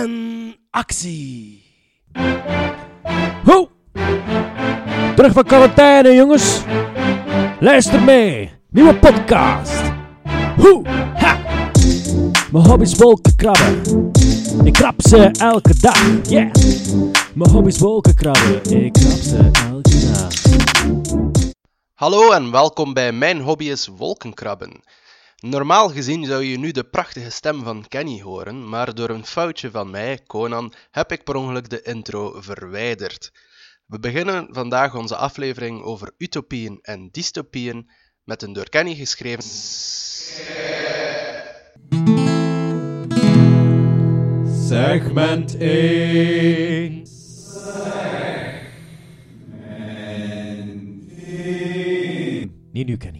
En 0.00 0.56
actie. 0.70 1.62
Ho! 3.44 3.68
Terug 5.16 5.32
van 5.32 5.44
quarantaine, 5.44 6.14
jongens. 6.14 6.60
Luister 7.58 8.02
mee. 8.02 8.50
Nieuwe 8.70 8.94
podcast. 8.94 9.82
Hoe? 10.56 10.88
Ha! 11.14 11.38
Mijn 12.52 12.64
hobby 12.64 12.82
is 12.82 12.94
wolkenkrabben. 12.94 13.82
Ik 14.64 14.72
krab 14.72 14.94
ze 14.98 15.30
elke 15.38 15.74
dag. 15.80 16.28
Yeah! 16.28 16.54
Mijn 17.34 17.50
hobby 17.50 17.68
is 17.68 17.78
wolkenkrabben. 17.78 18.84
Ik 18.84 18.92
krab 18.92 19.18
ze 19.18 19.50
elke 19.70 20.10
dag. 20.12 20.32
Hallo 21.94 22.30
en 22.30 22.50
welkom 22.50 22.94
bij 22.94 23.12
Mijn 23.12 23.40
Hobby 23.40 23.64
is 23.64 23.88
Wolkenkrabben. 23.96 24.80
Normaal 25.40 25.88
gezien 25.88 26.24
zou 26.24 26.44
je 26.44 26.58
nu 26.58 26.70
de 26.70 26.84
prachtige 26.84 27.30
stem 27.30 27.62
van 27.62 27.88
Kenny 27.88 28.20
horen, 28.20 28.68
maar 28.68 28.94
door 28.94 29.10
een 29.10 29.24
foutje 29.26 29.70
van 29.70 29.90
mij, 29.90 30.20
Conan, 30.26 30.72
heb 30.90 31.12
ik 31.12 31.24
per 31.24 31.34
ongeluk 31.34 31.70
de 31.70 31.82
intro 31.82 32.40
verwijderd. 32.40 33.32
We 33.86 34.00
beginnen 34.00 34.48
vandaag 34.50 34.94
onze 34.94 35.16
aflevering 35.16 35.82
over 35.82 36.12
utopieën 36.16 36.78
en 36.82 37.08
dystopieën 37.10 37.90
met 38.24 38.42
een 38.42 38.52
door 38.52 38.68
Kenny 38.68 38.94
geschreven. 38.94 39.42
Segment 44.66 45.56
1. 45.56 47.02
Niet 52.72 52.86
nu, 52.86 52.96
Kenny. 52.96 53.19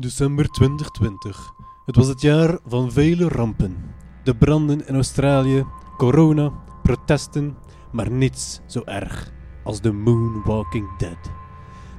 December 0.00 0.48
2020. 0.48 1.52
Het 1.86 1.96
was 1.96 2.06
het 2.06 2.20
jaar 2.20 2.58
van 2.66 2.92
vele 2.92 3.28
rampen. 3.28 3.94
De 4.24 4.36
branden 4.36 4.86
in 4.86 4.94
Australië, 4.94 5.66
corona, 5.96 6.52
protesten, 6.82 7.56
maar 7.92 8.10
niets 8.10 8.60
zo 8.66 8.82
erg 8.84 9.32
als 9.64 9.80
de 9.80 9.92
Moonwalking 9.92 10.96
Dead. 10.96 11.30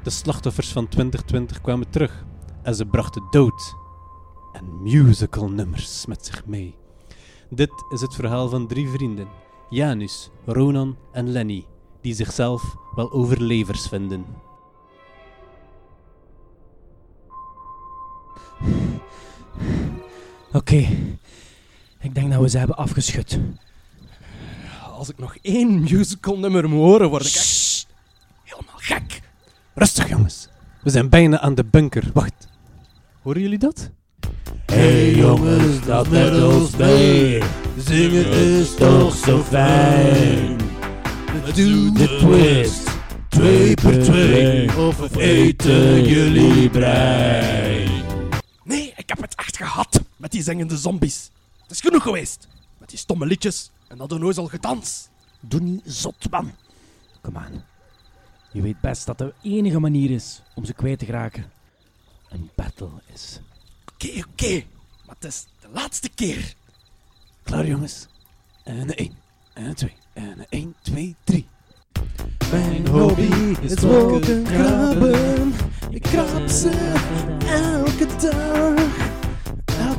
De 0.03 0.09
slachtoffers 0.09 0.71
van 0.71 0.87
2020 0.87 1.61
kwamen 1.61 1.89
terug 1.89 2.25
en 2.63 2.75
ze 2.75 2.85
brachten 2.85 3.23
dood 3.29 3.75
en 4.53 4.81
musical 4.81 5.49
nummers 5.49 6.05
met 6.05 6.25
zich 6.25 6.45
mee. 6.45 6.75
Dit 7.49 7.71
is 7.89 8.01
het 8.01 8.15
verhaal 8.15 8.49
van 8.49 8.67
drie 8.67 8.89
vrienden, 8.89 9.27
Janus, 9.69 10.29
Ronan 10.45 10.97
en 11.11 11.29
Lenny, 11.29 11.65
die 12.01 12.13
zichzelf 12.13 12.75
wel 12.95 13.11
overlevers 13.11 13.87
vinden. 13.87 14.25
Oké. 20.53 20.87
Ik 22.01 22.13
denk 22.15 22.31
dat 22.31 22.41
we 22.41 22.49
ze 22.49 22.57
hebben 22.57 22.77
afgeschud. 22.77 23.39
Als 24.97 25.09
ik 25.09 25.17
nog 25.17 25.35
één 25.41 25.79
musical 25.79 26.37
nummer 26.37 26.69
moet 26.69 26.79
horen, 26.79 27.09
word 27.09 27.25
ik 27.25 27.33
echt 27.33 27.87
helemaal 28.43 28.75
gek. 28.77 29.21
Rustig 29.73 30.09
jongens, 30.09 30.47
we 30.83 30.89
zijn 30.89 31.09
bijna 31.09 31.39
aan 31.39 31.55
de 31.55 31.63
bunker. 31.65 32.03
Wacht, 32.13 32.47
horen 33.21 33.41
jullie 33.41 33.57
dat? 33.57 33.89
Hey 34.65 35.15
jongens, 35.15 35.85
dat 35.85 36.09
met 36.09 36.43
ons 36.43 36.75
mee. 36.75 37.41
Zingen 37.77 38.25
is 38.25 38.75
toch 38.75 39.15
zo 39.15 39.43
fijn. 39.43 40.57
Doe 41.55 41.91
de 41.91 42.17
twist, 42.19 42.89
twee 43.29 43.73
per 43.73 44.03
twee. 44.03 44.77
Of 44.77 45.15
eten 45.15 46.03
jullie 46.03 46.69
brein. 46.69 47.98
Ik 49.09 49.15
heb 49.15 49.29
het 49.29 49.39
echt 49.39 49.57
gehad 49.57 50.01
met 50.15 50.31
die 50.31 50.43
zingende 50.43 50.77
zombies. 50.77 51.29
Het 51.61 51.71
is 51.71 51.79
genoeg 51.79 52.03
geweest. 52.03 52.47
Met 52.77 52.89
die 52.89 52.97
stomme 52.97 53.25
liedjes 53.25 53.71
en 53.87 53.97
dat 53.97 54.11
onnozel 54.11 54.47
gedans. 54.47 55.07
Doe 55.39 55.59
niet 55.59 55.81
zot, 55.85 56.29
man. 56.29 56.51
Kom 57.21 57.37
aan. 57.37 57.65
Je 58.51 58.61
weet 58.61 58.81
best 58.81 59.05
dat 59.05 59.17
de 59.17 59.33
enige 59.41 59.79
manier 59.79 60.11
is 60.11 60.41
om 60.55 60.65
ze 60.65 60.73
kwijt 60.73 60.99
te 60.99 61.05
geraken. 61.05 61.51
Een 62.29 62.49
battle 62.55 62.89
is. 63.13 63.39
Oké, 63.93 64.23
oké. 64.27 64.63
Maar 65.05 65.15
het 65.19 65.23
is 65.23 65.45
de 65.59 65.69
laatste 65.73 66.09
keer. 66.09 66.53
Klaar 67.43 67.67
jongens? 67.67 68.07
En 68.63 68.79
een 68.79 68.95
1, 68.95 69.17
en 69.53 69.65
een 69.65 69.75
2, 69.75 69.93
en 70.13 70.39
een 70.39 70.45
1, 70.49 70.75
2, 70.81 71.15
3. 71.23 71.47
Mijn 72.51 72.87
hobby 72.87 73.55
is 73.61 73.79
wolkenkrabben. 73.79 75.53
Ik 75.89 76.01
krab 76.01 76.47
ze 76.47 76.69
elke 77.47 78.05
dag. 78.05 79.08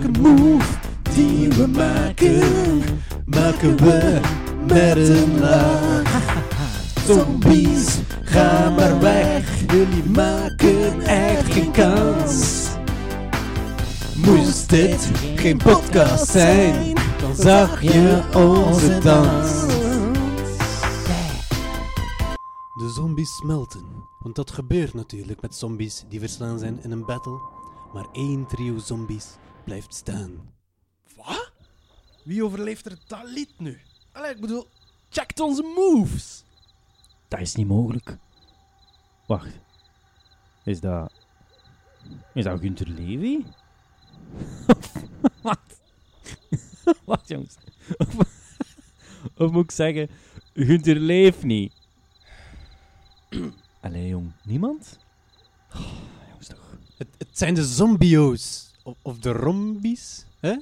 Elke 0.00 0.21
move 0.21 0.78
die 1.15 1.49
we 1.49 1.66
maken, 1.66 2.83
maken 3.25 3.77
we 3.77 4.21
met 4.66 4.97
een 4.97 5.38
laag. 5.38 6.34
Zombies, 7.06 7.99
ga 8.22 8.71
maar 8.71 9.00
weg. 9.00 9.60
Jullie 9.66 10.05
maken 10.05 11.00
echt 11.00 11.53
geen 11.53 11.71
kans. 11.71 12.69
Moest 14.16 14.71
dit 14.71 15.10
geen 15.34 15.56
podcast 15.56 16.31
zijn, 16.31 16.94
dan 17.21 17.34
zag 17.34 17.83
je 17.83 18.22
onze 18.34 18.99
dans. 18.99 19.66
De 22.75 22.89
zombies 22.94 23.37
smelten, 23.37 23.84
want 24.19 24.34
dat 24.34 24.50
gebeurt 24.50 24.94
natuurlijk 24.94 25.41
met 25.41 25.55
zombies 25.55 26.05
die 26.09 26.21
verslaan 26.21 26.59
zijn 26.59 26.83
in 26.83 26.91
een 26.91 27.05
battle. 27.05 27.39
Maar 27.93 28.06
één 28.12 28.47
trio 28.47 28.78
zombies 28.78 29.39
blijft 29.65 29.94
staan. 29.94 30.53
Wat? 31.16 31.53
Wie 32.25 32.44
overleeft 32.44 32.87
er 32.87 32.98
dat 33.06 33.25
lied 33.25 33.59
nu? 33.59 33.81
Allee, 34.12 34.31
ik 34.31 34.41
bedoel, 34.41 34.69
checkt 35.09 35.41
onze 35.41 35.62
moves. 35.62 36.44
Dat 37.28 37.41
is 37.41 37.54
niet 37.54 37.66
mogelijk. 37.66 38.16
Wacht. 39.26 39.59
Is 40.65 40.81
dat... 40.81 41.12
Is 42.34 42.44
dat 42.44 42.60
Gunther 42.60 42.88
Levy? 42.88 43.44
Wat? 45.43 45.81
Wat, 47.04 47.28
jongens? 47.28 47.56
Of, 47.97 48.16
of 49.37 49.50
moet 49.50 49.65
ik 49.65 49.71
zeggen, 49.71 50.09
Gunther 50.54 50.97
leeft 50.97 51.42
niet? 51.42 51.72
Allee, 53.81 54.09
jong. 54.09 54.32
Niemand? 54.44 54.98
Oh, 55.75 55.92
jongens, 56.28 56.47
toch. 56.47 56.78
Het, 56.97 57.09
het 57.19 57.38
zijn 57.38 57.54
de 57.54 57.65
zombio's. 57.65 58.70
Of, 58.91 58.97
of 59.03 59.19
de 59.19 59.33
rombies. 59.33 60.27
Hè? 60.41 60.55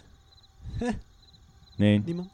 Nee, 1.77 2.03
Niemand? 2.05 2.29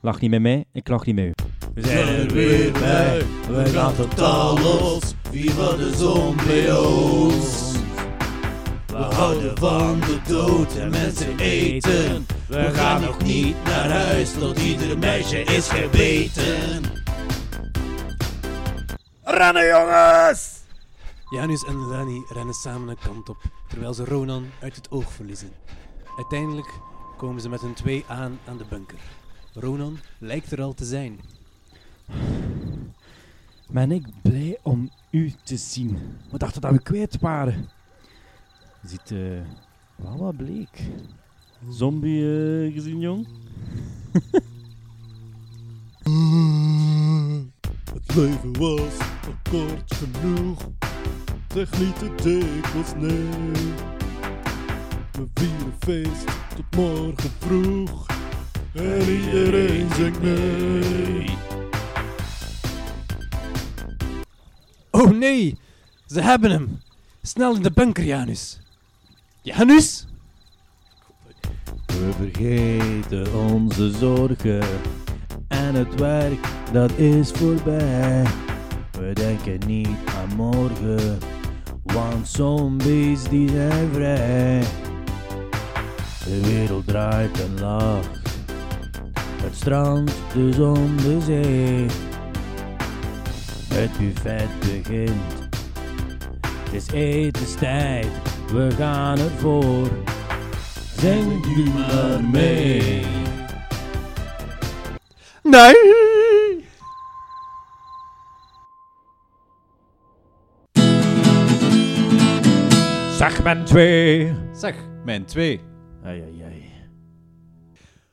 lach 0.00 0.20
niet 0.20 0.30
met 0.30 0.40
mij, 0.40 0.64
ik 0.72 0.88
lach 0.88 1.06
niet 1.06 1.14
met 1.14 1.24
u. 1.24 1.32
We 1.74 1.82
zijn 1.86 2.06
er 2.08 2.32
weer 2.32 2.72
bij, 2.72 3.22
we 3.48 3.66
gaan 3.66 3.94
totaal 3.94 4.58
los. 4.58 5.14
Viva 5.30 5.76
de 5.76 5.94
zombio's. 5.96 7.72
We 8.86 8.96
houden 8.96 9.58
van 9.58 10.00
de 10.00 10.20
dood 10.26 10.76
en 10.76 10.90
mensen 10.90 11.38
eten. 11.38 12.26
We 12.48 12.70
gaan 12.72 13.00
nog 13.00 13.22
niet 13.22 13.56
naar 13.64 13.90
huis 13.90 14.32
tot 14.32 14.58
ieder 14.58 14.98
meisje 14.98 15.42
is 15.42 15.68
gebeten. 15.68 16.82
Rennen 19.22 19.66
jongens! 19.66 20.60
Janus 21.30 21.64
en 21.64 21.88
Lenny 21.88 22.22
rennen 22.28 22.54
samen 22.54 22.88
een 22.88 22.98
kant 23.04 23.28
op, 23.28 23.36
terwijl 23.72 23.94
ze 23.94 24.04
Ronan 24.04 24.46
uit 24.60 24.76
het 24.76 24.90
oog 24.90 25.12
verliezen. 25.12 25.50
Uiteindelijk 26.16 26.80
komen 27.16 27.40
ze 27.40 27.48
met 27.48 27.60
hun 27.60 27.74
twee 27.74 28.04
aan 28.08 28.38
aan 28.46 28.56
de 28.56 28.64
bunker. 28.68 28.98
Ronan 29.54 29.98
lijkt 30.18 30.52
er 30.52 30.62
al 30.62 30.74
te 30.74 30.84
zijn. 30.84 31.20
Ben 33.68 33.90
ik 33.92 34.06
blij 34.22 34.58
om 34.62 34.90
u 35.10 35.32
te 35.44 35.56
zien. 35.56 35.98
We 36.30 36.38
dachten 36.38 36.60
dat 36.60 36.72
we 36.72 36.82
kwijt 36.82 37.20
waren. 37.20 37.68
Je 38.82 38.88
ziet 38.88 39.10
eh 39.10 39.18
wel 39.96 40.16
wat 40.18 40.36
bleek. 40.36 40.80
Zombie 41.68 42.22
eh, 42.22 42.72
gezien, 42.74 43.00
jong? 43.00 43.26
Het 47.92 48.14
leven 48.14 48.58
was 48.58 48.98
al 49.00 49.34
kort 49.50 49.94
genoeg. 49.94 50.68
Zeg 51.54 51.78
niet 51.78 51.98
te 51.98 52.14
dikwijls 52.14 52.92
nee. 52.96 53.72
We 55.12 55.26
vieren 55.34 55.74
feest 55.78 56.24
tot 56.54 56.76
morgen 56.76 57.30
vroeg. 57.38 58.06
En 58.72 59.00
iedereen 59.00 59.88
zegt 59.96 60.22
nee. 60.22 61.36
Oh 64.90 65.10
nee, 65.10 65.58
ze 66.06 66.20
hebben 66.20 66.50
hem. 66.50 66.80
Snel 67.22 67.54
in 67.54 67.62
de 67.62 67.70
bunker, 67.70 68.04
Janus. 68.04 68.60
Janus? 69.42 70.06
We 71.86 72.10
vergeten 72.16 73.34
onze 73.34 73.90
zorgen 73.90 74.64
en 75.48 75.74
het 75.74 75.94
werk 75.94 76.46
dat 76.72 76.92
is 76.92 77.30
voorbij. 77.30 78.26
We 78.92 79.12
denken 79.12 79.58
niet 79.66 79.88
aan 80.06 80.36
morgen, 80.36 81.18
Want 81.82 82.28
zombies 82.28 83.22
die 83.22 83.48
zijn 83.48 83.92
vrij. 83.92 84.62
De 86.24 86.40
wereld 86.40 86.86
draait 86.86 87.40
en 87.40 87.60
lacht. 87.60 88.20
Het 89.42 89.54
strand, 89.54 90.12
de 90.34 90.52
zon, 90.52 90.96
de 90.96 91.20
zee. 91.20 91.86
Het 93.74 93.98
buffet 93.98 94.48
begint. 94.60 95.50
Het 96.72 96.72
is 96.72 96.86
etenstijd, 96.92 98.06
we 98.52 98.70
gaan 98.78 99.18
ervoor. 99.18 99.88
Zing 100.96 101.56
nu 101.56 101.70
maar 101.70 102.24
mee. 102.24 103.04
Nee! 105.42 105.91
Segment 113.22 113.66
2. 113.66 114.32
Zeg, 114.52 114.74
mijn 115.04 115.24
twee. 115.24 115.60
Ai, 116.04 116.20
ai, 116.22 116.42
ai. 116.42 116.62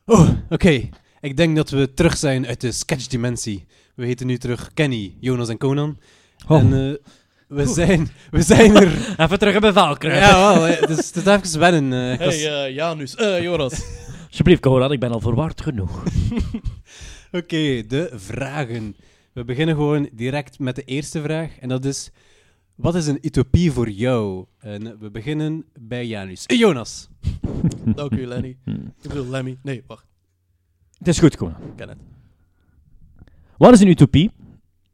Oh, 0.06 0.30
oké. 0.50 0.90
Ik 1.22 1.38
denk 1.38 1.56
dat 1.56 1.70
we 1.70 1.94
terug 1.94 2.18
zijn 2.18 2.48
uit 2.48 2.62
de 2.62 2.72
sketchdimensie. 2.72 3.66
We 3.96 4.06
heten 4.06 4.28
nu 4.28 4.38
terug 4.38 4.74
Kenny, 4.74 5.16
Jonas 5.20 5.50
en 5.50 5.58
Conan. 5.58 5.98
Oh. 6.48 6.60
En 6.60 6.74
eh, 6.74 7.12
we, 7.48 7.66
zijn, 7.66 8.08
we 8.32 8.42
zijn 8.42 8.76
er... 8.76 8.88
Even 9.24 9.40
terug 9.40 9.54
in 9.56 9.62
bevel 9.62 9.98
kruipen. 9.98 10.28
ja, 10.28 10.54
wel. 10.54 10.62
Het 10.64 10.90
is, 10.90 11.12
het 11.16 11.16
is 11.16 11.26
even 11.26 11.60
wennen. 11.60 12.12
eh, 12.20 12.26
was- 12.26 12.42
Hey, 12.42 12.66
eh, 12.68 12.76
Janus. 12.76 13.16
Eh, 13.16 13.42
Jonas. 13.42 13.82
Alsjeblieft, 14.28 14.62
Coran, 14.62 14.92
ik 14.92 15.00
ben 15.00 15.12
al 15.12 15.20
verward 15.20 15.62
genoeg. 15.62 16.04
Oké, 17.32 17.86
de 17.88 18.12
vragen. 18.16 18.96
We 19.34 19.44
beginnen 19.44 19.76
gewoon 19.76 20.10
direct 20.14 20.60
met 20.60 20.76
de 20.76 20.84
eerste 20.84 21.22
vraag. 21.22 21.58
En 21.60 21.70
dat 21.70 21.86
is... 21.86 22.12
Wat 22.80 22.96
is 22.96 23.08
een 23.08 23.18
utopie 23.22 23.72
voor 23.72 23.90
jou? 23.90 24.46
En 24.60 25.00
we 25.00 25.12
beginnen 25.12 25.66
bij 25.80 26.08
Janus. 26.08 26.46
Eh, 26.46 26.58
Jonas. 26.58 27.10
Dank 27.96 28.12
u, 28.12 28.26
Lenny. 28.26 28.58
Ik 29.02 29.08
bedoel, 29.10 29.28
Lemmy. 29.28 29.58
Nee, 29.64 29.84
wacht. 29.88 30.06
Het 30.98 31.08
is 31.08 31.20
goed, 31.20 31.36
Conan. 31.38 31.56
Ik 31.62 31.76
ken 31.76 31.90
het. 31.90 31.98
Wat 33.58 33.74
is 33.74 33.80
een 33.80 33.88
utopie? 33.88 34.32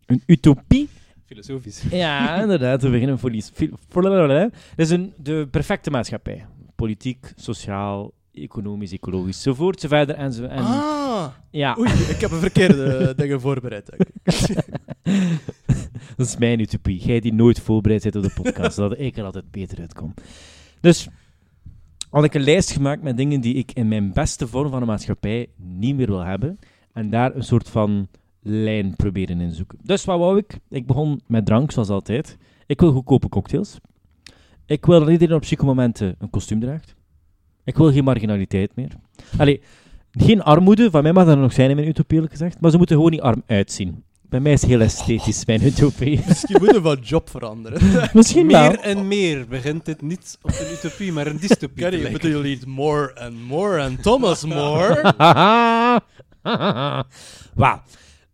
Een 0.06 0.22
utopie? 0.26 0.90
Filosofisch. 1.26 1.84
Ja, 1.92 2.42
inderdaad. 2.42 2.82
We 2.82 2.90
beginnen 2.90 3.20
voor 3.20 3.32
die... 3.32 3.44
Het 3.54 4.52
is 4.76 4.90
een, 4.90 5.14
de 5.18 5.48
perfecte 5.52 5.90
maatschappij. 5.92 6.46
Politiek, 6.76 7.34
sociaal, 7.36 8.12
economisch, 8.32 8.92
ecologisch, 8.92 9.36
enzovoort, 9.36 9.80
zo 9.80 9.88
verder 9.88 10.16
en 10.16 10.34
zo. 10.34 10.44
En, 10.44 10.64
Ah! 10.64 11.28
Ja, 11.52 11.76
Oei, 11.80 11.90
ik 11.92 12.22
heb 12.22 12.32
een 12.32 12.40
verkeerde 12.40 13.14
dingen 13.18 13.42
voorbereid. 13.42 13.90
dat 16.16 16.28
is 16.28 16.38
mijn 16.38 16.60
utopie. 16.60 17.06
Jij 17.06 17.19
die 17.19 17.34
nooit 17.34 17.60
voorbereid 17.60 18.04
bent 18.04 18.16
op 18.16 18.24
de 18.24 18.42
podcast, 18.42 18.75
zodat 18.80 19.00
ik 19.00 19.18
er 19.18 19.24
altijd 19.24 19.52
beter 19.52 19.80
uitkom. 19.80 20.13
Dus 20.81 21.07
had 22.10 22.24
ik 22.24 22.34
een 22.34 22.44
lijst 22.44 22.72
gemaakt 22.72 23.02
met 23.02 23.18
dingen 23.18 23.42
die 23.42 23.54
ik 23.54 23.72
in 23.72 23.88
mijn 23.88 24.13
beste 24.13 24.48
vorm 24.48 24.69
van 24.69 24.81
een 24.81 24.88
maatschappij 24.88 25.48
niet 25.56 25.96
meer 25.96 26.07
wil 26.07 26.24
hebben. 26.24 26.60
En 26.94 27.10
daar 27.10 27.36
een 27.36 27.44
soort 27.44 27.69
van 27.69 28.07
lijn 28.42 28.96
proberen 28.96 29.42
in 29.42 29.52
zoeken. 29.52 29.80
Dus 29.84 30.06
wat 30.06 30.19
wou 30.19 30.38
ik? 30.38 30.60
Ik 30.69 30.86
begon 30.86 31.22
met 31.28 31.46
drank, 31.46 31.72
zoals 31.72 31.90
altijd. 31.90 32.38
Ik 32.66 32.80
wil 32.80 32.92
goedkope 32.92 33.30
cocktails. 33.30 33.78
Ik 34.66 34.86
wil 34.86 35.00
dat 35.00 35.10
iedereen 35.10 35.36
op 35.36 35.46
zieke 35.46 35.66
momenten 35.66 36.16
een 36.19 36.30
kostuum 36.30 36.60
draagt. 36.60 36.96
Ik 37.63 37.78
wil 37.78 37.92
geen 37.92 38.04
marginaliteit 38.04 38.75
meer. 38.75 38.92
Allee, 39.38 39.62
geen 40.12 40.42
armoede, 40.42 40.90
van 40.90 41.04
mij 41.04 41.13
mag 41.13 41.25
dat 41.25 41.38
nog 41.38 41.54
zijn 41.54 41.69
in 41.69 41.75
mijn 41.75 41.88
utopie, 41.88 42.28
gezegd. 42.28 42.62
Maar 42.62 42.72
ze 42.72 42.78
moeten 42.78 42.96
gewoon 42.96 43.12
niet 43.12 43.22
arm 43.22 43.44
uitzien. 43.46 44.04
Bij 44.30 44.39
mij 44.39 44.51
is 44.51 44.62
het 44.62 44.69
heel 44.69 44.81
esthetisch, 44.81 45.45
mijn 45.45 45.63
utopie. 45.63 46.22
Misschien 46.27 46.57
moeten 46.60 46.83
we 46.83 46.89
van 46.95 47.00
job 47.00 47.30
veranderen. 47.30 47.81
Misschien 48.13 48.48
wel. 48.48 48.69
Meer 48.69 48.80
en 48.80 49.07
meer 49.07 49.48
begint 49.48 49.88
het 49.88 50.01
niet 50.01 50.38
op 50.42 50.50
een 50.50 50.72
utopie, 50.72 51.12
maar 51.12 51.27
een 51.27 51.38
dystopie 51.38 51.83
Kenny, 51.89 52.12
bedoel 52.12 52.44
je 52.44 52.50
niet 52.50 52.66
more 52.66 53.16
and 53.19 53.48
more 53.48 53.83
and 53.83 54.04
Thomas 54.04 54.45
more? 54.45 55.13
Wauw. 57.56 57.81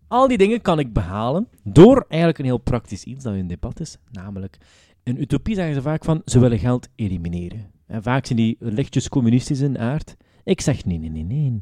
Al 0.07 0.27
die 0.27 0.37
dingen 0.37 0.61
kan 0.61 0.79
ik 0.79 0.93
behalen 0.93 1.47
door 1.63 2.05
eigenlijk 2.07 2.39
een 2.39 2.45
heel 2.45 2.57
praktisch 2.57 3.03
iets 3.03 3.23
dat 3.23 3.33
in 3.33 3.47
debat 3.47 3.79
is. 3.79 3.97
Namelijk, 4.11 4.57
in 5.03 5.21
utopie 5.21 5.55
zeggen 5.55 5.73
ze 5.73 5.81
vaak 5.81 6.03
van, 6.03 6.21
ze 6.25 6.39
willen 6.39 6.59
geld 6.59 6.87
elimineren. 6.95 7.71
En 7.87 8.03
vaak 8.03 8.25
zijn 8.25 8.37
die 8.37 8.57
lichtjes 8.59 9.09
communistisch 9.09 9.59
in 9.59 9.79
aard. 9.79 10.15
Ik 10.43 10.61
zeg, 10.61 10.85
nee, 10.85 10.97
nee, 10.97 11.09
nee, 11.09 11.23
nee. 11.23 11.61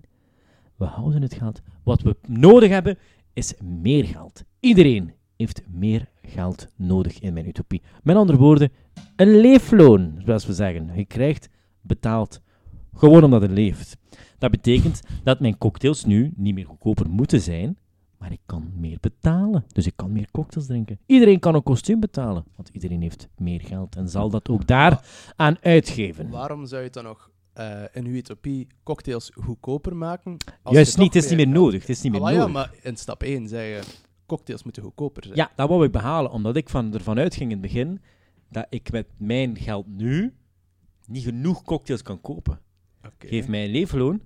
We 0.75 0.85
houden 0.85 1.21
het 1.21 1.33
geld. 1.33 1.61
Wat 1.83 2.01
we 2.01 2.15
nodig 2.27 2.69
hebben, 2.69 2.97
is 3.39 3.53
meer 3.63 4.05
geld. 4.05 4.43
Iedereen 4.59 5.13
heeft 5.37 5.61
meer 5.71 6.09
geld 6.21 6.67
nodig 6.75 7.19
in 7.19 7.33
mijn 7.33 7.47
utopie. 7.47 7.81
Met 8.03 8.15
andere 8.15 8.37
woorden, 8.37 8.71
een 9.15 9.39
leefloon, 9.39 10.21
zoals 10.25 10.45
we 10.45 10.53
zeggen. 10.53 10.91
Je 10.95 11.05
krijgt 11.05 11.49
betaald 11.81 12.41
gewoon 12.93 13.23
omdat 13.23 13.41
het 13.41 13.51
leeft. 13.51 13.97
Dat 14.37 14.51
betekent 14.51 15.01
dat 15.23 15.39
mijn 15.39 15.57
cocktails 15.57 16.05
nu 16.05 16.33
niet 16.35 16.53
meer 16.53 16.65
goedkoper 16.65 17.09
moeten 17.09 17.41
zijn, 17.41 17.77
maar 18.17 18.31
ik 18.31 18.41
kan 18.45 18.71
meer 18.75 18.97
betalen. 18.99 19.65
Dus 19.67 19.85
ik 19.85 19.93
kan 19.95 20.11
meer 20.11 20.31
cocktails 20.31 20.67
drinken. 20.67 20.99
Iedereen 21.05 21.39
kan 21.39 21.55
een 21.55 21.63
kostuum 21.63 21.99
betalen, 21.99 22.43
want 22.55 22.69
iedereen 22.69 23.01
heeft 23.01 23.27
meer 23.37 23.61
geld 23.61 23.95
en 23.95 24.09
zal 24.09 24.29
dat 24.29 24.49
ook 24.49 24.67
daar 24.67 25.05
aan 25.35 25.57
uitgeven. 25.61 26.29
Waarom 26.29 26.65
zou 26.65 26.83
je 26.83 26.89
dan 26.89 27.03
nog 27.03 27.29
eh, 27.59 27.83
in 27.91 28.05
uw 28.05 28.13
utopie 28.13 28.67
cocktails 28.83 29.31
goedkoper 29.33 29.95
maken? 29.95 30.37
als 30.63 30.75
Juist 30.75 30.97
niet, 30.97 31.13
het 31.13 31.23
is 31.23 31.29
niet 31.29 31.39
meer 31.39 31.47
nodig. 31.47 31.81
Het 31.81 31.89
is 31.89 32.01
niet 32.01 32.11
meer 32.11 32.21
wel 32.21 32.29
ja, 32.29 32.37
nodig. 32.37 32.53
maar 32.53 32.73
in 32.81 32.97
stap 32.97 33.23
1 33.23 33.47
zei 33.47 33.67
je, 33.67 33.81
cocktails 34.25 34.63
moeten 34.63 34.83
goedkoper 34.83 35.23
zijn. 35.23 35.35
Ja, 35.35 35.51
dat 35.55 35.69
wou 35.69 35.85
ik 35.85 35.91
behalen, 35.91 36.31
omdat 36.31 36.55
ik 36.55 36.69
van, 36.69 36.93
ervan 36.93 37.19
uitging 37.19 37.51
in 37.51 37.57
het 37.57 37.61
begin 37.61 38.01
dat 38.49 38.65
ik 38.69 38.91
met 38.91 39.07
mijn 39.17 39.57
geld 39.57 39.87
nu 39.87 40.33
niet 41.05 41.23
genoeg 41.23 41.63
cocktails 41.63 42.01
kan 42.01 42.21
kopen. 42.21 42.59
Geef 43.17 43.47
mij 43.47 43.63
een 43.65 43.71
leefloon 43.71 44.21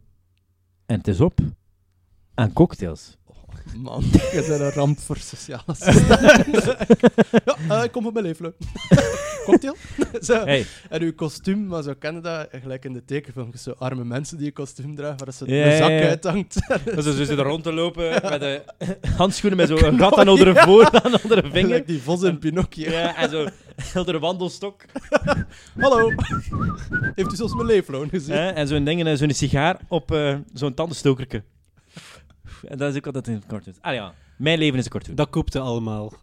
en 0.85 0.97
het 0.97 1.07
is 1.07 1.19
op 1.19 1.39
aan 2.33 2.53
cocktails. 2.53 3.17
Man, 3.77 4.03
je 4.11 4.45
bent 4.47 4.61
een 4.61 4.71
ramp 4.71 4.99
voor 4.99 5.17
sociale 5.17 5.63
ja, 7.45 7.57
eh, 7.69 7.83
ik 7.83 7.91
kom 7.91 8.05
op 8.05 8.13
mijn 8.13 8.25
leefloon. 8.25 8.53
Cocktail? 9.45 9.75
zo. 10.21 10.33
Hey, 10.45 10.65
En 10.89 11.01
uw 11.01 11.13
kostuum, 11.13 11.67
maar 11.67 11.83
zo 11.83 11.93
kennen 11.99 12.21
dat, 12.23 12.47
gelijk 12.61 12.85
in 12.85 12.93
de 12.93 13.05
tekenfilms, 13.05 13.63
zo 13.63 13.71
arme 13.77 14.03
mensen 14.03 14.37
die 14.37 14.47
een 14.47 14.53
kostuum 14.53 14.95
dragen, 14.95 15.25
waar 15.25 15.33
ze 15.33 15.55
Ja, 15.55 15.63
de 15.69 15.77
zak 15.77 15.89
ja, 15.89 15.95
ja. 15.95 16.07
uithangt. 16.07 16.53
ze 17.03 17.13
zitten 17.13 17.37
er 17.37 17.43
rond 17.45 17.63
te 17.63 17.73
lopen 17.73 18.09
met 18.29 18.39
de 18.39 18.63
handschoenen 19.17 19.57
met 19.57 19.67
zo'n 19.67 19.97
gat 19.97 20.17
aan 20.17 20.27
onder 20.27 20.53
de 20.53 20.59
voor, 20.59 20.89
aan 21.03 21.21
onder 21.23 21.41
de 21.43 21.49
vinger. 21.51 21.85
Die 21.85 22.01
vos 22.01 22.21
in 22.23 22.39
Pinocchio. 22.39 22.91
Ja, 22.91 23.15
en 23.15 23.29
zo 23.29 23.47
onder 23.97 24.13
de 24.13 24.19
wandelstok. 24.19 24.81
Hallo, 25.79 26.09
heeft 27.15 27.31
u 27.31 27.35
zelfs 27.35 27.53
mijn 27.53 27.67
leefloon 27.67 28.09
gezien? 28.09 28.35
Hè, 28.35 28.49
en 28.49 28.67
zo'n 28.67 28.83
ding, 28.83 29.05
en 29.05 29.17
zo'n 29.17 29.31
sigaar 29.31 29.79
op 29.87 30.11
eh, 30.11 30.35
zo'n 30.53 30.73
tandenstokerke. 30.73 31.43
En 32.67 32.77
dat 32.77 32.91
is 32.91 32.97
ook 32.97 33.05
altijd 33.05 33.27
in 33.27 33.33
het 33.33 33.45
cartoon. 33.45 33.73
Ah 33.81 33.93
ja, 33.93 34.13
mijn 34.37 34.57
leven 34.57 34.79
is 34.79 34.85
een 34.85 34.91
cartoon. 34.91 35.15
Dat 35.15 35.29
koopte 35.29 35.59
allemaal. 35.59 36.13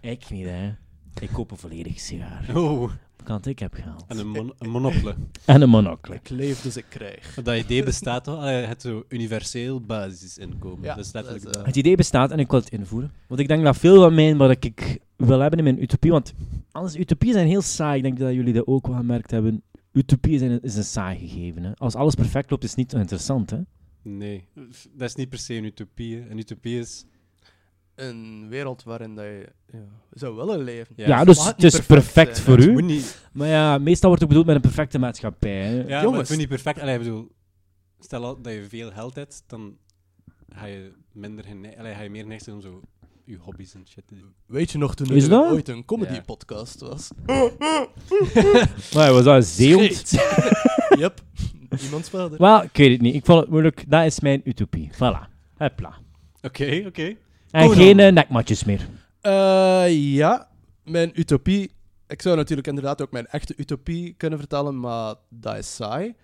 Ik 0.00 0.30
niet, 0.30 0.46
hè. 0.46 0.70
Ik 1.20 1.28
koop 1.32 1.50
een 1.50 1.56
volledig 1.56 2.00
sigaar. 2.00 2.50
Oh, 2.56 2.90
Want 3.24 3.46
ik 3.46 3.58
heb 3.58 3.74
geld. 3.74 4.04
en 4.08 4.18
een, 4.18 4.26
mon 4.28 4.52
een 4.58 4.70
monocle. 4.70 5.14
En 5.44 5.62
een 5.62 5.68
monocle. 5.68 6.14
Ik 6.14 6.28
leef, 6.28 6.62
dus 6.62 6.76
ik 6.76 6.84
krijg. 6.88 7.34
Dat 7.42 7.56
idee 7.56 7.84
bestaat 7.84 8.28
al. 8.28 8.38
Allee, 8.40 8.64
Het 8.66 8.82
zo 8.82 9.04
universeel 9.08 9.80
basisinkomen. 9.80 10.82
Ja, 10.84 10.94
dat 10.94 11.04
is 11.04 11.12
letterlijk 11.12 11.44
dat 11.44 11.52
is, 11.52 11.58
dat. 11.58 11.66
Het 11.66 11.76
idee 11.76 11.96
bestaat 11.96 12.30
en 12.30 12.38
ik 12.38 12.50
wil 12.50 12.60
het 12.60 12.68
invoeren. 12.70 13.12
Want 13.28 13.40
ik 13.40 13.48
denk 13.48 13.64
dat 13.64 13.76
veel 13.76 14.00
van 14.02 14.14
mijn, 14.14 14.36
wat 14.36 14.64
ik 14.64 14.98
wil 15.16 15.38
hebben 15.40 15.58
in 15.58 15.64
mijn 15.64 15.82
utopie, 15.82 16.10
want 16.10 16.34
anders, 16.70 16.96
utopieën 16.96 17.32
zijn 17.32 17.46
heel 17.46 17.62
saai. 17.62 17.96
Ik 17.96 18.02
denk 18.02 18.18
dat 18.18 18.32
jullie 18.34 18.52
dat 18.52 18.66
ook 18.66 18.86
wel 18.86 18.96
gemerkt 18.96 19.30
hebben. 19.30 19.62
Utopieën 19.92 20.38
zijn, 20.38 20.60
is 20.62 20.76
een 20.76 20.84
saai 20.84 21.18
gegeven. 21.28 21.62
Hè. 21.62 21.72
Als 21.76 21.94
alles 21.94 22.14
perfect 22.14 22.50
loopt, 22.50 22.62
is 22.64 22.68
het 22.70 22.78
niet 22.78 22.90
zo 22.90 22.98
interessant. 22.98 23.50
Hè. 23.50 23.58
Nee, 24.02 24.48
dat 24.92 25.08
is 25.08 25.14
niet 25.14 25.28
per 25.28 25.38
se 25.38 25.54
een 25.54 25.64
utopie. 25.64 26.16
hè. 26.16 26.30
Een 26.30 26.38
utopie 26.38 26.78
is... 26.78 27.04
Een 27.96 28.48
wereld 28.48 28.82
waarin 28.82 29.14
dat 29.14 29.24
je 29.24 29.48
ja, 29.72 29.78
zou 30.10 30.36
willen 30.36 30.62
leven. 30.64 30.94
Ja, 30.96 31.24
dus 31.24 31.44
het 31.46 31.62
is 31.62 31.80
perfect 31.80 32.40
voor 32.40 32.58
u. 32.58 32.82
niet... 32.82 33.20
Maar 33.32 33.48
ja, 33.48 33.78
meestal 33.78 34.08
wordt 34.08 34.20
het 34.20 34.28
bedoeld 34.30 34.46
met 34.46 34.56
een 34.56 34.70
perfecte 34.70 34.98
maatschappij. 34.98 35.62
Hè. 35.62 35.74
Ja, 35.76 35.84
maar 35.88 36.02
Jongens. 36.02 36.20
het 36.20 36.28
moet 36.28 36.38
niet 36.38 36.48
perfect... 36.48 36.80
Allee, 36.80 36.94
ik 36.94 37.02
bedoel, 37.02 37.28
stel 38.00 38.40
dat 38.42 38.52
je 38.52 38.64
veel 38.68 38.90
geld 38.90 39.14
hebt, 39.14 39.44
dan 39.46 39.76
ga 40.48 40.66
je 40.66 40.92
minder 41.12 41.44
allee, 41.78 41.94
ga 41.94 42.00
je 42.02 42.10
meer 42.10 42.40
zijn 42.40 42.56
om 42.56 42.62
zo 42.62 42.80
je 43.26 43.36
hobby's 43.36 43.74
en 43.74 43.86
shit 43.88 44.06
te 44.06 44.14
doen. 44.14 44.34
Weet 44.46 44.70
je 44.70 44.78
nog 44.78 44.94
toen 44.94 45.10
er 45.10 45.28
dat? 45.28 45.52
ooit 45.52 45.68
een 45.68 45.76
Ja. 45.76 45.82
comedy-podcast 45.86 46.80
was? 46.80 47.10
Maar 48.94 49.12
was 49.12 49.24
dat 49.24 49.34
een 49.34 49.42
zeehond? 49.42 50.10
yep, 50.98 51.20
iemand 51.82 52.04
speelde. 52.06 52.36
Wel, 52.36 52.62
ik 52.62 52.76
weet 52.76 52.90
het 52.90 53.00
niet. 53.00 53.14
Ik 53.14 53.24
vond 53.24 53.40
het 53.40 53.50
moeilijk. 53.50 53.84
Dat 53.88 54.04
is 54.04 54.20
mijn 54.20 54.40
utopie. 54.44 54.90
Voilà. 54.92 55.28
Hopla. 55.56 55.98
Oké, 56.42 56.82
oké. 56.86 57.16
En 57.50 57.60
Conan. 57.62 57.76
geen 57.76 57.98
eh, 57.98 58.12
nekmatjes 58.12 58.64
meer. 58.64 58.88
Eh, 59.20 59.84
ja, 60.14 60.48
mijn 60.84 61.10
utopie. 61.14 61.70
Ik 62.08 62.22
zou 62.22 62.36
natuurlijk 62.36 62.66
inderdaad 62.68 63.02
ook 63.02 63.10
mijn 63.10 63.26
echte 63.26 63.54
utopie 63.56 64.14
kunnen 64.16 64.38
vertellen, 64.38 64.80
maar 64.80 65.14
dat 65.28 65.56
is 65.56 65.74
saai. 65.74 66.14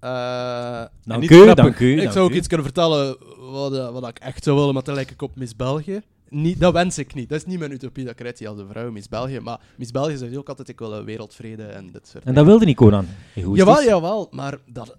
Eh, 0.00 0.82
Dank 1.04 1.20
niet 1.20 1.30
u, 1.30 1.34
grappig. 1.42 1.64
dank 1.64 1.78
u. 1.78 1.92
ik 1.92 1.98
dank 2.00 2.12
zou 2.12 2.24
ook 2.24 2.32
u. 2.32 2.34
iets 2.34 2.46
kunnen 2.46 2.66
vertellen 2.66 3.16
wat, 3.50 3.74
eh, 3.74 3.90
wat 3.90 4.08
ik 4.08 4.18
echt 4.18 4.44
zou 4.44 4.56
willen, 4.58 4.74
maar 4.74 4.82
dan 4.82 4.94
lijk 4.94 5.10
ik 5.10 5.22
op 5.22 5.36
Miss 5.36 5.56
België. 5.56 6.00
niet, 6.28 6.60
dat 6.60 6.72
wens 6.72 6.98
ik 6.98 7.14
niet. 7.14 7.28
Dat 7.28 7.38
is 7.38 7.44
niet 7.44 7.58
mijn 7.58 7.72
utopie, 7.72 8.04
dat 8.04 8.14
krijgt 8.14 8.38
hij 8.38 8.48
als 8.48 8.58
een 8.58 8.68
vrouw, 8.68 8.90
Miss 8.90 9.08
België. 9.08 9.40
Maar 9.40 9.60
Miss 9.76 9.90
België 9.90 10.16
zegt 10.16 10.36
ook 10.36 10.48
altijd, 10.48 10.68
ik 10.68 10.78
wil 10.78 11.04
wereldvrede 11.04 11.62
en 11.62 11.90
dit 11.92 12.08
soort 12.08 12.24
En 12.24 12.34
dat 12.34 12.44
wilde 12.44 12.64
niet 12.64 12.76
Conan. 12.76 13.06
Egoïstisch. 13.34 13.66
Jawel, 13.66 13.84
jawel, 13.84 14.28
maar 14.30 14.58
dat, 14.66 14.96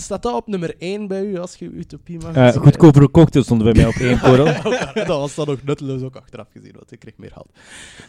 staat 0.00 0.22
dat 0.22 0.34
op 0.34 0.46
nummer 0.46 0.74
1 0.78 1.06
bij 1.08 1.24
u 1.24 1.38
als 1.38 1.54
je 1.54 1.70
utopie 1.70 2.14
mag 2.16 2.24
Eh, 2.26 2.32
beschrijven? 2.32 2.60
goedkopere 2.62 3.10
cocktails 3.10 3.46
stonden 3.46 3.72
bij 3.72 3.82
mij 3.82 3.90
op 3.92 4.00
één 4.00 4.20
korrel. 4.20 4.44
dat 4.94 5.06
was 5.06 5.34
dan 5.34 5.48
ook 5.48 5.62
nutteloos 5.64 6.02
ook 6.02 6.16
achteraf 6.16 6.46
gezien, 6.52 6.72
want 6.74 6.92
ik 6.92 6.98
kreeg 6.98 7.14
meer 7.16 7.30
geld. 7.32 7.48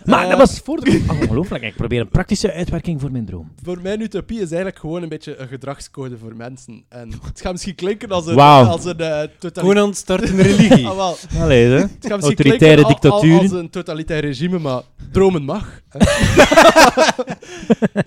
Maar 0.06 0.24
Eh, 0.24 0.30
dat 0.30 0.38
was 0.38 0.60
voor 0.64 0.80
de... 0.80 1.04
Oh, 1.10 1.20
ongelooflijk. 1.22 1.64
Ik 1.64 1.76
probeer 1.76 2.00
een 2.02 2.10
praktische 2.10 2.54
uitwerking 2.54 3.02
voor 3.02 3.12
mijn 3.12 3.26
droom. 3.26 3.52
Voor 3.64 3.80
mijn 3.82 4.02
utopie 4.02 4.38
is 4.38 4.48
eigenlijk 4.48 4.80
gewoon 4.80 5.04
een 5.04 5.10
beetje 5.10 5.38
een 5.38 5.48
gedragscode 5.48 6.18
voor 6.18 6.36
mensen. 6.36 6.84
En 6.90 7.12
het 7.26 7.42
gaat 7.42 7.52
misschien 7.52 7.76
klinken 7.76 8.10
als 8.10 8.26
een, 8.28 8.36
Wauw. 8.36 8.66
als 8.66 8.86
een 8.86 9.02
uh, 9.02 9.22
Conan 9.54 9.94
start 9.94 10.30
een 10.30 10.42
religie. 10.42 10.88
Ah, 10.92 10.96
wel. 10.96 11.16
Allee, 11.40 11.66
hè. 11.66 11.72
Het 11.76 11.90
gaat 11.90 11.92
misschien 12.02 12.22
Autoritaire 12.22 12.84
klinken 12.84 13.12
al- 13.12 13.40
als 13.42 13.52
een 13.52 13.70
totalitair 13.70 14.22
regime, 14.22 14.60
maar 14.60 14.82
dromen 15.12 15.44
mag. 15.44 15.82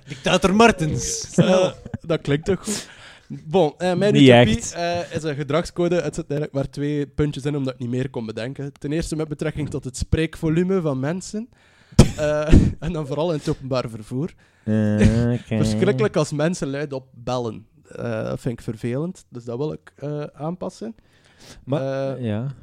Dictator 0.08 0.54
Martens. 0.54 1.28
Eh, 1.34 1.70
dat 2.00 2.20
klinkt 2.20 2.44
toch 2.44 2.58
goed? 2.64 2.88
Bon, 3.28 3.74
eh, 3.78 3.94
mijn 3.94 4.12
Niet 4.12 4.28
utopie 4.28 4.74
eh, 4.74 5.16
is 5.16 5.22
een 5.22 5.34
gedragscode. 5.34 5.94
Het 5.94 6.14
zit 6.14 6.30
eigenlijk 6.30 6.52
maar 6.52 6.70
twee 6.70 7.06
puntjes 7.06 7.44
in, 7.44 7.56
omdat 7.56 7.74
ik 7.74 7.78
niet 7.78 7.88
meer 7.88 8.10
kon 8.10 8.26
bedenken. 8.26 8.72
Ten 8.72 8.92
eerste 8.92 9.16
met 9.16 9.28
betrekking 9.28 9.70
tot 9.70 9.84
het 9.84 9.96
spreekvolume 9.96 10.80
van 10.80 11.00
mensen. 11.00 11.48
Eh, 12.16 12.52
en 12.78 12.92
dan 12.92 13.06
vooral 13.06 13.32
in 13.32 13.38
het 13.38 13.48
openbaar 13.48 13.88
vervoer. 13.88 14.34
Verschrikkelijk 15.46 16.16
als 16.16 16.32
mensen 16.32 16.70
luidop 16.70 17.06
bellen. 17.14 17.66
Eh, 17.88 18.24
dat 18.24 18.40
vind 18.40 18.58
ik 18.58 18.64
vervelend, 18.64 19.24
dus 19.28 19.44
dat 19.44 19.56
wil 19.56 19.72
ik 19.72 19.92
aanpassen. 20.32 20.94
Maar, 21.64 22.22
ja. 22.22 22.54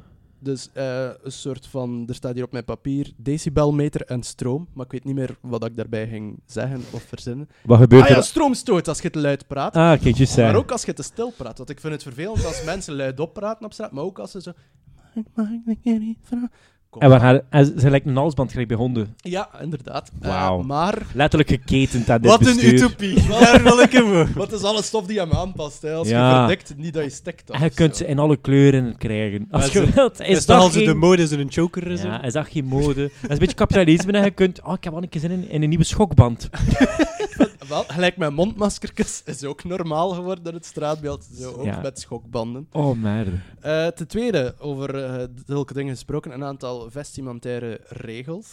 Dus 0.42 0.68
eh, 0.72 1.08
een 1.22 1.32
soort 1.32 1.66
van, 1.66 2.04
er 2.08 2.14
staat 2.14 2.34
hier 2.34 2.44
op 2.44 2.52
mijn 2.52 2.64
papier, 2.64 3.12
decibelmeter 3.16 4.00
en 4.06 4.22
stroom. 4.22 4.68
Maar 4.72 4.84
ik 4.84 4.92
weet 4.92 5.04
niet 5.04 5.14
meer 5.14 5.36
wat 5.40 5.64
ik 5.64 5.76
daarbij 5.76 6.08
ging 6.08 6.40
zeggen 6.46 6.80
of 6.90 7.02
verzinnen. 7.02 7.48
Wat 7.64 7.78
gebeurt 7.80 8.02
Ah 8.02 8.08
ja, 8.08 8.16
er... 8.16 8.22
stroomstoot 8.22 8.88
als 8.88 9.00
je 9.00 9.10
te 9.10 9.18
luid 9.18 9.46
praat. 9.46 9.76
Ah, 9.76 9.90
kijk, 9.90 10.02
juist 10.02 10.18
Maar 10.18 10.26
zeggen. 10.26 10.54
ook 10.58 10.70
als 10.70 10.84
je 10.84 10.92
te 10.92 11.02
stil 11.02 11.30
praat. 11.30 11.58
Want 11.58 11.70
ik 11.70 11.80
vind 11.80 11.92
het 11.92 12.02
vervelend 12.02 12.44
als 12.46 12.64
mensen 12.72 12.94
luidop 12.94 13.32
praten 13.34 13.64
op 13.64 13.72
straat, 13.72 13.92
maar 13.92 14.04
ook 14.04 14.18
als 14.18 14.30
ze 14.30 14.40
zo... 14.42 14.52
Mag 15.34 15.48
ik 15.48 15.60
een 15.66 15.80
keer 15.82 16.00
iets 16.00 16.20
vragen? 16.22 16.50
Kom 16.92 17.02
En, 17.02 17.08
waar 17.08 17.20
haar, 17.20 17.40
en 17.50 17.80
ze 17.80 17.90
lijkt 17.90 18.06
een 18.06 18.16
halsband 18.16 18.50
gelijk 18.50 18.68
bij 18.68 18.76
honden. 18.76 19.14
Ja, 19.16 19.48
inderdaad. 19.60 20.10
Eh, 20.20 20.28
Wauw. 20.28 20.62
maar 20.62 20.98
Letterlijk 21.14 21.50
geketend 21.50 22.10
aan 22.10 22.20
dit 22.20 22.30
Wat 22.30 22.40
een 22.46 22.54
bestuur. 22.54 22.72
utopie. 22.72 23.26
Daar 23.28 23.62
wil 23.62 23.78
ik 23.80 23.92
hem 23.92 24.04
voor. 24.06 24.28
wat 24.34 24.52
is 24.52 24.62
alle 24.62 24.82
stof 24.82 25.06
die 25.06 25.14
je 25.14 25.20
hem 25.20 25.32
aanpast? 25.32 25.82
Hè? 25.82 25.92
Als 25.94 26.08
Ja. 26.08 26.30
je 26.30 26.38
verdikt, 26.38 26.74
niet 26.76 26.94
dat 26.94 27.04
je 27.04 27.10
stikt. 27.10 27.50
En 27.50 27.62
je 27.62 27.70
kunt 27.70 27.96
ze 27.96 28.06
in 28.06 28.18
alle 28.18 28.36
kleuren 28.36 28.96
krijgen. 28.98 29.46
Als 29.50 29.62
Maar 29.72 29.82
je 29.82 29.86
ze- 29.86 29.92
wilt. 29.94 30.20
Is, 30.20 30.26
Is 30.28 30.46
dat 30.46 30.60
als 30.60 30.72
geen... 30.72 30.84
de 30.86 30.94
mode 30.94 31.26
zo'n 31.26 31.46
choker 31.48 31.86
is? 31.90 32.02
Ja, 32.02 32.22
is 32.22 32.32
dat 32.32 32.46
geen 32.48 32.64
mode? 32.64 32.94
Dat 33.02 33.10
is 33.22 33.28
een 33.28 33.38
beetje 33.38 33.54
kapitalisme 33.54 34.12
en 34.12 34.24
je 34.24 34.30
kunt... 34.30 34.62
Oh, 34.62 34.72
ik 34.72 34.84
heb 34.84 34.92
wel 34.92 35.02
een 35.02 35.08
keer 35.08 35.20
zin 35.20 35.30
in, 35.30 35.48
in 35.50 35.62
een 35.62 35.68
nieuwe 35.68 35.84
schokband. 35.84 36.48
Wel, 37.68 37.84
gelijk 37.86 38.16
mijn 38.16 38.34
mondmaskertjes 38.34 39.22
is 39.24 39.44
ook 39.44 39.64
normaal 39.64 40.10
geworden 40.10 40.44
in 40.44 40.54
het 40.54 40.66
straatbeeld. 40.66 41.24
Zo 41.34 41.52
ook 41.52 41.64
Ja. 41.64 41.80
met 41.80 42.00
schokbanden. 42.00 42.66
Oh, 42.72 42.96
merde. 42.98 43.30
Eh, 43.60 43.86
ten 43.86 44.06
tweede, 44.08 44.54
over 44.58 45.04
eh, 45.04 45.24
zulke 45.46 45.72
dingen 45.74 45.92
gesproken, 45.94 46.32
een 46.32 46.44
aantal 46.44 46.90
vestimentaire 46.90 47.80
regels. 47.88 48.46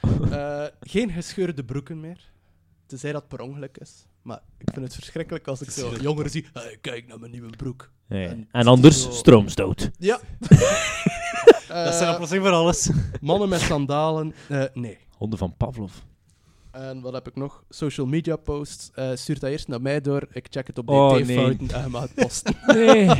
Eh, 0.30 0.64
geen 0.80 1.10
gescheurde 1.10 1.64
broeken 1.64 2.00
meer. 2.00 2.30
Tenzij 2.86 3.12
dat 3.12 3.28
per 3.28 3.40
ongeluk 3.40 3.76
is. 3.78 4.06
Maar 4.22 4.40
ik 4.58 4.68
vind 4.72 4.84
het 4.84 4.94
verschrikkelijk 4.94 5.46
als 5.48 5.60
ik 5.62 5.70
zo 5.70 5.92
jongeren 6.00 6.30
zie. 6.30 6.46
"Hey, 6.52 6.78
kijk 6.80 7.06
naar 7.08 7.18
mijn 7.18 7.32
nieuwe 7.32 7.50
broek. 7.56 7.90
Nee. 8.08 8.26
En- 8.28 8.48
En 8.52 8.66
anders 8.66 9.02
zo- 9.02 9.10
stroomstoot. 9.10 9.90
Ja. 9.98 10.20
Dat 11.68 11.94
is 11.94 12.00
een 12.00 12.06
Eh, 12.06 12.12
oplossing 12.12 12.42
voor 12.42 12.52
alles. 12.52 12.90
mannen 13.20 13.48
met 13.48 13.60
sandalen. 13.60 14.34
eh, 14.48 14.64
nee. 14.74 14.98
Honden 15.16 15.38
van 15.38 15.54
Pavlov. 15.56 15.92
En 16.78 17.00
wat 17.00 17.12
heb 17.12 17.28
ik 17.28 17.36
nog? 17.36 17.62
Social 17.68 18.06
media 18.06 18.36
posts. 18.36 18.90
Eh 18.94 19.10
stuur 19.14 19.38
dat 19.38 19.50
eerst 19.50 19.68
naar 19.68 19.82
mij 19.82 20.00
door. 20.00 20.26
Ik 20.32 20.46
check 20.50 20.66
het 20.66 20.78
op 20.78 20.88
Oh, 20.88 21.16
DT-fouten 21.16 21.70
en 21.70 21.90
mag 21.90 22.02
het 22.02 22.14
posten. 22.14 22.54
Nee. 22.66 23.08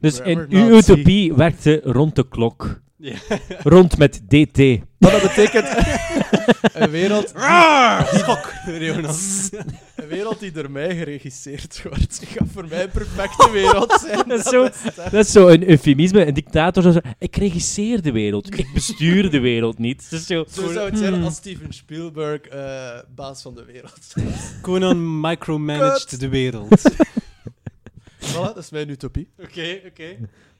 Dus 0.00 0.20
in 0.20 0.46
uw 0.48 0.76
utopie 0.76 1.34
werkte 1.34 1.80
rond 1.84 2.16
de 2.16 2.28
klok. 2.28 2.80
Ja. 3.06 3.38
Rond 3.62 3.98
met 3.98 4.20
DT. 4.28 4.58
Maar 4.98 5.10
dat 5.10 5.22
betekent 5.22 5.68
een 6.82 6.90
wereld, 6.90 7.28
Schok, 8.14 8.52
Jonas. 8.80 9.48
een 9.96 10.08
wereld 10.08 10.40
die 10.40 10.50
door 10.50 10.70
mij 10.70 10.96
geregisseerd 10.96 11.82
wordt. 11.82 12.00
Het 12.20 12.22
gaat 12.28 12.48
voor 12.52 12.66
mij 12.68 12.82
een 12.82 12.90
perfecte 12.90 13.50
wereld 13.52 14.00
zijn. 14.06 14.28
Dat 14.28 14.38
is 14.38 14.44
zo- 14.44 14.68
Dat 15.10 15.12
is 15.26 15.30
zo 15.32 15.48
een 15.48 15.68
eufemisme. 15.68 16.26
Een 16.26 16.34
dictator 16.34 16.82
zou 16.82 16.94
zeggen, 16.94 17.14
ik 17.18 17.36
regisseer 17.36 18.02
de 18.02 18.12
wereld. 18.12 18.58
Ik 18.58 18.66
bestuur 18.74 19.30
de 19.30 19.40
wereld 19.40 19.78
niet. 19.78 20.02
Het 20.10 20.12
is 20.20 20.26
zo... 20.26 20.44
Zo 20.52 20.72
zou 20.72 20.88
het 20.90 20.98
zijn 20.98 21.14
Hmm. 21.14 21.24
als 21.24 21.34
Steven 21.36 21.72
Spielberg 21.72 22.40
eh, 22.42 22.98
baas 23.14 23.42
van 23.42 23.54
de 23.54 23.64
wereld. 23.64 24.14
Conan 24.62 25.20
micromanaged 25.20 26.20
de 26.20 26.28
wereld. 26.28 26.82
voilà, 28.20 28.32
dat 28.54 28.56
is 28.56 28.70
mijn 28.70 28.88
utopie. 28.90 29.28
Oké, 29.38 29.80
oké. 29.86 30.16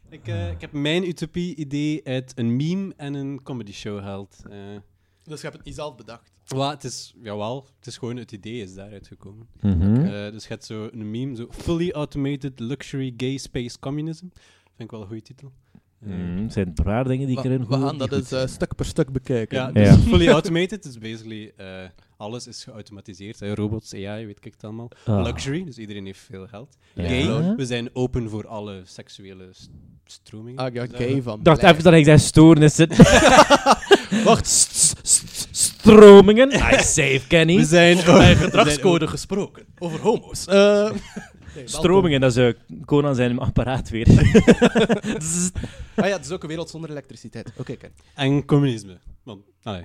Ik, 0.08 0.28
eh, 0.28 0.50
ik 0.50 0.60
heb 0.60 0.72
mijn 0.72 1.08
utopie-idee 1.08 2.00
uit 2.04 2.32
een 2.34 2.56
meme 2.56 2.92
en 2.96 3.14
een 3.14 3.42
comedy 3.42 3.72
show 3.72 3.98
gehaald. 3.98 4.42
Eh, 4.50 4.58
Dus 5.22 5.36
je 5.40 5.46
hebt 5.46 5.56
het 5.56 5.66
niet 5.66 5.74
zelf 5.74 5.96
bedacht. 5.96 6.32
wel, 6.46 6.70
het 6.70 6.84
is, 6.84 7.14
jawel, 7.22 7.66
het 7.78 7.86
is 7.86 7.96
gewoon 7.98 8.16
het 8.16 8.32
idee 8.32 8.60
is 8.62 8.74
daaruit 8.74 9.06
gekomen. 9.06 9.46
Mhm. 9.60 9.94
Eh, 10.04 10.32
dus 10.32 10.42
je 10.42 10.48
hebt 10.48 10.64
zo 10.64 10.88
een 10.92 11.10
meme, 11.10 11.36
zo 11.36 11.46
Fully 11.50 11.90
Automated 11.90 12.60
Luxury 12.60 13.14
Gay 13.16 13.36
Space 13.36 13.78
Communism. 13.78 14.26
Vind 14.64 14.78
ik 14.78 14.90
wel 14.90 15.00
een 15.00 15.06
goede 15.06 15.22
titel. 15.22 15.52
Eh, 16.00 16.08
Mm, 16.08 16.50
zijn 16.50 16.66
een 16.66 16.72
paar 16.84 17.04
dingen 17.04 17.26
die 17.26 17.38
ik 17.38 17.44
erin 17.44 17.58
we 17.60 17.66
gooi 17.66 17.80
gaan 17.80 17.98
dat 17.98 18.12
eens 18.12 18.32
eh, 18.32 18.46
stuk 18.46 18.74
per 18.74 18.84
stuk 18.84 19.12
bekijken. 19.12 19.56
Ja, 19.56 19.70
Ja. 19.82 19.96
dus 19.96 20.04
fully 20.04 20.28
automated 20.28 20.84
is 20.84 20.98
basically 20.98 21.52
eh, 21.56 21.88
alles 22.16 22.46
is 22.46 22.64
geautomatiseerd. 22.64 23.40
Hè. 23.40 23.54
Robots, 23.54 23.94
AI, 23.94 24.26
weet 24.26 24.36
ik 24.46 24.52
het 24.52 24.64
allemaal. 24.64 24.88
Ah. 25.04 25.22
Luxury, 25.24 25.64
dus 25.64 25.78
iedereen 25.78 26.04
heeft 26.06 26.18
veel 26.20 26.46
geld. 26.46 26.76
Ja. 26.94 27.06
Gay, 27.08 27.54
we 27.56 27.66
zijn 27.66 27.90
open 27.94 28.28
voor 28.30 28.46
alle 28.46 28.82
seksuele 28.84 29.50
st- 30.06 30.20
stromingen. 30.24 30.64
Ah, 30.64 30.74
ja, 30.74 30.86
gay 30.92 31.16
eh, 31.16 31.22
van. 31.22 31.38
Ik 31.38 31.44
dacht 31.44 31.62
even 31.62 31.82
dat 31.82 31.92
ik 31.92 32.04
zei 32.04 32.18
stoornissen. 32.18 32.88
Wacht. 34.24 34.46
st- 34.46 34.98
st- 35.02 35.48
Stromingen. 35.50 36.52
I 36.72 36.78
save 36.78 37.20
Kenny. 37.28 37.56
We 37.56 37.64
zijn 37.64 37.98
Over 37.98 38.16
mijn 38.16 38.36
gedragscode 38.36 39.06
gesproken. 39.06 39.64
Over 39.78 40.00
homo's. 40.00 40.46
Eh. 40.46 40.90
Stromingen, 41.64 42.20
dat 42.20 42.36
is 42.36 42.36
uh, 42.36 42.52
Conan 42.84 43.14
zijn 43.14 43.38
apparaat 43.38 43.88
weer. 43.88 44.06
Ah 45.96 46.06
ja, 46.06 46.16
het 46.16 46.24
is 46.24 46.30
ook 46.30 46.42
een 46.42 46.48
wereld 46.48 46.70
zonder 46.70 46.90
elektriciteit. 46.90 47.52
Oké, 47.56 47.76
kijk. 47.76 47.92
En 48.14 48.44
communisme. 48.44 48.98
Want, 49.22 49.42
allee, 49.62 49.84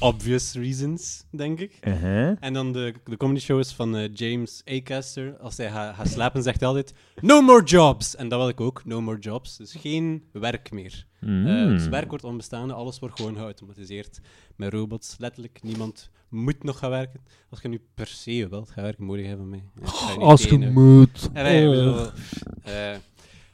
obvious 0.00 0.52
reasons, 0.52 1.24
denk 1.30 1.60
ik. 1.60 1.78
Uh-huh. 1.88 2.36
En 2.40 2.52
dan 2.52 2.72
de, 2.72 2.94
de 3.04 3.16
comedy 3.16 3.40
shows 3.40 3.72
van 3.72 3.96
eh, 3.96 4.08
James 4.14 4.62
Acaster. 4.64 5.36
Als 5.38 5.56
hij 5.56 5.70
gaat 5.70 6.08
slapen, 6.08 6.42
zegt 6.42 6.60
hij 6.60 6.68
altijd: 6.68 6.94
No 7.20 7.40
more 7.42 7.62
jobs. 7.64 8.16
En 8.16 8.28
dat 8.28 8.38
wil 8.38 8.48
ik 8.48 8.60
ook, 8.60 8.84
no 8.84 9.00
more 9.00 9.18
jobs. 9.18 9.56
Dus 9.56 9.72
geen 9.72 10.24
werk 10.32 10.70
meer. 10.72 11.06
Eh, 11.20 11.28
Mm. 11.28 11.68
dus 11.68 11.88
werk 11.88 12.08
wordt 12.08 12.24
onbestaande, 12.24 12.72
alles 12.74 12.98
wordt 12.98 13.16
gewoon 13.16 13.36
geautomatiseerd 13.36 14.20
met 14.56 14.72
robots. 14.72 15.14
Letterlijk, 15.18 15.58
niemand 15.62 16.10
moet 16.28 16.62
nog 16.64 16.78
gaan 16.78 16.90
werken. 16.90 17.20
Als 17.50 17.60
je 17.62 17.68
nu 17.68 17.80
per 17.94 18.06
se 18.06 18.46
wilt 18.50 18.70
gaan 18.70 18.84
werken, 18.84 19.04
moet 19.04 19.16
je. 19.18 19.22
Ja, 19.22 19.30
je 19.32 19.38
niet 20.12 20.18
Als 20.18 20.42
je 20.44 20.58
moet. 20.58 21.28
En 21.32 21.42
wij, 21.42 21.62
ik 21.62 21.68
Oh. 21.94 22.06
eh, 22.62 22.96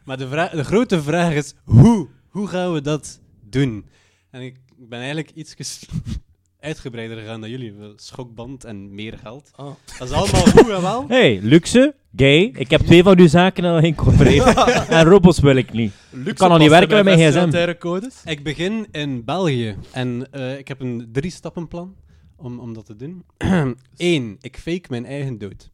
maar 0.05 0.17
de, 0.19 0.49
de 0.53 0.65
grote 0.65 1.03
vraag 1.03 1.33
is, 1.35 1.55
hoe? 1.65 2.09
Hoe 2.29 2.47
gaan 2.49 2.73
we 2.73 2.81
dat 2.81 3.21
doen? 3.49 3.87
En 4.31 4.41
ik 4.43 4.57
ben 4.89 4.99
eigenlijk 4.99 5.31
iets 5.31 5.57
uitgebreider 6.61 7.19
gegaan 7.19 7.41
dan 7.41 7.51
jullie. 7.51 7.75
Schokband 7.97 8.65
en 8.65 8.95
meer 8.95 9.19
geld. 9.19 9.51
Ah. 9.55 9.67
Dat 9.99 10.09
is 10.09 10.15
allemaal 10.15 10.47
goed 10.47 10.71
en 10.71 10.83
wel. 10.83 11.05
Hey, 11.19 11.41
luxe, 11.43 11.95
gay. 12.17 12.53
Ik 12.55 12.71
heb 12.71 12.81
twee 12.81 13.03
van 13.03 13.19
uw 13.19 13.29
zaken 13.29 13.65
al 13.65 13.79
geïncorporeerd. 13.79 14.55
en 14.89 15.05
robots 15.05 15.41
wil 15.41 15.57
ik 15.57 15.73
niet. 15.73 15.93
Luxe 16.11 16.35
kan 16.35 16.51
al 16.51 16.59
niet 16.59 16.69
werken 16.69 17.05
met 17.05 17.17
mijn 17.17 17.33
gsm. 17.33 17.75
codes. 17.79 18.23
Ik 18.25 18.43
begin 18.43 18.87
in 18.91 19.25
België 19.25 19.77
en 19.93 20.29
eh, 20.31 20.59
ik 20.59 20.69
heb 20.69 20.81
een 20.81 21.09
drie-stappenplan 21.13 21.97
om, 22.37 22.59
om 22.59 22.75
dat 22.75 22.87
te 22.87 22.97
doen. 22.97 23.25
Eén, 23.97 24.37
ik 24.41 24.57
fake 24.57 24.87
mijn 24.89 25.07
eigen 25.07 25.39
dood. 25.39 25.71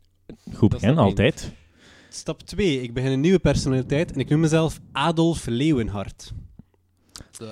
Goed 0.55 0.71
begin, 0.71 0.99
altijd. 0.99 1.53
Stap 2.09 2.43
2, 2.43 2.83
ik 2.83 2.95
begin 2.95 3.11
een 3.13 3.21
nieuwe 3.21 3.39
personaliteit 3.39 4.13
en 4.13 4.21
ik 4.21 4.29
noem 4.29 4.41
mezelf 4.41 4.81
Adolf 4.93 5.47
Leeuwenhart. 5.47 6.33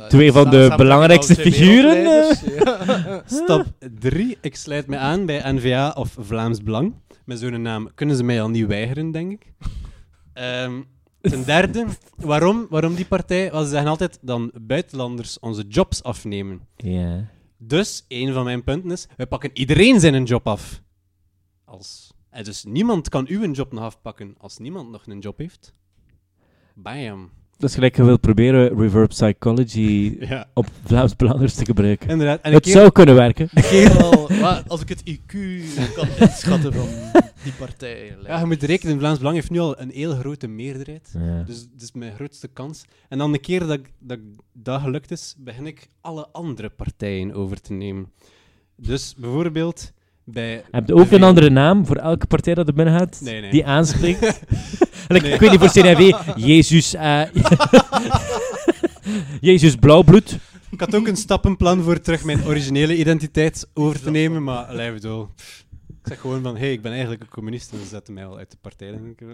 Twee 0.08 0.32
van 0.32 0.50
de 0.50 0.74
belangrijkste 0.76 1.34
figuren, 1.34 2.02
ja. 2.02 3.22
Stap 3.42 3.66
3. 3.98 4.38
Ik 4.40 4.56
sluit 4.56 4.86
me 4.86 4.96
aan 4.96 5.26
bij 5.26 5.52
NVA 5.52 5.90
of 5.90 6.16
Vlaams 6.18 6.62
Belang. 6.62 6.94
Met 7.24 7.38
zo'n 7.38 7.62
naam 7.62 7.90
kunnen 7.94 8.16
ze 8.16 8.24
mij 8.24 8.42
al 8.42 8.48
niet 8.48 8.66
weigeren, 8.66 9.10
denk 9.10 9.32
ik. 9.32 9.52
Ehm, 10.32 10.82
ten 11.20 11.44
derde, 11.44 11.86
waarom, 12.16 12.66
waarom 12.70 12.94
die 12.94 13.06
partij? 13.06 13.50
Want 13.50 13.64
ze 13.64 13.70
zeggen 13.70 13.90
altijd 13.90 14.18
dan 14.20 14.52
buitenlanders 14.62 15.38
onze 15.38 15.64
jobs 15.68 16.02
afnemen. 16.02 16.60
Ja. 16.76 17.28
Dus, 17.58 18.04
een 18.08 18.32
van 18.32 18.44
mijn 18.44 18.64
punten 18.64 18.90
is, 18.90 19.06
we 19.16 19.26
pakken 19.26 19.50
iedereen 19.52 20.00
zijn 20.00 20.24
job 20.24 20.46
af. 20.46 20.82
Als, 21.64 22.12
en 22.30 22.44
dus 22.44 22.64
niemand 22.64 23.08
kan 23.08 23.26
uw 23.28 23.50
job 23.50 23.72
nog 23.72 23.84
afpakken 23.84 24.34
als 24.38 24.58
niemand 24.58 24.90
nog 24.90 25.06
een 25.06 25.18
job 25.18 25.38
heeft. 25.38 25.74
Bam. 26.74 27.30
Dat 27.58 27.68
is 27.68 27.74
gelijk 27.74 27.96
je 27.96 28.04
wilt 28.04 28.20
proberen 28.20 28.78
reverb 28.80 29.08
psychology 29.08 30.16
Ja, 30.28 30.46
op 30.54 30.66
Vlaams-Belanders 30.84 31.54
te 31.54 31.64
gebruiken. 31.64 32.08
inderdaad. 32.08 32.40
En 32.40 32.52
Het 32.52 32.66
zou 32.66 32.90
kunnen 32.92 33.14
werken. 33.14 33.48
Als 34.68 34.80
ik 34.80 34.88
het 34.88 35.02
IQ 35.10 35.36
kan 35.94 36.08
inschatten 36.18 36.72
van 36.72 36.88
die 37.42 37.52
partij. 37.58 38.16
ja, 38.26 38.38
je 38.38 38.46
moet 38.46 38.62
rekenen, 38.62 38.98
Vlaams 38.98 39.18
Belang 39.18 39.36
heeft 39.36 39.50
nu 39.50 39.58
al 39.58 39.80
een 39.80 39.90
heel 39.90 40.14
grote 40.14 40.46
meerderheid. 40.46 41.14
Ja. 41.18 41.42
Dus 41.42 41.66
het 41.72 41.82
is 41.82 41.92
mijn 41.92 42.14
grootste 42.14 42.48
kans. 42.48 42.84
En 43.08 43.18
dan 43.18 43.32
de 43.32 43.38
keer 43.38 43.66
dat, 43.66 43.80
dat 43.98 44.18
dat 44.52 44.80
gelukt 44.80 45.10
is, 45.10 45.34
begin 45.38 45.66
ik 45.66 45.88
alle 46.00 46.28
andere 46.32 46.68
partijen 46.68 47.32
over 47.34 47.60
te 47.60 47.72
nemen. 47.72 48.12
Dus 48.76 49.14
bijvoorbeeld 49.18 49.92
bij... 50.24 50.62
Heb 50.70 50.86
je 50.86 50.94
ook 50.94 51.10
een 51.10 51.22
andere 51.22 51.50
naam 51.50 51.86
voor 51.86 51.96
elke 51.96 52.26
partij 52.26 52.54
dat 52.54 52.68
er 52.68 52.74
binnen 52.74 52.98
gaat? 52.98 53.20
Nee, 53.22 53.40
nee. 53.40 53.50
Die 53.50 53.66
aanspreekt? 53.66 54.40
Like, 55.08 55.24
Nee. 55.24 55.34
Ik 55.34 55.40
weet 55.40 55.50
niet, 55.50 55.60
voor 55.60 55.82
CNV, 55.82 56.12
Jezus... 56.36 56.94
eh, 56.94 57.22
Jezus 59.40 59.74
Blauwbloed. 59.74 60.38
Ik 60.70 60.80
had 60.80 60.94
ook 60.94 61.06
een 61.06 61.16
stappenplan 61.16 61.82
voor 61.82 62.00
terug 62.00 62.24
mijn 62.24 62.44
originele 62.44 62.96
identiteit 62.96 63.68
over 63.74 64.00
te 64.00 64.10
nemen, 64.10 64.42
maar 64.42 64.92
bedoel, 64.92 65.28
pff, 65.36 65.64
Ik 65.88 65.94
zeg 66.02 66.20
gewoon 66.20 66.42
van, 66.42 66.54
hé, 66.54 66.60
hey, 66.60 66.72
ik 66.72 66.82
ben 66.82 66.90
eigenlijk 66.92 67.22
een 67.22 67.28
communist 67.28 67.72
en 67.72 67.78
ze 67.78 67.86
zetten 67.86 68.14
mij 68.14 68.26
al 68.26 68.38
uit 68.38 68.50
de 68.50 68.56
partij. 68.60 68.90
Denk 68.90 69.20
ik, 69.20 69.26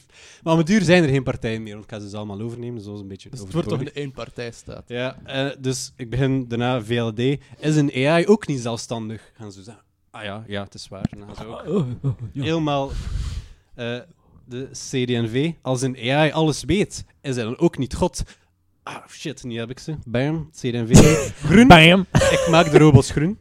maar 0.42 0.52
om 0.52 0.58
het 0.58 0.66
duur 0.66 0.82
zijn 0.82 1.02
er 1.02 1.08
geen 1.08 1.22
partijen 1.22 1.62
meer, 1.62 1.72
want 1.72 1.84
ik 1.84 1.90
ga 1.90 1.98
ze 1.98 2.04
dus 2.04 2.14
allemaal 2.14 2.40
overnemen, 2.40 2.82
zoals 2.82 3.00
een 3.00 3.08
beetje 3.08 3.30
Dus 3.30 3.40
het 3.40 3.52
wordt 3.52 3.68
toch 3.68 3.80
een 3.80 3.92
éénpartijstaat. 3.92 4.84
Ja, 4.86 5.18
eh, 5.24 5.50
dus 5.58 5.92
ik 5.96 6.10
begin 6.10 6.48
daarna 6.48 6.82
VLD. 6.82 7.18
Is 7.58 7.76
een 7.76 7.92
AI 7.94 8.26
ook 8.26 8.46
niet 8.46 8.60
zelfstandig? 8.60 9.32
Gaan 9.36 9.52
ze 9.52 9.62
zeggen, 9.62 9.82
ah 10.10 10.22
ja, 10.22 10.44
ja, 10.46 10.62
het 10.62 10.74
is 10.74 10.88
waar. 10.88 11.08
Dan 11.10 11.34
gaan 11.34 11.36
ze 11.36 11.66
ook 11.66 11.86
helemaal 12.32 12.90
eh, 13.74 13.98
de 14.48 14.68
CD&V. 14.72 15.52
Als 15.62 15.82
een 15.82 15.96
AI 15.96 16.30
alles 16.30 16.64
weet, 16.64 17.04
is 17.22 17.34
hij 17.34 17.44
dan 17.44 17.58
ook 17.58 17.78
niet 17.78 17.94
God? 17.94 18.22
Ah, 18.82 19.06
shit, 19.08 19.44
nu 19.44 19.58
heb 19.58 19.70
ik 19.70 19.78
ze. 19.78 19.94
Bam, 20.06 20.50
CD&V. 20.50 20.98
groen. 21.48 21.66
Bam! 21.66 22.06
Ik 22.12 22.46
maak 22.50 22.70
de 22.70 22.78
robots 22.78 23.10
groen. 23.10 23.38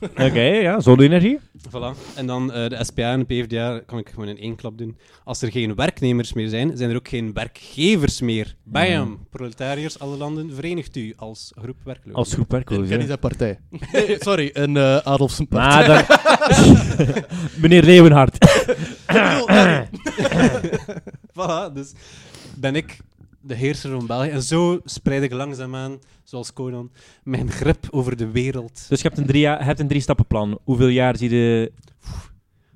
Oké, 0.00 0.40
ja, 0.40 0.80
zonne-energie. 0.80 1.38
Voilà. 1.68 1.94
En 2.14 2.26
dan 2.26 2.52
eh, 2.52 2.68
de 2.68 2.84
SPA 2.84 3.12
en 3.12 3.18
de 3.18 3.24
PvdA 3.24 3.80
kan 3.86 3.98
ik 3.98 4.08
gewoon 4.08 4.28
in 4.28 4.38
één 4.38 4.56
klap 4.56 4.78
doen. 4.78 4.96
Als 5.24 5.42
er 5.42 5.50
geen 5.50 5.74
werknemers 5.74 6.32
meer 6.32 6.48
zijn, 6.48 6.76
zijn 6.76 6.90
er 6.90 6.96
ook 6.96 7.08
geen 7.08 7.32
werkgevers 7.32 8.20
meer. 8.20 8.56
Bam! 8.64 9.26
Proletariërs, 9.30 9.98
alle 9.98 10.16
landen, 10.16 10.54
verenigt 10.54 10.96
u 10.96 11.12
als 11.16 11.52
groep 11.62 11.76
werklozen. 11.84 12.18
Als 12.18 12.32
groep 12.32 12.44
Ik 12.44 12.50
werkloos, 12.50 12.88
ken 12.88 12.98
niet 12.98 13.06
zijn 13.06 13.18
partij. 13.18 13.58
Nee, 13.92 14.16
sorry, 14.18 14.50
een 14.52 14.78
Adolfsen 14.78 15.48
partij. 15.48 15.88
Maar 15.88 16.06
dan... 16.96 17.24
Meneer 17.62 17.82
Leeuwenhard. 17.82 18.38
Voilà, 21.40 21.72
dus 21.74 21.92
ben 22.54 22.76
ik 22.76 22.98
de 23.42 23.54
heerser 23.54 23.90
van 23.90 24.06
België. 24.06 24.28
En 24.28 24.42
zo 24.42 24.80
spreid 24.84 25.22
ik 25.22 25.32
langzaamaan, 25.32 25.98
zoals 26.24 26.52
Conan, 26.52 26.90
mijn 27.22 27.50
grip 27.50 27.86
over 27.90 28.16
de 28.16 28.30
wereld. 28.30 28.86
Dus 28.88 29.00
je 29.00 29.08
hebt 29.08 29.20
een 29.20 29.26
drie, 29.26 29.40
jaar- 29.40 29.58
je 29.58 29.64
hebt 29.64 29.80
een 29.80 29.88
drie 29.88 30.00
stappenplan. 30.00 30.58
Hoeveel 30.64 30.88
jaar 30.88 31.16
zie 31.16 31.30
je, 31.30 31.72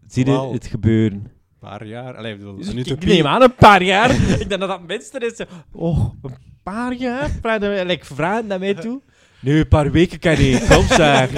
zie 0.09 0.25
je 0.25 0.31
Wauw. 0.31 0.53
het 0.53 0.67
gebeuren? 0.67 1.19
Een 1.19 1.71
paar 1.71 1.87
jaar. 1.87 2.17
Allee, 2.17 2.33
ik 2.33 2.39
bedoel, 2.39 2.57
Dus 2.57 2.67
een 2.67 2.79
ik 2.79 2.87
utopie. 2.87 3.09
neem 3.09 3.27
aan 3.27 3.43
een 3.43 3.55
paar 3.55 3.83
jaar. 3.83 4.11
ik 4.41 4.49
denk 4.49 4.51
dat 4.51 4.61
dat 4.61 4.79
het 4.79 4.87
minste 4.87 5.19
is. 5.19 5.47
Oh, 5.73 6.13
een 6.23 6.37
paar 6.63 6.93
jaar? 6.95 7.31
Vraag 7.41 7.61
je 7.61 7.85
like, 7.87 8.05
vragen 8.05 8.47
naar 8.47 8.59
mij 8.59 8.75
toe? 8.75 9.01
Nee, 9.41 9.59
een 9.59 9.69
paar 9.69 9.91
weken 9.91 10.19
kan 10.19 10.39
niet. 10.39 10.67
Kom 10.75 10.87
zeg. 10.87 11.31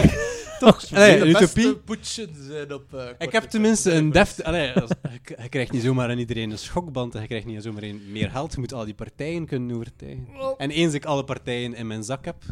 Toch? 0.59 0.91
Allee, 0.93 1.19
de 1.19 1.27
een 1.27 1.33
beste 1.33 1.61
utopie. 1.61 1.77
poetsen 1.85 2.29
zijn 2.45 2.73
op... 2.73 2.95
eh, 2.95 3.09
Ik 3.19 3.33
heb 3.33 3.43
tenminste 3.45 3.93
een 3.93 4.11
deft... 4.11 4.43
Allee, 4.45 4.73
als- 4.73 4.91
je, 5.25 5.37
je 5.43 5.49
krijgt 5.49 5.73
niet 5.73 5.83
zomaar 5.83 6.11
aan 6.11 6.19
iedereen 6.19 6.51
een 6.51 6.59
schokband 6.59 7.15
en 7.15 7.21
je 7.21 7.27
krijgt 7.27 7.47
niet 7.47 7.63
zomaar 7.63 7.83
een 7.83 8.13
meer 8.13 8.31
geld. 8.31 8.53
Je 8.53 8.61
moet 8.61 8.73
al 8.73 8.85
die 8.85 8.95
partijen 8.95 9.47
kunnen 9.47 9.77
overtuigen. 9.77 10.27
En 10.57 10.71
eens 10.71 10.95
ik 10.95 11.05
alle 11.05 11.25
partijen 11.25 11.75
in 11.75 11.87
mijn 11.87 12.05
zak 12.05 12.25
heb, 12.25 12.43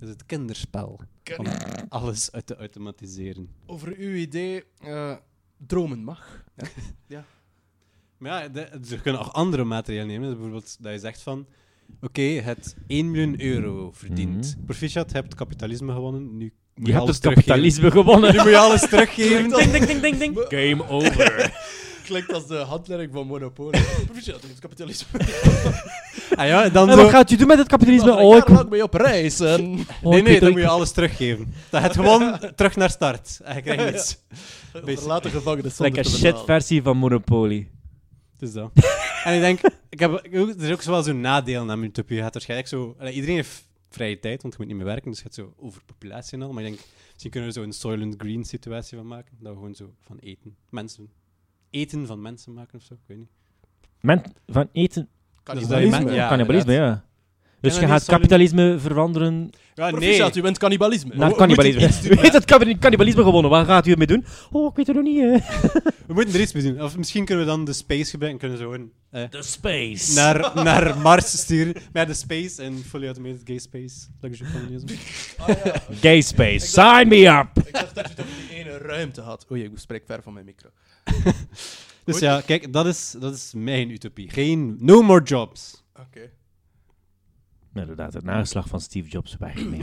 is 0.00 0.08
het 0.08 0.26
kinderspel 0.26 1.00
om 1.36 1.46
alles 1.88 2.32
uit 2.32 2.46
te 2.46 2.56
automatiseren. 2.56 3.48
Over 3.66 3.94
uw 3.98 4.14
idee, 4.14 4.64
eh, 4.80 5.16
dromen 5.66 6.04
mag. 6.04 6.44
Maar 8.18 8.42
ja, 8.42 8.48
de, 8.48 8.68
ze 8.84 9.00
kunnen 9.00 9.20
ook 9.20 9.32
andere 9.32 9.64
maatregelen 9.64 10.08
nemen. 10.08 10.30
Bijvoorbeeld 10.30 10.76
dat 10.82 10.92
je 10.92 10.98
zegt 10.98 11.22
van... 11.22 11.46
Oké, 12.00 12.20
je 12.20 12.40
hebt 12.40 12.74
1 12.86 13.10
miljoen 13.10 13.40
euro 13.40 13.90
verdiend. 13.92 14.56
Proficiat, 14.64 15.10
je 15.10 15.16
hebt 15.16 15.34
kapitalisme 15.34 15.92
gewonnen. 15.92 16.36
Nu 16.36 16.52
Je 16.82 16.92
hebt 16.92 17.06
het 17.06 17.18
kapitalisme 17.18 17.90
gewonnen. 17.90 18.32
Nu 18.32 18.38
moet 18.38 18.48
je 18.48 18.58
alles 18.58 18.88
teruggeven. 18.88 19.48
ding, 19.48 19.70
ding, 19.70 19.86
ding, 19.86 20.00
ding, 20.00 20.18
ding. 20.18 20.46
Game 20.48 20.88
over. 20.88 21.52
Klinkt 22.04 22.32
als 22.32 22.46
de 22.46 22.56
handleiding 22.56 23.12
van 23.12 23.26
Monopoly. 23.26 23.80
Proficiat, 24.04 24.42
het 24.42 24.58
kapitalisme. 24.58 25.20
Ah 26.36 26.46
ja, 26.46 26.68
dan 26.68 26.88
En 26.90 26.96
zo... 26.96 27.02
wat 27.02 27.10
gaat 27.10 27.30
u 27.30 27.36
doen 27.36 27.46
met 27.46 27.58
het 27.58 27.68
kapitalisme? 27.68 28.12
Ik 28.12 28.18
Oh, 28.18 28.36
ik... 28.36 28.48
lang 28.48 28.68
mee 28.70 28.82
op 28.82 28.94
reis. 28.94 29.40
En... 29.40 29.86
oh, 30.02 30.12
Nee, 30.12 30.22
nee, 30.22 30.40
dan 30.40 30.50
moet 30.50 30.60
je 30.60 30.68
alles 30.68 30.90
teruggeven. 30.90 31.54
Dat 31.70 31.82
het 31.82 31.94
gewoon 31.94 32.38
terug 32.56 32.76
naar 32.76 32.90
start. 32.90 33.40
En 33.44 33.54
je 33.54 33.62
krijgt 33.62 33.92
niets. 33.92 34.18
Verlaten 35.00 35.30
gevangenis 35.30 35.76
shit 35.76 35.92
betalen. 35.92 36.44
versie 36.44 36.82
van 36.82 36.96
Monopoly. 36.96 37.68
Dus 38.38 38.52
dat. 38.52 38.70
en 39.24 39.34
ik 39.34 39.40
denk, 39.40 39.60
ik 39.88 39.98
heb, 39.98 40.12
er 40.32 40.62
is 40.62 40.70
ook 40.70 40.82
wel 40.82 41.02
zo'n 41.02 41.20
nadeel 41.20 41.70
aan 41.70 41.82
Utopie. 41.82 42.16
Je 42.16 42.22
gaat 42.22 42.32
waarschijnlijk 42.32 42.68
zo... 42.68 42.96
iedereen 43.12 43.36
heeft 43.36 43.63
vrije 43.94 44.18
tijd, 44.18 44.42
want 44.42 44.54
je 44.54 44.58
moet 44.60 44.68
niet 44.68 44.76
meer 44.76 44.86
werken, 44.86 45.10
dus 45.10 45.18
je 45.18 45.24
gaat 45.24 45.34
zo 45.34 45.54
overpopulatie 45.56 46.38
en 46.38 46.44
al. 46.44 46.52
Maar 46.52 46.62
ik 46.62 46.68
denk, 46.68 46.82
misschien 47.12 47.30
kunnen 47.30 47.50
we 47.50 47.56
er 47.56 47.62
zo 47.62 47.66
een 47.68 47.74
Soylent 47.74 48.14
Green 48.18 48.44
situatie 48.44 48.96
van 48.96 49.06
maken. 49.06 49.36
Dat 49.40 49.52
we 49.52 49.58
gewoon 49.58 49.74
zo 49.74 49.94
van 50.00 50.18
eten, 50.18 50.56
mensen... 50.70 51.10
Eten 51.70 52.06
van 52.06 52.22
mensen 52.22 52.52
maken 52.52 52.78
of 52.78 52.84
zo, 52.84 52.94
ik 52.94 53.00
weet 53.06 53.18
niet. 53.18 53.30
Men, 54.00 54.22
van 54.46 54.68
eten... 54.72 55.08
Cannibalisme. 55.42 56.04
men- 56.04 56.14
ja, 56.14 56.28
cannibalisme, 56.28 56.72
ja. 56.72 57.04
Dus 57.64 57.72
dat 57.72 57.82
je 57.82 57.88
gaat 57.88 58.04
kapitalisme 58.04 58.78
veranderen 58.78 59.50
Ja, 59.74 59.90
Proficiat, 59.90 60.36
u 60.36 60.42
bent 60.42 60.58
cannibalisme. 60.58 61.14
naar 61.14 61.32
cannibalisme. 61.34 61.80
U 62.10 62.16
heeft 62.20 62.32
het 62.32 62.44
canni- 62.44 62.78
cannibalisme 62.78 63.22
gewonnen. 63.22 63.50
Wat 63.50 63.66
gaat 63.66 63.86
u 63.86 63.90
ermee 63.90 64.06
doen? 64.06 64.24
Oh, 64.50 64.70
ik 64.70 64.76
weet 64.76 64.86
het 64.86 64.96
nog 64.96 65.04
niet. 65.04 65.20
hè. 65.20 65.30
we 66.06 66.14
moeten 66.14 66.34
er 66.34 66.40
iets 66.40 66.52
mee 66.52 66.62
doen. 66.62 66.82
Of 66.82 66.96
misschien 66.96 67.24
kunnen 67.24 67.44
we 67.44 67.50
dan 67.50 67.64
de 67.64 67.72
space 67.72 68.10
gebruiken, 68.10 68.40
kunnen 68.40 68.58
we 68.58 68.64
zo 68.64 68.70
gewoon... 68.70 68.90
eh, 69.10 69.22
The 69.40 69.42
space. 69.42 70.14
naar, 70.14 70.50
naar 70.64 70.98
Mars 70.98 71.38
sturen. 71.38 71.74
Met 71.92 72.06
de 72.06 72.14
space 72.14 72.62
en 72.62 72.82
fully 72.88 73.06
automated 73.06 73.40
gay 73.44 73.58
space. 73.58 73.94
Luxury 74.20 74.50
communism. 74.52 74.86
Ah, 75.38 75.48
ja. 75.64 75.82
Gay 76.00 76.20
space. 76.20 76.66
Sign 76.66 77.08
me 77.08 77.26
up. 77.26 77.66
Ik 77.66 77.72
dacht 77.72 77.94
dat 77.94 78.04
je 78.04 78.10
het 78.10 78.20
over 78.20 78.32
die 78.48 78.58
ene 78.58 78.78
ruimte 78.78 79.20
had. 79.20 79.46
Oei, 79.50 79.62
ik 79.64 79.70
spreek 79.74 80.02
ver 80.06 80.22
van 80.22 80.32
mijn 80.32 80.44
micro. 80.44 80.68
Dus 82.04 82.14
Goed. 82.14 82.24
ja, 82.24 82.40
kijk, 82.40 82.72
dat 82.72 82.86
is, 82.86 83.14
dat 83.20 83.34
is 83.34 83.52
mijn 83.54 83.90
utopie. 83.90 84.30
Geen 84.30 84.76
no 84.80 85.02
more 85.02 85.22
jobs. 85.22 85.84
Oké. 86.00 86.30
Inderdaad, 87.74 88.12
het 88.14 88.24
nageslag 88.24 88.68
van 88.68 88.80
Steve 88.80 89.08
Jobs. 89.08 89.36
Nee, 89.38 89.52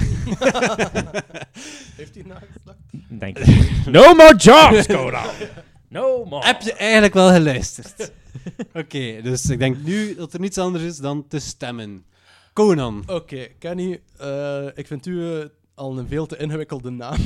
Heeft 1.98 2.16
hij 2.16 2.24
nageslacht? 2.26 2.78
denk 3.08 3.40
ik. 3.40 3.72
No 3.92 4.14
more 4.14 4.36
jobs, 4.36 4.86
Conan. 4.88 5.26
No 5.88 6.26
more. 6.26 6.46
Heb 6.46 6.62
je 6.62 6.74
eigenlijk 6.74 7.14
wel 7.14 7.30
geluisterd? 7.30 8.12
Oké, 8.74 9.22
dus 9.22 9.50
ik 9.50 9.60
denk 9.60 9.78
nu 9.84 10.16
dat 10.16 10.34
er 10.34 10.40
niets 10.40 10.58
anders 10.58 10.84
is 10.84 10.98
dan 10.98 11.28
te 11.28 11.40
stemmen. 11.40 12.06
Conan. 12.54 13.04
Oké, 13.08 13.48
Kenny, 13.60 14.02
eh, 14.18 14.66
ik 14.76 14.88
vind 14.88 15.06
u 15.06 15.40
eh, 15.40 15.46
al 15.76 15.98
een 15.98 16.08
veel 16.08 16.26
te 16.26 16.38
ingewikkelde 16.38 16.90
naam. 16.90 17.18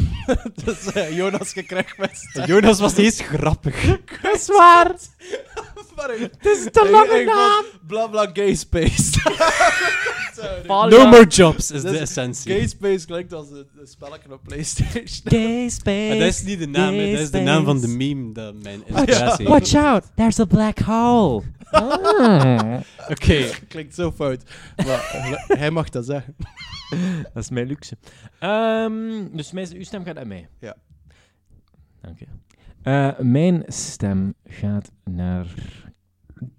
dus 0.63 0.89
Jonas, 1.15 1.53
je 1.53 1.63
krijgt 1.63 1.97
best. 1.97 2.45
Jonas 2.45 2.79
was 2.79 2.95
niet 2.95 3.05
eens 3.05 3.21
grappig. 3.21 3.85
Dat 4.21 4.35
is 4.35 4.47
waar. 4.47 4.91
Maar 5.95 6.15
ik- 6.15 6.31
Het 6.37 6.45
is 6.45 6.63
te 6.71 6.89
lange 6.91 7.19
ik 7.19 7.25
naam. 7.25 7.63
vond 7.63 7.87
Bla 7.87 8.07
bla 8.07 8.29
gay 8.33 8.55
space. 8.55 9.11
No 10.89 11.07
more 11.07 11.25
jobs 11.27 11.71
is 11.71 11.81
de 11.81 11.97
essentie. 11.97 12.51
gay 12.51 12.67
space 12.67 13.05
klinkt 13.05 13.33
als 13.33 13.49
een, 13.49 13.67
een 13.79 13.87
spelletje 13.87 14.33
op 14.33 14.43
PlayStation. 14.43 15.21
Gay 15.23 15.69
space. 15.69 16.07
Maar 16.07 16.17
dat 16.17 16.27
is 16.27 16.43
niet 16.43 16.59
de 16.59 16.67
naam, 16.67 16.93
hè. 16.93 17.11
dat 17.11 17.19
is 17.19 17.31
de 17.31 17.39
naam 17.39 17.63
van 17.65 17.79
de 17.81 17.87
meme 17.87 18.31
dat 18.33 18.55
mijn 18.63 18.81
inspiratie 18.87 19.47
Watch 19.47 19.73
out, 19.75 20.03
there's 20.15 20.39
a 20.39 20.45
black 20.45 20.79
hole. 20.79 21.41
Ah. 21.71 22.79
Oké, 23.11 23.49
klinkt 23.67 23.95
zo 23.95 24.11
fout. 24.11 24.43
Maar 24.75 25.15
hij 25.59 25.71
mag 25.71 25.89
dat 25.89 26.05
zeggen. 26.05 26.35
Dat 27.33 27.43
is 27.43 27.49
mijn 27.49 27.67
luxe. 27.67 27.97
Ehm, 28.39 29.27
dus 29.31 29.51
mijn, 29.51 29.67
uw 29.75 29.83
stem 29.83 30.03
gaat 30.03 30.17
aan 30.17 30.27
mij. 30.27 30.47
Ja. 30.59 30.75
Dank 32.01 32.19
je. 32.19 32.25
Eh, 32.83 33.09
mijn 33.19 33.63
stem 33.67 34.33
gaat 34.47 34.91
naar 35.03 35.45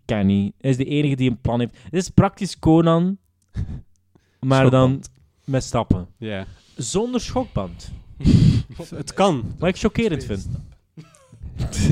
Kenny. 0.06 0.52
Hij 0.60 0.70
is 0.70 0.76
de 0.76 0.84
enige 0.84 1.16
die 1.16 1.30
een 1.30 1.40
plan 1.40 1.60
heeft. 1.60 1.74
Het 1.82 1.92
is 1.94 2.08
praktisch 2.08 2.58
Conan, 2.58 3.18
maar 4.40 4.70
dan 4.70 5.02
met 5.44 5.64
stappen. 5.64 6.08
ja. 6.18 6.46
Zonder 6.76 7.20
schokband. 7.20 7.90
Het 8.94 9.14
kan. 9.14 9.54
Wat 9.58 9.68
ik 9.68 9.76
chockerend 9.76 10.24
vind. 10.24 10.46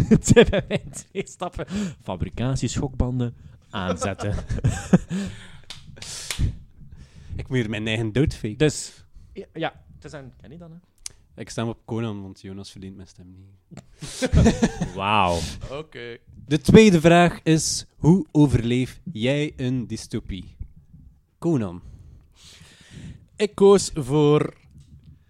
Het 0.09 0.27
zijn 0.27 0.47
bij 0.51 0.65
mij 0.69 0.83
twee 0.91 1.27
stappen. 1.29 1.67
Fabricatie, 2.03 2.69
schokbanden, 2.69 3.35
aanzetten. 3.71 4.35
Ik 7.37 7.49
moet 7.49 7.57
hier 7.59 7.71
mijn 7.71 7.87
eigen 7.87 8.13
dood 8.13 8.35
faken. 8.35 8.57
dus, 8.59 9.05
ja, 9.33 9.47
ja, 9.53 9.85
het 9.95 10.05
is 10.05 10.13
aan 10.15 10.33
Kenny 10.41 10.57
dan, 10.57 10.71
hè. 10.71 10.77
Ik 11.37 11.51
stem 11.51 11.69
op 11.69 11.79
Conan, 11.85 12.23
want 12.23 12.41
Jonas 12.41 12.71
verdient 12.71 12.97
mijn 12.97 13.09
stem 13.09 13.35
niet. 13.37 14.31
Wauw. 14.95 15.39
Oké. 15.71 16.17
De 16.47 16.61
tweede 16.61 17.01
vraag 17.01 17.41
is: 17.43 17.87
hoe 17.97 18.27
overleef 18.33 19.01
jij 19.13 19.53
een 19.57 19.87
dystopie? 19.87 20.57
Conan. 21.39 21.83
Ik 23.37 23.55
koos 23.55 23.91
voor 23.95 24.55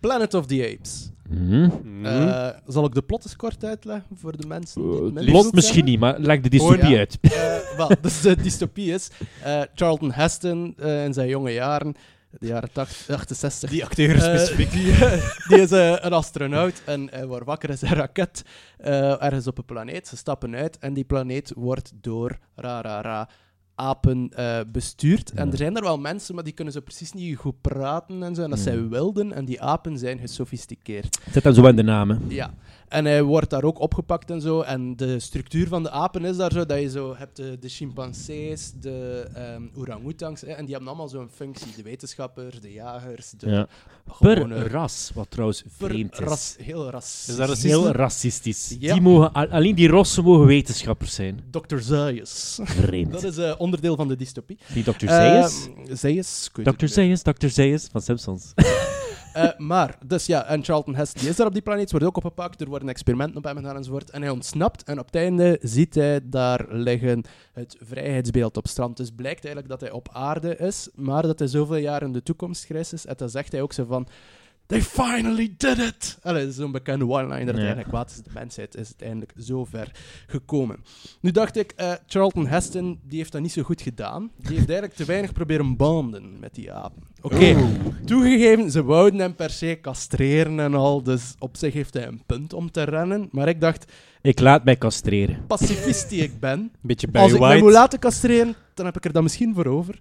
Planet 0.01 0.35
of 0.35 0.47
the 0.47 0.75
Apes. 0.77 1.11
Mhm. 1.29 1.71
Eh, 2.07 2.49
zal 2.67 2.85
ik 2.85 2.95
de 2.95 3.03
plot 3.03 3.25
eens 3.25 3.37
kort 3.37 3.65
uitleggen 3.65 4.17
voor 4.17 4.37
de 4.37 4.47
mensen 4.47 4.83
die 4.83 4.91
het 4.91 5.01
Uh, 5.01 5.13
minder 5.13 5.35
goed 5.35 5.53
misschien 5.55 5.85
kennen? 5.85 5.91
niet, 5.91 6.01
maar 6.01 6.19
leg 6.19 6.41
de 6.41 6.49
dystopie 6.49 6.83
Oh, 6.85 6.91
ja. 6.91 6.99
uit. 6.99 7.19
Eh, 7.21 7.77
wel, 7.77 7.91
dus 8.03 8.21
de 8.21 8.37
dystopie 8.37 8.93
is 8.93 9.11
eh, 9.43 9.61
Charlton 9.75 10.13
Heston 10.13 10.75
eh, 10.79 11.05
in 11.05 11.13
zijn 11.13 11.29
jonge 11.29 11.51
jaren, 11.53 11.95
de 12.39 12.47
jaren 12.47 12.73
80, 12.73 13.11
68. 13.17 13.71
Die 13.71 13.85
acteur 13.85 14.15
Eh, 14.15 14.21
specifiek. 14.21 14.71
die, 14.79 14.95
die 15.49 15.61
is 15.61 15.71
eh, 15.73 15.97
een 16.01 16.13
astronaut 16.13 16.83
en 16.85 17.09
hij 17.11 17.27
wordt 17.27 17.47
wakker 17.47 17.71
in 17.71 17.79
zijn 17.79 17.95
raket 17.95 18.43
eh, 18.79 19.23
ergens 19.23 19.47
op 19.47 19.59
een 19.59 19.65
planeet. 19.65 20.09
Ze 20.09 20.17
stappen 20.17 20.55
uit 20.55 20.79
en 20.79 20.93
die 20.95 21.05
planeet 21.05 21.53
wordt 21.57 21.93
door 22.01 22.39
ra, 22.55 22.81
ra, 22.81 23.01
ra, 23.01 23.29
apen 23.75 24.29
eh, 24.37 24.61
bestuurd. 24.73 25.31
En 25.31 25.51
er 25.51 25.57
zijn 25.57 25.77
er 25.77 25.83
wel 25.83 25.99
mensen, 25.99 26.35
maar 26.35 26.45
die 26.45 26.53
kunnen 26.53 26.73
zo 26.73 26.81
precies 26.81 27.13
niet 27.13 27.37
goed 27.37 27.61
praten 27.61 28.23
en 28.23 28.35
zo. 28.35 28.43
En 28.43 28.51
dat 28.51 28.59
Ja. 28.59 28.65
zijn 28.65 28.89
wilden 28.89 29.33
en 29.33 29.45
die 29.45 29.63
apen 29.63 29.99
zijn 29.99 30.19
gesofisticeerd. 30.19 31.19
Zet 31.33 31.43
dat 31.43 31.55
zo 31.55 31.67
in 31.67 31.77
de 31.77 31.83
namen. 31.83 32.23
Ja, 32.29 32.55
en 32.95 33.05
hij 33.05 33.23
wordt 33.23 33.51
daar 33.51 33.65
ook 33.65 33.79
opgepakt 33.81 34.31
en 34.31 34.41
zo. 34.41 34.61
En 34.61 34.97
de 34.97 35.21
structuur 35.21 35.69
van 35.69 35.83
de 35.83 35.91
apen 35.91 36.25
is 36.25 36.37
daar 36.37 36.53
zo 36.53 36.67
dat 36.67 36.81
je 36.81 36.91
zo 36.91 37.15
hebt 37.17 37.37
de, 37.37 37.59
de 37.61 37.69
chimpansees, 37.69 38.73
de 38.81 39.27
ehm 39.35 39.63
orang-oetangs, 39.77 40.41
hè, 40.41 40.47
en 40.47 40.65
die 40.65 40.71
hebben 40.75 40.89
allemaal 40.89 41.09
zo'n 41.09 41.29
functie. 41.35 41.73
De 41.77 41.83
wetenschappers, 41.83 42.61
de 42.61 42.73
jagers, 42.73 43.31
de 43.31 43.51
Ja. 43.51 43.67
Per 44.19 44.69
ras, 44.71 45.11
wat 45.15 45.31
trouwens 45.31 45.63
per 45.79 45.89
vreemd 45.89 46.13
is. 46.13 46.19
ras, 46.19 46.57
heel 46.59 46.91
ras. 46.91 47.25
Is 47.29 47.37
dat? 47.37 47.59
Heel 47.59 47.91
racistisch. 47.91 48.77
Ja. 48.79 48.93
Die 48.93 49.03
mogen, 49.03 49.33
al- 49.33 49.49
alleen 49.49 49.75
die 49.75 49.89
rossen 49.89 50.25
mogen 50.25 50.47
wetenschappers 50.47 51.15
zijn. 51.15 51.41
Dr. 51.51 51.79
Zaius. 51.79 52.59
Vreemd. 52.63 53.13
Dat 53.13 53.23
is 53.23 53.37
eh, 53.37 53.55
onderdeel 53.59 53.97
van 53.97 54.09
de 54.09 54.17
dystopie. 54.17 54.59
Die 54.73 54.83
Dr. 54.85 55.07
Zaius? 55.07 55.69
Zaius, 55.93 56.47
ik 56.51 56.57
weet 56.57 56.67
het 56.67 56.79
Dr. 56.79 56.87
Zaius, 56.87 57.23
Dr. 57.23 57.47
Zaius 57.49 57.89
van 57.93 58.03
Simpsons. 58.03 58.53
Eh, 59.35 59.59
maar, 59.59 59.99
dus 60.07 60.27
ja, 60.27 60.47
en 60.47 60.65
Charlton 60.65 60.95
Heston 60.95 61.21
die 61.21 61.31
is 61.31 61.37
daar 61.37 61.47
op 61.47 61.53
die 61.53 61.63
planeet, 61.63 61.91
wordt 61.91 62.07
ook 62.07 62.17
opgepakt, 62.17 62.61
er 62.61 62.69
worden 62.69 62.89
experimenten 62.89 63.37
op 63.37 63.45
hem 63.45 63.57
gedaan 63.57 63.77
enzovoort. 63.77 64.11
En 64.11 64.23
hij 64.23 64.31
ontsnapt 64.31 64.83
en 64.83 64.99
op 64.99 65.07
het 65.07 65.15
einde 65.15 65.59
ziet 65.63 65.95
hij 65.95 66.21
daar 66.23 66.67
liggen 66.69 67.25
het 67.53 67.77
vrijheidsbeeld 67.81 68.57
op 68.57 68.67
strand. 68.67 68.97
Dus 68.97 69.11
blijkt 69.11 69.45
eigenlijk 69.45 69.69
dat 69.69 69.81
hij 69.81 69.91
op 69.91 70.09
aarde 70.13 70.57
is, 70.57 70.89
maar 70.95 71.23
dat 71.23 71.39
hij 71.39 71.49
zoveel 71.49 71.77
jaar 71.77 72.03
in 72.03 72.13
de 72.13 72.23
toekomst 72.23 72.65
gereisd 72.65 72.93
is. 72.93 73.07
En 73.07 73.15
dan 73.17 73.31
zegt 73.31 73.53
hij 73.53 73.63
ook 73.63 73.73
zo 73.73 73.85
van... 73.85 74.09
They 74.67 74.83
finally 74.83 75.55
did 75.57 75.79
it! 75.79 76.19
Allee, 76.23 76.41
dat 76.41 76.51
is 76.51 76.57
zo'n 76.57 76.73
bekende 76.73 77.07
one-liner 77.07 77.53
Ja. 77.55 77.59
eigenlijk 77.59 77.89
kwaad 77.89 78.11
is. 78.11 78.17
De 78.17 78.31
mensheid 78.35 78.75
is 78.77 78.87
uiteindelijk 78.87 79.33
zo 79.39 79.65
ver 79.65 79.91
gekomen. 80.27 80.85
Nu 81.21 81.31
dacht 81.31 81.57
ik, 81.57 81.73
eh, 81.77 81.93
Charlton 82.07 82.47
Heston 82.47 83.01
die 83.03 83.19
heeft 83.19 83.33
dat 83.33 83.41
niet 83.43 83.53
zo 83.53 83.63
goed 83.63 83.83
gedaan. 83.83 84.31
Die 84.37 84.47
heeft 84.57 84.69
eigenlijk 84.69 84.95
te 84.95 85.05
weinig 85.05 85.33
proberen 85.33 85.77
banden 85.77 86.39
met 86.41 86.55
die 86.55 86.73
apen. 86.73 87.03
Oké, 87.23 87.57
toegegeven, 88.05 88.71
ze 88.71 88.83
wouden 88.85 89.21
hem 89.21 89.35
per 89.35 89.51
se 89.51 89.79
castreren 89.83 90.61
en 90.61 90.75
al, 90.75 91.03
dus 91.03 91.35
op 91.39 91.57
zich 91.57 91.73
heeft 91.75 91.95
hij 91.95 92.07
een 92.07 92.23
punt 92.27 92.53
om 92.53 92.71
te 92.71 92.83
rennen. 92.83 93.29
Maar 93.31 93.49
ik 93.49 93.61
dacht, 93.61 93.93
Ik 94.23 94.41
laat 94.41 94.65
mij 94.65 94.79
castreren. 94.79 95.47
pacifist 95.47 96.09
die 96.09 96.23
ik 96.23 96.41
ben, 96.41 96.73
Beetje 96.81 97.09
als 97.13 97.33
ik 97.33 97.39
mij 97.39 97.49
White. 97.49 97.65
moet 97.65 97.73
laten 97.73 97.99
castreren, 97.99 98.55
dan 98.75 98.87
heb 98.87 98.97
ik 98.97 99.05
er 99.05 99.13
dan 99.13 99.23
misschien 99.23 99.55
voor 99.55 99.67
over. 99.67 100.01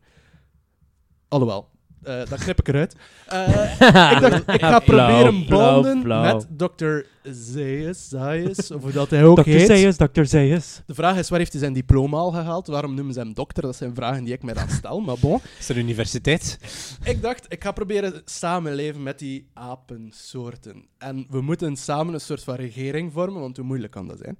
Alhoewel, 1.27 1.69
eh 2.03 2.15
dat 2.29 2.39
knip 2.39 2.59
ik 2.59 2.67
eruit. 2.67 2.95
Eh, 3.27 4.11
ik 4.13 4.19
dacht, 4.21 4.43
ik 4.53 4.61
ga 4.61 4.79
proberen 4.79 5.45
banden 5.49 6.07
met 6.07 6.47
Dr. 6.57 6.99
Zaius, 7.23 8.09
Zaius, 8.09 8.71
of 8.75 8.81
hoe 8.81 8.91
dat 8.91 9.09
hij 9.09 9.25
ook 9.25 9.43
Dr. 9.43 9.49
heet. 9.49 9.67
Zaius, 9.67 9.97
Dr. 9.97 10.23
Zaius. 10.23 10.81
De 10.85 10.93
vraag 10.93 11.17
is, 11.17 11.29
waar 11.29 11.39
heeft 11.39 11.51
hij 11.51 11.61
zijn 11.61 11.73
diploma 11.73 12.17
al 12.17 12.31
gehaald? 12.31 12.67
Waarom 12.67 12.93
noemen 12.93 13.13
ze 13.13 13.19
hem 13.19 13.33
dokter? 13.33 13.63
Dat 13.63 13.75
zijn 13.75 13.95
vragen 13.95 14.23
die 14.23 14.33
ik 14.33 14.43
mij 14.43 14.53
dan 14.53 14.69
stel, 14.69 14.99
maar 14.99 15.19
bon. 15.19 15.39
Is 15.59 15.69
er 15.69 15.77
universiteit? 15.77 16.57
Ik 17.03 17.21
dacht, 17.21 17.45
ik 17.49 17.63
ga 17.63 17.71
proberen 17.71 18.21
samenleven 18.25 19.03
met 19.03 19.19
die 19.19 19.47
apensoorten. 19.53 20.85
En 20.97 21.25
we 21.29 21.41
moeten 21.41 21.75
samen 21.75 22.13
een 22.13 22.21
soort 22.21 22.43
van 22.43 22.55
regering 22.55 23.13
vormen, 23.13 23.41
want 23.41 23.57
hoe 23.57 23.65
moeilijk 23.65 23.91
kan 23.91 24.07
dat 24.07 24.17
zijn? 24.21 24.37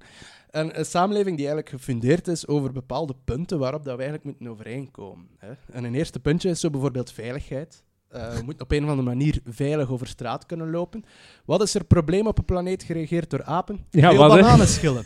En 0.50 0.78
een 0.78 0.86
samenleving 0.86 1.36
die 1.36 1.46
eigenlijk 1.46 1.76
gefundeerd 1.76 2.28
is 2.28 2.46
over 2.46 2.72
bepaalde 2.72 3.14
punten 3.24 3.58
waarop 3.58 3.84
dat 3.84 3.96
we 3.96 4.02
eigenlijk 4.02 4.24
moeten 4.24 4.48
overeenkomen. 4.48 5.28
Hè? 5.38 5.52
En 5.72 5.84
een 5.84 5.94
eerste 5.94 6.20
puntje 6.20 6.50
is 6.50 6.60
zo 6.60 6.70
bijvoorbeeld 6.70 7.12
veiligheid. 7.12 7.82
Eh, 8.14 8.36
we 8.36 8.42
moeten 8.44 8.62
op 8.64 8.72
een 8.72 8.84
of 8.84 8.90
andere 8.90 9.08
manier 9.08 9.40
veilig 9.44 9.90
over 9.90 10.06
straat 10.06 10.46
kunnen 10.46 10.70
lopen. 10.70 11.04
Wat 11.44 11.62
is 11.62 11.74
er 11.74 11.80
een 11.80 11.86
probleem 11.86 12.26
op 12.26 12.38
een 12.38 12.44
planeet 12.44 12.82
geregeerd 12.82 13.30
door 13.30 13.44
apen? 13.44 13.84
Ja, 13.90 14.14
wat, 14.14 14.28
bananenschillen. 14.28 15.04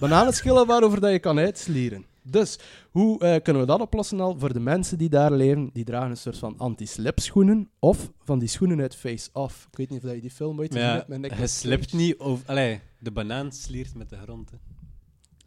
bananenschillen 0.00 0.66
waarover 0.66 1.00
dat 1.00 1.10
je 1.10 1.18
kan 1.18 1.38
uitslieren. 1.38 2.04
Dus, 2.22 2.58
hoe 2.90 3.18
eh, 3.20 3.42
kunnen 3.42 3.62
we 3.62 3.68
dat 3.68 3.80
oplossen 3.80 4.20
al 4.20 4.38
voor 4.38 4.52
de 4.52 4.60
mensen 4.60 4.98
die 4.98 5.08
daar 5.08 5.32
leven? 5.32 5.70
Die 5.72 5.84
dragen 5.84 6.10
een 6.10 6.16
soort 6.16 6.38
van 6.38 6.54
anti-slipschoenen 6.56 7.70
of 7.78 8.10
van 8.24 8.38
die 8.38 8.48
schoenen 8.48 8.80
uit 8.80 8.96
Face 8.96 9.28
Off. 9.32 9.66
Ik 9.70 9.76
weet 9.76 9.88
niet 9.90 9.98
of 9.98 10.04
dat 10.04 10.14
je 10.14 10.20
die 10.20 10.30
film 10.30 10.58
ooit 10.58 10.72
gezien 10.72 10.88
Ja, 10.88 10.94
hebt 10.94 11.08
Nicolas 11.08 11.38
hij 11.38 11.46
slipt 11.46 11.92
niet 11.92 12.18
over... 12.18 12.46
Allee, 12.46 12.80
de 12.98 13.10
banaan 13.10 13.52
sliert 13.52 13.94
met 13.94 14.10
de 14.10 14.16
grond. 14.16 14.50
hè. 14.50 14.56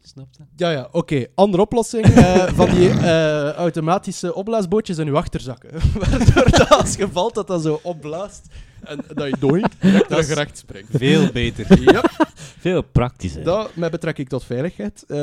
Snap 0.06 0.26
je? 0.30 0.42
Ja, 0.56 0.70
ja, 0.70 0.88
oké. 0.92 1.26
Andere 1.34 1.62
oplossing. 1.62 2.04
eh, 2.06 2.46
van 2.60 2.70
die 2.70 2.88
eh, 2.90 3.50
automatische 3.52 4.34
opblaasbootjes 4.34 4.98
in 4.98 5.06
je 5.06 5.12
achterzakken. 5.12 5.70
Waardoor 6.00 6.50
dat 6.50 6.68
als 6.70 6.94
je 6.94 7.08
valt, 7.08 7.34
dat 7.34 7.46
dat 7.46 7.62
zo 7.62 7.80
opblaast 7.82 8.46
en 8.84 8.98
dat 9.14 9.28
je 9.28 9.36
dooit 9.38 9.66
direct 9.80 10.08
Dat 10.08 10.18
is- 10.18 10.24
terug 10.26 10.38
recht 10.38 10.58
springt. 10.58 10.88
Veel 10.90 11.30
beter. 11.32 11.92
Ja, 11.92 12.04
Veel 12.58 12.82
praktischer. 12.82 13.44
dat 13.44 13.76
met 13.76 13.90
betrekking 13.90 14.28
tot 14.28 14.44
veiligheid. 14.44 15.04
Eh, 15.08 15.16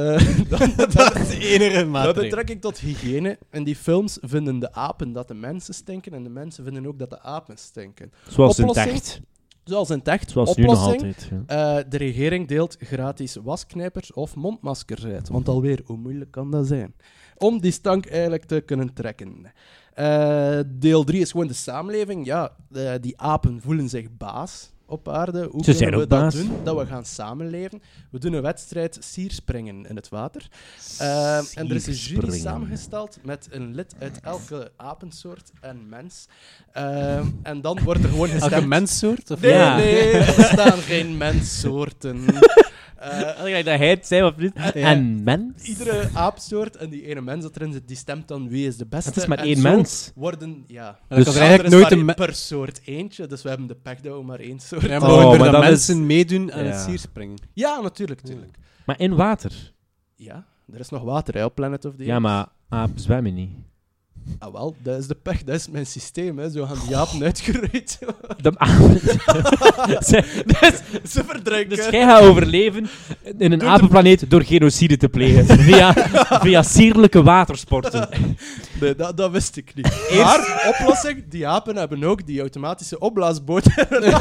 dat 0.50 1.16
is 1.16 1.28
de 1.30 1.38
enige 1.40 1.76
Met 1.78 1.88
maatregel. 1.90 2.22
betrekking 2.24 2.62
tot 2.62 2.80
hygiëne. 2.80 3.38
In 3.52 3.64
die 3.64 3.76
films 3.76 4.18
vinden 4.22 4.60
de 4.60 4.74
apen 4.74 5.14
dat 5.14 5.28
de 5.28 5.34
mensen 5.34 5.74
stinken 5.74 6.14
en 6.14 6.24
de 6.24 6.30
mensen 6.30 6.64
vinden 6.64 6.88
ook 6.88 7.00
dat 7.00 7.10
de 7.10 7.22
apen 7.22 7.58
stinken. 7.58 8.12
Zoals 8.28 8.58
in 8.60 8.68
oplossing? 8.68 8.96
het 8.96 9.04
echt. 9.04 9.22
Zoals 9.64 9.90
in 9.90 9.98
het 9.98 10.08
echt. 10.08 10.32
Zoals 10.32 10.56
nu 10.56 10.64
nog 10.64 10.88
oplossing. 10.88 11.16
altijd. 11.16 11.30
ja. 11.48 11.78
eh, 11.78 11.90
de 11.90 11.98
regering 11.98 12.48
deelt 12.48 12.78
gratis 12.80 13.36
wasknijpers 13.36 14.14
of 14.14 14.36
mondmaskers 14.36 15.06
uit. 15.06 15.30
Want 15.30 15.48
alweer, 15.48 15.82
hoe 15.86 15.98
moeilijk 15.98 16.32
kan 16.32 16.52
dat 16.52 16.68
zijn? 16.68 16.94
Om 17.38 17.62
die 17.62 17.72
stank 17.72 18.06
eigenlijk 18.06 18.46
te 18.46 18.62
kunnen 18.66 18.94
trekken. 18.94 19.52
Eh, 19.94 20.60
deel 20.68 21.04
3 21.04 21.22
is 21.22 21.32
gewoon 21.32 21.48
de 21.48 21.54
samenleving. 21.54 22.26
Ja, 22.26 22.56
die 23.02 23.22
apen 23.22 23.62
voelen 23.62 23.90
zich 23.90 24.18
baas 24.18 24.72
op 24.92 25.10
aarde. 25.10 25.40
Hoe 25.52 25.64
Ze 25.64 25.72
kunnen 25.72 25.76
zijn 25.76 25.92
we 25.92 25.98
dat 25.98 26.08
baas. 26.20 26.34
doen? 26.36 26.52
Dat 26.64 26.78
we 26.78 26.86
gaan 26.86 27.06
samenleven. 27.06 27.82
We 28.12 28.20
doen 28.20 28.34
een 28.34 28.42
wedstrijd 28.42 28.98
sierspringen 29.00 29.86
in 29.86 29.96
het 29.96 30.10
water. 30.10 30.48
Eh, 30.98 31.38
en 31.38 31.70
er 31.70 31.76
is 31.76 31.88
een 31.88 31.94
jury 31.94 32.40
samengesteld 32.40 33.18
met 33.24 33.48
een 33.52 33.76
lid 33.76 33.96
uit 34.00 34.20
elke 34.24 34.72
apensoort 34.78 35.52
en 35.62 35.90
mens. 35.90 36.26
Eh, 36.72 37.16
en 37.44 37.62
dan 37.62 37.80
wordt 37.84 38.04
er 38.04 38.10
gewoon 38.10 38.28
gestemd. 38.30 38.52
Elke 38.54 38.68
menssoort? 38.68 39.32
Of 39.32 39.42
Nee, 39.42 39.52
Ja. 39.52 39.76
nee, 39.76 40.12
er 40.12 40.36
bestaan 40.36 40.78
geen 40.92 41.18
menssoorten. 41.18 42.26
Eh, 43.02 43.40
Als 43.40 43.50
jij 43.50 43.64
dat 43.64 43.78
hij 43.78 43.90
het 43.90 44.08
zei, 44.08 44.24
of 44.24 44.36
niet? 44.38 44.54
En 44.74 45.24
mens? 45.24 45.64
iedere 45.64 46.10
aapsoort 46.14 46.76
en 46.76 46.90
die 46.90 47.06
ene 47.08 47.22
mens 47.22 47.44
dat 47.44 47.56
erin 47.56 47.74
zit, 47.74 47.88
die 47.88 47.98
stemt 47.98 48.28
dan 48.28 48.50
wie 48.50 48.68
is 48.68 48.78
de 48.78 48.86
beste. 48.86 49.10
Het 49.10 49.18
is 49.18 49.26
maar 49.26 49.38
En 49.38 49.44
één 49.46 49.62
mens. 49.62 50.12
Worden, 50.16 50.64
ja. 50.68 51.00
Dus- 51.08 51.28
er 51.28 51.34
Ja, 51.34 51.40
eigenlijk 51.40 51.74
is 51.74 51.80
nooit 51.82 51.92
een... 52.10 52.16
per 52.16 52.36
soort 52.36 52.82
eentje, 52.86 53.28
dus 53.28 53.42
we 53.42 53.50
hebben 53.50 53.68
de 53.68 53.76
pech 53.76 54.00
dat 54.02 54.18
we 54.18 54.24
maar 54.24 54.40
één 54.40 54.60
soort 54.60 54.82
Ja, 54.82 55.00
maar 55.00 55.10
Oh, 55.12 55.40
maar 55.40 55.52
dat 55.52 55.62
mensen 55.62 56.06
meedoen 56.06 56.54
aan 56.54 56.64
Ja. 56.64 56.70
het 56.72 56.80
sierspringen. 56.82 57.38
Ja, 57.54 57.82
natuurlijk, 57.82 58.22
natuurlijk. 58.24 58.56
Maar 58.86 59.00
in 59.00 59.16
water. 59.16 59.52
Ja, 60.16 60.46
er 60.74 60.80
is 60.80 60.90
nog 60.90 61.04
water 61.04 61.34
hè, 61.34 61.46
op 61.46 61.56
Planet 61.56 61.86
of 61.86 61.96
the 61.96 62.06
Ja, 62.06 62.20
maar 62.20 62.48
apen 62.70 63.00
zwemmen 63.00 63.34
niet. 63.34 63.52
Ah, 64.40 64.52
wel, 64.54 64.76
dat 64.84 64.98
is 65.00 65.08
de 65.08 65.16
pech, 65.16 65.44
dat 65.44 65.56
is 65.56 65.68
mijn 65.70 65.86
systeem, 65.86 66.38
hè. 66.40 66.50
Zo 66.50 66.66
gaan 66.66 66.78
die 66.88 66.96
apen 66.98 67.24
uitgeroeid. 67.24 68.00
De 68.42 68.52
apen. 68.58 69.00
Ze- 70.10 70.44
dus, 70.46 70.82
Ze 71.14 71.24
verdrinken. 71.24 71.70
dus 71.78 71.88
jij 71.90 72.04
gaat 72.04 72.22
overleven 72.22 72.90
in 73.38 73.52
een 73.52 73.64
apenplaneet 73.64 74.30
door 74.30 74.44
genocide 74.44 74.98
te 74.98 75.10
plegen. 75.10 75.46
Via, 75.60 75.94
via 76.46 76.64
sierlijke 76.64 77.24
watersporten. 77.24 78.10
Nee, 78.80 78.96
dat, 78.96 79.18
dat 79.18 79.32
wist 79.32 79.58
ik 79.58 79.76
niet. 79.76 79.90
Maar, 80.16 80.74
oplossing, 80.80 81.24
die 81.30 81.48
apen 81.48 81.76
hebben 81.76 82.04
ook 82.04 82.26
die 82.26 82.40
automatische 82.40 83.00
opblaasboot 83.00 83.66
in 83.66 83.86
hun 83.90 84.14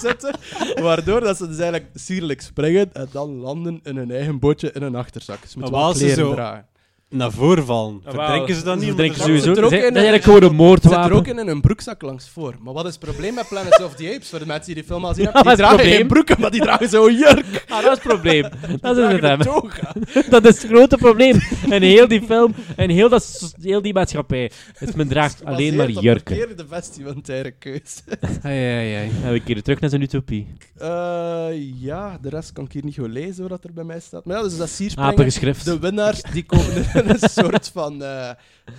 zitten, 0.00 0.34
waardoor 0.82 1.20
dat 1.20 1.36
ze 1.36 1.46
dus 1.48 1.58
eigenlijk 1.58 1.90
sierlijk 1.94 2.40
springen 2.40 2.90
en 2.92 3.08
dan 3.12 3.30
landen 3.36 3.80
in 3.82 3.96
hun 3.96 4.10
eigen 4.10 4.38
bootje 4.38 4.72
in 4.72 4.82
hun 4.82 4.94
achterzak. 4.94 5.38
Ze 5.48 5.58
moeten 5.58 5.76
wel 5.78 5.92
kleren 5.92 6.16
zo- 6.16 6.32
dragen. 6.34 6.66
Naar 7.10 7.32
voren 7.32 7.64
vallen. 7.64 8.00
Verdrinken 8.04 8.54
ze 8.54 8.62
dan 8.62 8.78
niet? 8.78 8.98
Er- 8.98 9.14
sowieso. 9.14 9.50
er 9.54 9.60
Dat 9.60 9.72
is 9.72 9.78
eigenlijk 9.80 10.22
gewoon 10.22 10.42
een 10.42 10.48
Zit 10.48 10.58
er 10.58 10.62
ook 10.62 10.66
moordwapen. 10.66 11.38
in 11.38 11.48
een 11.48 11.60
broekzak 11.60 12.02
langs 12.02 12.28
voor. 12.28 12.54
Maar 12.62 12.72
wat 12.74 12.84
is 12.86 12.90
het 12.94 13.00
probleem 13.00 13.34
met 13.34 13.48
Planet 13.48 13.82
of 13.84 13.94
the 13.94 14.12
Apes? 14.14 14.28
Voor 14.28 14.38
de 14.38 14.46
mensen 14.46 14.64
die 14.66 14.74
die 14.74 14.84
film 14.84 15.04
al 15.04 15.14
zien 15.14 15.24
hebben, 15.32 15.42
die 15.42 15.52
is 15.52 15.58
dragen 15.58 15.78
geen 15.78 15.86
probleem? 15.88 16.06
broeken, 16.08 16.40
maar 16.40 16.50
die 16.50 16.60
dragen 16.60 16.88
zo'n 16.88 17.14
jurk. 17.16 17.64
Ah, 17.68 17.82
dat 17.82 17.96
is 17.96 17.98
het 17.98 18.00
probleem. 18.02 18.42
Dat 18.80 18.96
is 18.96 19.12
het 19.12 19.20
hem. 19.20 19.38
Dat 20.30 20.44
is 20.46 20.62
het 20.62 20.70
grote 20.70 20.96
probleem. 20.96 21.40
En 21.70 21.82
heel 21.82 22.08
die 22.08 22.22
film 22.22 22.54
en 22.76 22.90
heel, 22.90 23.08
dat, 23.08 23.52
heel 23.60 23.82
die 23.82 23.92
maatschappij. 23.92 24.50
Het 24.74 24.96
men 24.96 25.08
draagt 25.08 25.44
alleen 25.44 25.76
maar 25.76 25.86
Gebaseerd 25.86 26.20
op 26.20 26.28
jurken. 26.36 26.56
De 26.56 26.66
vestimentaire 26.68 27.50
keuze. 27.50 28.00
En 28.42 29.32
we 29.32 29.40
keren 29.44 29.62
terug 29.62 29.80
naar 29.80 29.90
zijn 29.90 30.02
utopie. 30.02 30.46
Eh, 30.76 31.46
ja, 31.80 32.18
de 32.22 32.28
rest 32.28 32.52
kan 32.52 32.64
ik 32.64 32.72
hier 32.72 32.84
niet 32.84 32.96
goed 32.98 33.08
lezen 33.08 33.48
wat 33.48 33.64
er 33.64 33.72
bij 33.72 33.84
mij 33.84 34.00
staat. 34.00 34.24
Maar 34.24 34.36
ja, 34.36 34.42
dus 34.42 34.56
dat 34.56 34.68
sierspringen. 34.68 35.10
Apengeschrift. 35.12 35.64
De 35.64 35.78
winnaars 35.78 36.22
die 36.32 36.44
komen 36.44 36.74
er 36.74 36.97
een 37.20 37.28
soort 37.28 37.68
van 37.68 38.02
eh 38.02 38.30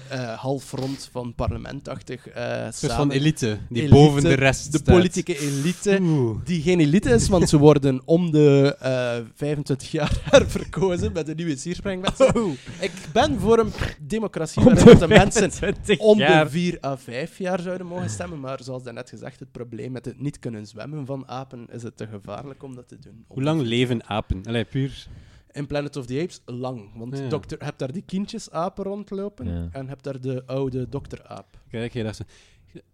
eh, 0.09 0.39
halfrond 0.39 1.09
van 1.11 1.33
parlementachtig 1.35 2.27
eh 2.27 2.65
Een 2.65 2.73
soort 2.73 2.91
van 2.91 3.11
elite, 3.11 3.57
die 3.69 3.81
Elite, 3.81 3.95
boven 3.95 4.21
de 4.23 4.33
rest 4.33 4.71
de 4.71 4.77
staat. 4.77 4.95
politieke 4.95 5.39
elite. 5.39 5.97
Oeh. 6.01 6.37
Die 6.43 6.61
geen 6.61 6.79
elite 6.79 7.09
is, 7.09 7.29
want 7.29 7.49
ze 7.49 7.57
worden 7.57 8.01
om 8.05 8.31
de 8.31 8.75
eh 8.79 9.17
25 9.35 9.91
jaar 9.91 10.11
herverkozen 10.31 11.11
met 11.11 11.27
een 11.27 11.35
nieuwe 11.35 11.57
sierspringwet. 11.57 12.31
Ik 12.79 12.91
ben 13.13 13.39
voor 13.39 13.59
een 13.59 13.71
democratie 14.01 14.63
waarin 14.63 14.85
de 14.85 14.97
de 14.97 15.07
mensen 15.07 15.51
25 15.51 15.97
om 15.97 16.17
de 16.17 16.45
4 16.49 16.77
à 16.85 16.97
5 16.97 17.37
jaar 17.37 17.59
zouden 17.59 17.87
mogen 17.87 18.09
stemmen. 18.09 18.39
Maar 18.39 18.59
zoals 18.63 18.83
daarnet 18.83 19.09
gezegd, 19.09 19.39
het 19.39 19.51
probleem 19.51 19.91
met 19.91 20.05
het 20.05 20.19
niet 20.19 20.39
kunnen 20.39 20.65
zwemmen 20.67 21.05
van 21.05 21.27
apen 21.27 21.67
is 21.71 21.83
het 21.83 21.97
te 21.97 22.07
gevaarlijk 22.07 22.63
om 22.63 22.75
dat 22.75 22.87
te 22.87 22.99
doen. 22.99 23.25
Hoe 23.27 23.43
lang 23.43 23.61
leven 23.61 24.07
apen? 24.09 24.41
Allee, 24.45 24.63
puur. 24.65 25.07
In 25.51 25.67
Planet 25.67 25.95
of 25.95 26.05
the 26.05 26.19
Apes 26.21 26.41
lang. 26.45 26.89
Want 26.95 27.17
Ja. 27.17 27.27
dokter, 27.27 27.57
je 27.59 27.65
hebt 27.65 27.79
daar 27.79 27.91
die 27.91 28.03
kindjesapen 28.05 28.83
rondlopen 28.83 29.45
Ja. 29.45 29.67
en 29.71 29.81
je 29.83 29.89
hebt 29.89 30.03
daar 30.03 30.21
de 30.21 30.43
oude 30.45 30.89
dokteraap. 30.89 31.45
Kijk, 31.69 31.93
je 31.93 32.03
dacht. 32.03 32.21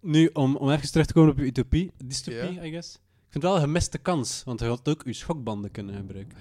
Nu, 0.00 0.30
om, 0.32 0.56
om 0.56 0.70
even 0.70 0.90
terug 0.90 1.06
te 1.06 1.12
komen 1.12 1.30
op 1.30 1.38
je 1.38 1.44
utopie, 1.44 1.92
dystopie, 2.04 2.52
Ja. 2.54 2.62
I 2.64 2.70
guess. 2.70 2.94
Ik 2.94 3.32
vind 3.32 3.42
het 3.42 3.42
wel 3.42 3.54
een 3.54 3.60
gemiste 3.60 3.98
kans, 3.98 4.42
want 4.44 4.60
je 4.60 4.66
had 4.66 4.88
ook 4.88 5.02
je 5.04 5.12
schokbanden 5.12 5.70
kunnen 5.70 5.94
gebruiken. 5.94 6.36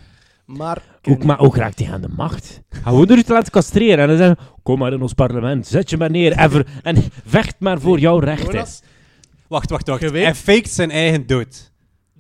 Maar, 0.45 0.84
Ook, 1.04 1.23
maar 1.23 1.39
ook 1.39 1.56
raakt 1.56 1.80
hij 1.80 1.91
aan 1.93 2.01
de 2.01 2.08
macht. 2.08 2.62
Gaan 2.69 2.99
we 2.99 3.15
er 3.15 3.23
te 3.23 3.34
laten 3.34 3.51
castreren 3.51 3.97
en 3.99 4.08
dan 4.08 4.17
zeggen 4.17 4.38
kom 4.63 4.80
maar 4.80 4.93
in 4.93 5.01
ons 5.01 5.13
parlement, 5.13 5.67
zet 5.67 5.89
je 5.89 5.97
maar 5.97 6.10
neer 6.12 6.32
en, 6.32 6.51
ver- 6.51 6.67
en 6.84 6.95
vecht 7.25 7.60
maar 7.60 7.82
voor 7.82 7.99
jouw 7.99 8.19
rechten. 8.19 8.51
Jonas, 8.51 8.82
Wacht, 9.47 9.69
wacht, 9.69 9.88
wacht. 9.88 10.01
Hij 10.12 10.36
faked 10.36 10.69
zijn 10.69 10.91
eigen 10.91 11.28
dood. 11.28 11.71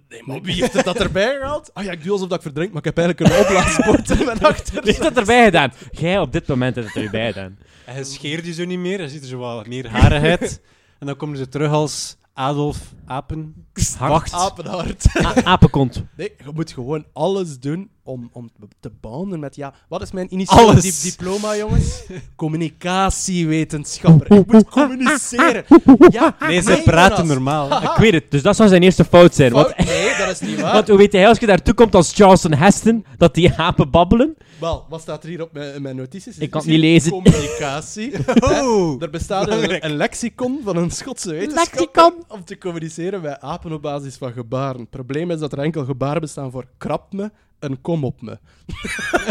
Nee, 0.09 0.21
maar 0.25 0.41
wie 0.41 0.53
heeft 0.61 0.73
het 0.73 0.85
dat 0.85 0.99
erbij 0.99 1.37
gehaald? 1.39 1.73
Ah 1.73 1.83
ja, 1.83 1.91
ik 1.91 2.03
doe 2.03 2.11
alsof 2.11 2.27
dat 2.27 2.37
ik 2.37 2.43
verdrink, 2.43 2.69
maar 2.69 2.85
ik 2.85 2.95
heb 2.95 2.97
eigenlijk 2.97 3.33
een 3.33 3.39
opblaasbord 3.41 4.09
in 4.19 4.25
mijn 4.25 4.37
Wie 4.37 4.47
achter. 4.47 4.83
heeft 4.83 5.01
dat 5.01 5.17
erbij 5.17 5.43
gedaan? 5.45 5.73
Jij 5.91 6.19
op 6.19 6.31
dit 6.31 6.47
moment 6.47 6.75
hebt 6.75 6.93
het 6.93 7.03
erbij 7.03 7.27
gedaan. 7.33 7.57
Hij 7.85 8.03
scheert 8.03 8.45
je 8.45 8.53
zo 8.53 8.65
niet 8.65 8.79
meer, 8.79 8.97
hij 8.97 9.07
ziet 9.07 9.21
er 9.21 9.27
zo 9.27 9.37
wat 9.37 9.67
meer 9.67 9.89
harigheid. 9.89 10.61
en 10.99 11.07
dan 11.07 11.15
komen 11.15 11.37
ze 11.37 11.47
terug 11.49 11.71
als 11.71 12.17
Adolf 12.37 12.77
Apen. 13.05 13.53
Wacht. 13.99 14.33
Apenhard. 14.33 15.05
A- 15.25 15.43
apenkont. 15.43 16.03
Nee, 16.17 16.31
je 16.37 16.51
moet 16.53 16.71
gewoon 16.71 17.05
alles 17.13 17.59
doen 17.59 17.89
om, 18.03 18.29
om 18.33 18.49
te 18.79 18.91
banden 19.01 19.39
met 19.39 19.55
ja. 19.55 19.73
Wat 19.89 20.01
is 20.01 20.11
mijn 20.11 20.27
di- 20.27 20.91
diploma, 21.03 21.55
jongens? 21.55 22.03
Communicatiewetenschapper. 22.35 24.31
Ik 24.39 24.51
moet 24.51 24.69
communiceren. 24.69 25.63
Ja, 26.09 26.35
Nee, 26.39 26.61
ze 26.61 26.81
praten 26.83 27.17
Jonas. 27.17 27.33
normaal. 27.33 27.81
Ik 27.83 27.95
weet 27.97 28.13
het, 28.13 28.31
dus 28.31 28.41
dat 28.41 28.55
zou 28.55 28.69
zijn 28.69 28.83
eerste 28.83 29.05
fout 29.05 29.35
zijn. 29.35 29.51
Want, 29.51 29.67
Fout? 29.75 29.85
Nee, 29.87 30.15
dat 30.17 30.29
is 30.29 30.39
niet 30.39 30.61
waar. 30.61 30.73
want 30.73 30.87
hoe 30.87 30.97
weet 30.97 31.11
hij 31.11 31.27
als 31.27 31.39
je 31.39 31.45
daartoe 31.45 31.73
komt 31.73 31.95
als 31.95 32.13
Charleston 32.13 32.53
Heston, 32.53 33.05
dat 33.17 33.33
die 33.33 33.53
apen 33.53 33.89
babbelen? 33.89 34.35
Wel, 34.59 34.85
wat 34.89 35.01
staat 35.01 35.23
er 35.23 35.29
hier 35.29 35.41
op 35.41 35.53
mijn, 35.53 35.73
in 35.73 35.81
mijn 35.81 35.95
notities? 35.95 36.37
Ik 36.37 36.49
kan 36.49 36.61
het 36.61 36.69
niet 36.69 36.79
lezen. 36.79 37.11
Communicatie. 37.11 38.13
Oh! 38.41 39.01
er 39.01 39.09
bestaat 39.09 39.49
een, 39.49 39.85
een 39.85 39.95
lexicon 39.95 40.59
van 40.63 40.75
een 40.75 40.91
Schotse 40.91 41.31
wetenschapper 41.31 42.13
om 42.27 42.45
te 42.45 42.57
communiceren 42.57 43.21
met 43.21 43.39
apen 43.39 43.71
op 43.71 43.81
basis 43.81 44.15
van 44.15 44.31
gebaren. 44.31 44.81
Het 44.81 44.89
probleem 44.89 45.31
is 45.31 45.39
dat 45.39 45.51
er 45.51 45.59
enkel 45.59 45.85
gebaren 45.85 46.21
bestaan 46.21 46.51
voor 46.51 46.67
krap 46.77 47.13
me 47.13 47.31
en 47.59 47.81
kom 47.81 48.03
op 48.03 48.21
me. 48.21 48.37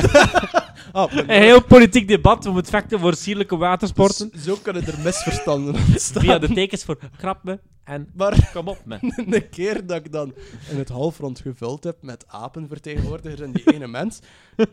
ah, 0.93 1.13
Een 1.13 1.29
heel 1.43 1.63
politiek 1.65 2.09
debat 2.09 2.47
om 2.47 2.57
het 2.57 2.71
vechten 2.71 3.01
voor 3.01 3.15
sierlijke 3.15 3.57
watersporten. 3.57 4.31
Z- 4.35 4.45
Zo 4.45 4.57
kunnen 4.63 4.87
er 4.87 4.99
misverstanden 5.03 5.75
ontstaan. 5.89 6.23
Via 6.23 6.39
de 6.39 6.49
tekens 6.53 6.85
voor 6.85 6.99
krap 7.17 7.45
me 7.45 7.59
en 7.85 8.09
Maar 8.15 8.51
kom 8.53 8.69
op 8.69 8.81
me. 8.85 8.99
een 9.31 9.49
keer 9.49 9.87
dat 9.87 9.97
ik 10.05 10.13
dan 10.13 10.35
in 10.71 10.77
het 10.79 10.89
halfrond 10.89 11.41
gevuld 11.41 11.85
heb 11.85 11.97
met 12.01 12.25
apenvertegenwoordigers 12.29 13.41
en 13.41 13.53
die 13.53 13.73
ene 13.73 13.87
mens, 13.87 14.19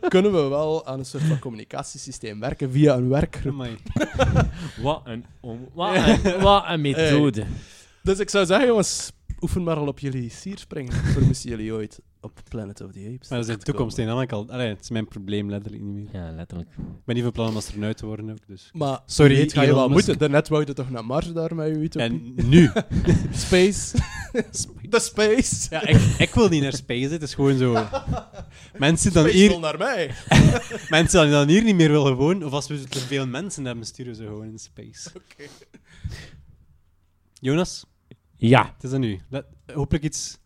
kunnen 0.08 0.32
we 0.32 0.48
wel 0.48 0.86
aan 0.86 0.98
een 0.98 1.04
soort 1.04 1.22
van 1.22 1.38
communicatiesysteem 1.38 2.40
werken 2.40 2.70
via 2.70 2.94
een 2.94 3.08
werkgroep. 3.08 3.66
Wat 4.82 5.00
een, 5.04 5.24
wat 5.74 5.94
een, 5.94 6.40
wat 6.40 6.64
een 6.66 6.80
methode. 6.80 7.44
Dus 8.02 8.18
ik 8.18 8.30
zou 8.30 8.46
zeggen, 8.46 8.66
jongens, 8.66 9.12
oefen 9.40 9.62
maar 9.62 9.76
al 9.76 9.86
op 9.86 9.98
jullie 9.98 10.30
sierspringen. 10.30 10.92
Voor 10.92 11.22
moesten 11.22 11.50
jullie 11.50 11.72
ooit 11.72 12.00
op 12.22 12.40
Planet 12.48 12.80
of 12.80 12.92
the 12.92 13.10
Apes. 13.14 13.28
Maar 13.28 13.38
dat 13.38 13.48
is 13.48 13.56
de 13.56 13.62
toekomst 13.62 13.98
in. 13.98 14.06
Dan 14.06 14.20
ik 14.20 14.32
al... 14.32 14.50
Allee, 14.50 14.68
het 14.68 14.80
is 14.80 14.90
mijn 14.90 15.08
probleem 15.08 15.50
letterlijk 15.50 15.82
niet 15.82 15.94
meer. 15.94 16.22
Ja, 16.22 16.30
letterlijk. 16.30 16.70
Ik 16.70 17.04
ben 17.04 17.14
niet 17.14 17.24
van 17.24 17.32
plan 17.32 17.48
om 17.48 17.56
astronaut 17.56 17.96
te 17.96 18.06
worden 18.06 18.30
ook, 18.30 18.46
dus... 18.46 18.70
Maar 18.72 19.00
Sorry, 19.06 19.34
weet, 19.34 19.52
ga 19.52 19.62
je 19.62 19.74
wel 19.74 19.88
moeten. 19.88 20.18
Daarnet 20.18 20.48
wou 20.48 20.64
je 20.66 20.72
toch 20.72 20.90
naar 20.90 21.04
Mars 21.04 21.32
daar 21.32 21.54
met 21.54 21.68
je 21.68 21.74
utopie? 21.74 22.34
En 22.36 22.48
nu? 22.48 22.70
Space. 23.46 23.96
De 24.88 25.00
space. 25.00 25.66
Ja, 25.70 25.86
ik, 25.86 26.00
ik 26.18 26.34
wil 26.34 26.48
niet 26.48 26.62
naar 26.62 26.72
space, 26.72 27.08
het 27.08 27.22
is 27.22 27.34
gewoon 27.34 27.58
zo... 27.58 27.86
Mensen 28.78 29.12
dan 29.12 29.22
Space 29.22 29.38
hier, 29.38 29.48
wil 29.48 29.60
naar 29.60 29.78
mij. 29.78 30.10
mensen 30.88 31.22
die 31.22 31.30
dan 31.30 31.48
hier 31.48 31.62
niet 31.64 31.74
meer 31.74 31.90
willen 31.90 32.14
wonen, 32.16 32.46
of 32.46 32.52
als 32.52 32.68
we 32.68 32.84
te 32.84 32.98
veel 32.98 33.26
mensen 33.26 33.64
hebben, 33.64 33.86
sturen 33.86 34.14
ze 34.14 34.22
gewoon 34.22 34.46
in 34.46 34.58
space. 34.58 35.10
Oké. 35.16 35.48
Jonas, 37.40 37.84
Ja, 38.36 38.72
het 38.74 38.84
is 38.84 38.92
aan 38.92 39.00
nu. 39.00 39.20
Let- 39.28 39.46
hopelijk 39.74 40.04
iets 40.04 40.38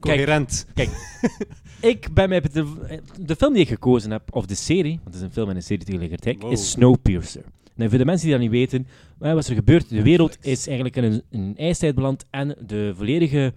coherent. 0.00 0.66
ik 1.80 2.08
ben 2.14 2.28
mij... 2.28 2.40
De, 2.40 2.74
de 3.20 3.36
film 3.36 3.52
die 3.52 3.62
ik 3.62 3.68
gekozen 3.68 4.10
heb, 4.10 4.22
of 4.34 4.46
de 4.46 4.54
serie, 4.54 5.00
want 5.02 5.06
het 5.06 5.14
is 5.14 5.20
een 5.20 5.32
film 5.32 5.48
en 5.50 5.56
een 5.56 5.62
serie 5.62 5.84
tegelijkertijd, 5.84 6.42
Wow. 6.42 6.52
is 6.52 6.70
Snowpiercer. 6.70 7.42
Nou, 7.74 7.88
voor 7.90 7.98
de 7.98 8.04
mensen 8.04 8.26
die 8.26 8.34
dat 8.34 8.42
niet 8.44 8.54
weten, 8.54 8.86
wat 9.18 9.34
was 9.34 9.48
er 9.48 9.54
gebeurd? 9.54 9.88
De 9.88 10.02
wereld 10.02 10.38
is 10.40 10.66
eigenlijk 10.66 10.96
in 10.96 11.04
een, 11.04 11.22
een 11.30 11.54
ijstijd 11.56 11.94
beland 11.94 12.24
en 12.30 12.56
de 12.66 12.92
volledige 12.96 13.52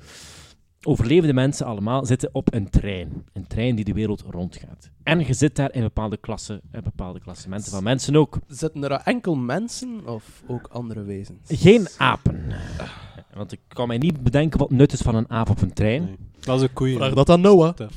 overlevende 0.83 1.33
mensen 1.33 1.65
allemaal 1.65 2.05
zitten 2.05 2.29
op 2.31 2.53
een 2.53 2.69
trein. 2.69 3.25
Een 3.33 3.47
trein 3.47 3.75
die 3.75 3.85
de 3.85 3.93
wereld 3.93 4.23
rondgaat. 4.29 4.89
En 5.03 5.19
je 5.19 5.33
zit 5.33 5.55
daar 5.55 5.73
in 5.73 5.81
bepaalde 5.81 6.17
klassen, 6.17 6.61
in 6.71 6.81
bepaalde 6.83 7.19
klassementen 7.19 7.71
van 7.71 7.83
mensen 7.83 8.15
ook. 8.15 8.39
Zitten 8.47 8.83
er 8.83 8.91
enkel 8.91 9.35
mensen 9.35 10.07
of 10.07 10.43
ook 10.47 10.67
andere 10.71 11.03
wezens? 11.03 11.39
Geen 11.47 11.87
apen. 11.97 12.45
Want 13.33 13.51
ik 13.51 13.59
kan 13.67 13.87
mij 13.87 13.97
niet 13.97 14.23
bedenken 14.23 14.59
wat 14.59 14.71
nut 14.71 14.93
is 14.93 15.01
van 15.01 15.15
een 15.15 15.29
aap 15.29 15.49
op 15.49 15.61
een 15.61 15.73
trein. 15.73 16.03
Nee. 16.03 16.15
Dat 16.39 16.57
is 16.61 16.67
ook 16.67 16.73
koeien. 16.73 16.97
Vraag 16.97 17.13
dat 17.13 17.29
aan 17.29 17.41
Noah. 17.41 17.75
Dat 17.77 17.91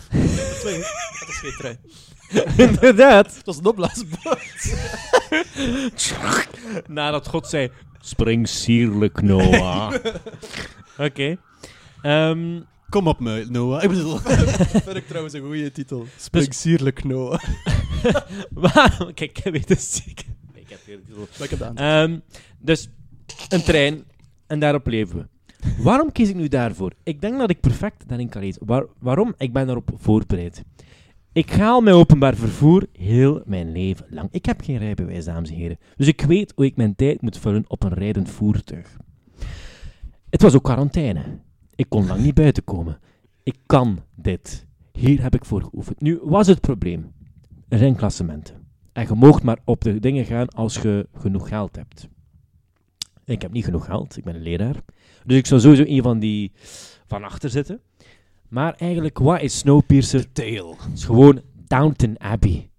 is 1.29 1.39
geen 1.39 1.53
trein. 1.59 1.79
Inderdaad. 2.71 3.41
Dat 3.45 3.55
is 3.55 3.61
een 3.61 3.67
opblaasbord. 3.67 4.75
Nadat 6.87 7.29
God 7.29 7.47
zei, 7.47 7.71
spring 8.01 8.49
sierlijk, 8.49 9.23
Noah. 9.23 9.95
Oké. 10.99 11.37
Ehm, 12.03 12.61
Kom 12.89 13.07
op 13.07 13.21
me, 13.21 13.47
Noah. 13.49 13.83
Ik 13.83 13.89
bedoel... 13.89 14.17
vind 14.19 14.97
ik 14.97 15.07
trouwens 15.07 15.35
een 15.35 15.43
goede 15.43 15.73
titel. 15.73 16.07
Spring 16.17 16.55
sierlijk 16.55 17.05
Noah. 17.05 17.41
waarom- 18.51 19.15
Kijk, 19.15 19.39
ik 19.39 19.53
weet 19.53 19.69
het 19.69 19.83
zeker. 19.83 20.27
Ik 20.55 20.69
heb 20.69 20.79
hier 20.87 20.99
de 21.07 21.27
titel. 21.49 21.75
Ehm, 21.75 22.19
dus, 22.59 22.89
een 23.49 23.63
trein. 23.63 24.05
En 24.47 24.61
daarop 24.61 24.87
leven 24.87 25.17
we. 25.19 25.27
Waarom 25.83 26.13
kies 26.13 26.29
ik 26.29 26.35
nu 26.35 26.49
daarvoor? 26.49 26.93
Ik 27.03 27.21
denk 27.21 27.39
dat 27.39 27.51
ik 27.51 27.61
perfect 27.61 28.09
daarin 28.09 28.29
kan 28.29 28.43
lezen. 28.43 28.67
Waar- 28.67 28.87
waarom? 28.99 29.35
Ik 29.39 29.53
ben 29.53 29.67
daarop 29.67 29.91
voorbereid. 29.95 30.65
Ik 31.33 31.51
ga 31.51 31.69
al 31.69 31.81
met 31.81 31.95
openbaar 31.95 32.35
vervoer 32.35 32.87
heel 32.93 33.43
mijn 33.45 33.73
leven 33.73 34.07
lang. 34.11 34.29
Ik 34.31 34.45
heb 34.45 34.61
geen 34.61 34.79
rijbewijs, 34.79 35.25
dames 35.25 35.51
en 35.51 35.57
heren. 35.57 35.79
Dus 35.97 36.07
ik 36.07 36.21
weet 36.21 36.53
hoe 36.57 36.65
ik 36.65 36.77
mijn 36.77 36.95
tijd 36.95 37.21
moet 37.23 37.39
vullen 37.39 37.65
op 37.67 37.83
een 37.83 37.93
rijdend 37.95 38.31
voertuig. 38.31 38.97
Het 40.31 40.43
was 40.43 40.55
ook 40.55 40.63
quarantaine. 40.63 41.23
Ik 41.75 41.87
kon 41.89 42.07
lang 42.07 42.23
niet 42.23 42.35
buiten 42.35 42.65
komen. 42.65 42.99
Ik 43.43 43.57
kan 43.67 43.99
dit. 44.15 44.67
Hier 44.93 45.23
heb 45.23 45.35
ik 45.35 45.45
voor 45.45 45.63
geoefend. 45.63 46.01
Nu, 46.01 46.21
wat 46.23 46.41
is 46.41 46.47
het 46.47 46.61
probleem? 46.61 47.13
Er. 47.69 47.83
En 48.93 49.07
je 49.07 49.15
moogt 49.15 49.43
maar 49.43 49.59
op 49.65 49.81
de 49.81 50.01
dingen 50.01 50.25
gaan 50.25 50.49
als 50.49 50.79
je 50.79 51.09
genoeg 51.15 51.49
geld 51.49 51.77
hebt. 51.77 52.09
Ik 53.25 53.43
heb 53.43 53.53
niet 53.53 53.65
genoeg 53.65 53.85
geld, 53.85 54.17
ik 54.17 54.25
ben 54.25 54.35
een 54.35 54.43
leraar. 54.43 54.77
Dus 55.25 55.37
ik 55.37 55.47
zou 55.47 55.61
sowieso 55.61 55.85
een 55.87 56.03
van 56.03 56.19
die 56.19 56.53
van 57.07 57.25
achter 57.25 57.51
zitten. 57.51 57.81
Maar 58.49 58.75
eigenlijk, 58.75 59.19
wat 59.19 59.41
is 59.41 59.59
Snowpiercer? 59.59 60.33
Tail. 60.33 60.77
Het 60.81 60.93
is 60.93 61.05
gewoon 61.05 61.43
Downton 61.67 62.21
Abbey. 62.21 62.71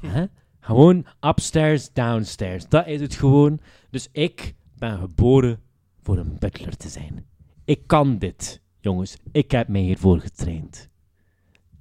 Gewoon 0.66 1.06
upstairs, 1.20 1.92
downstairs. 1.92 2.68
Dat 2.68 2.86
is 2.86 3.00
het 3.00 3.14
gewoon. 3.14 3.60
Dus 3.90 4.08
ik 4.12 4.54
ben 4.78 4.98
geboren 4.98 5.60
voor 6.02 6.18
een 6.18 6.36
butler 6.38 6.76
te 6.76 6.88
zijn. 6.88 7.26
Ik 7.64 7.86
kan 7.86 8.18
dit, 8.18 8.60
jongens. 8.80 9.16
Ik 9.32 9.50
heb 9.50 9.68
mij 9.68 9.80
hiervoor 9.80 10.20
getraind. 10.20 10.88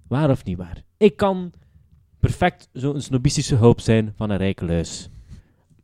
Waar 0.08 0.30
of 0.30 0.44
niet 0.44 0.58
waar? 0.58 0.84
Ik 0.98 1.18
kan 1.18 1.54
perfect 2.20 2.70
zo'n 2.74 3.02
snobistische 3.02 3.56
hulp 3.56 3.80
zijn 3.80 4.14
van 4.16 4.30
een 4.30 4.38
rijke 4.38 4.66
luis. 4.66 5.10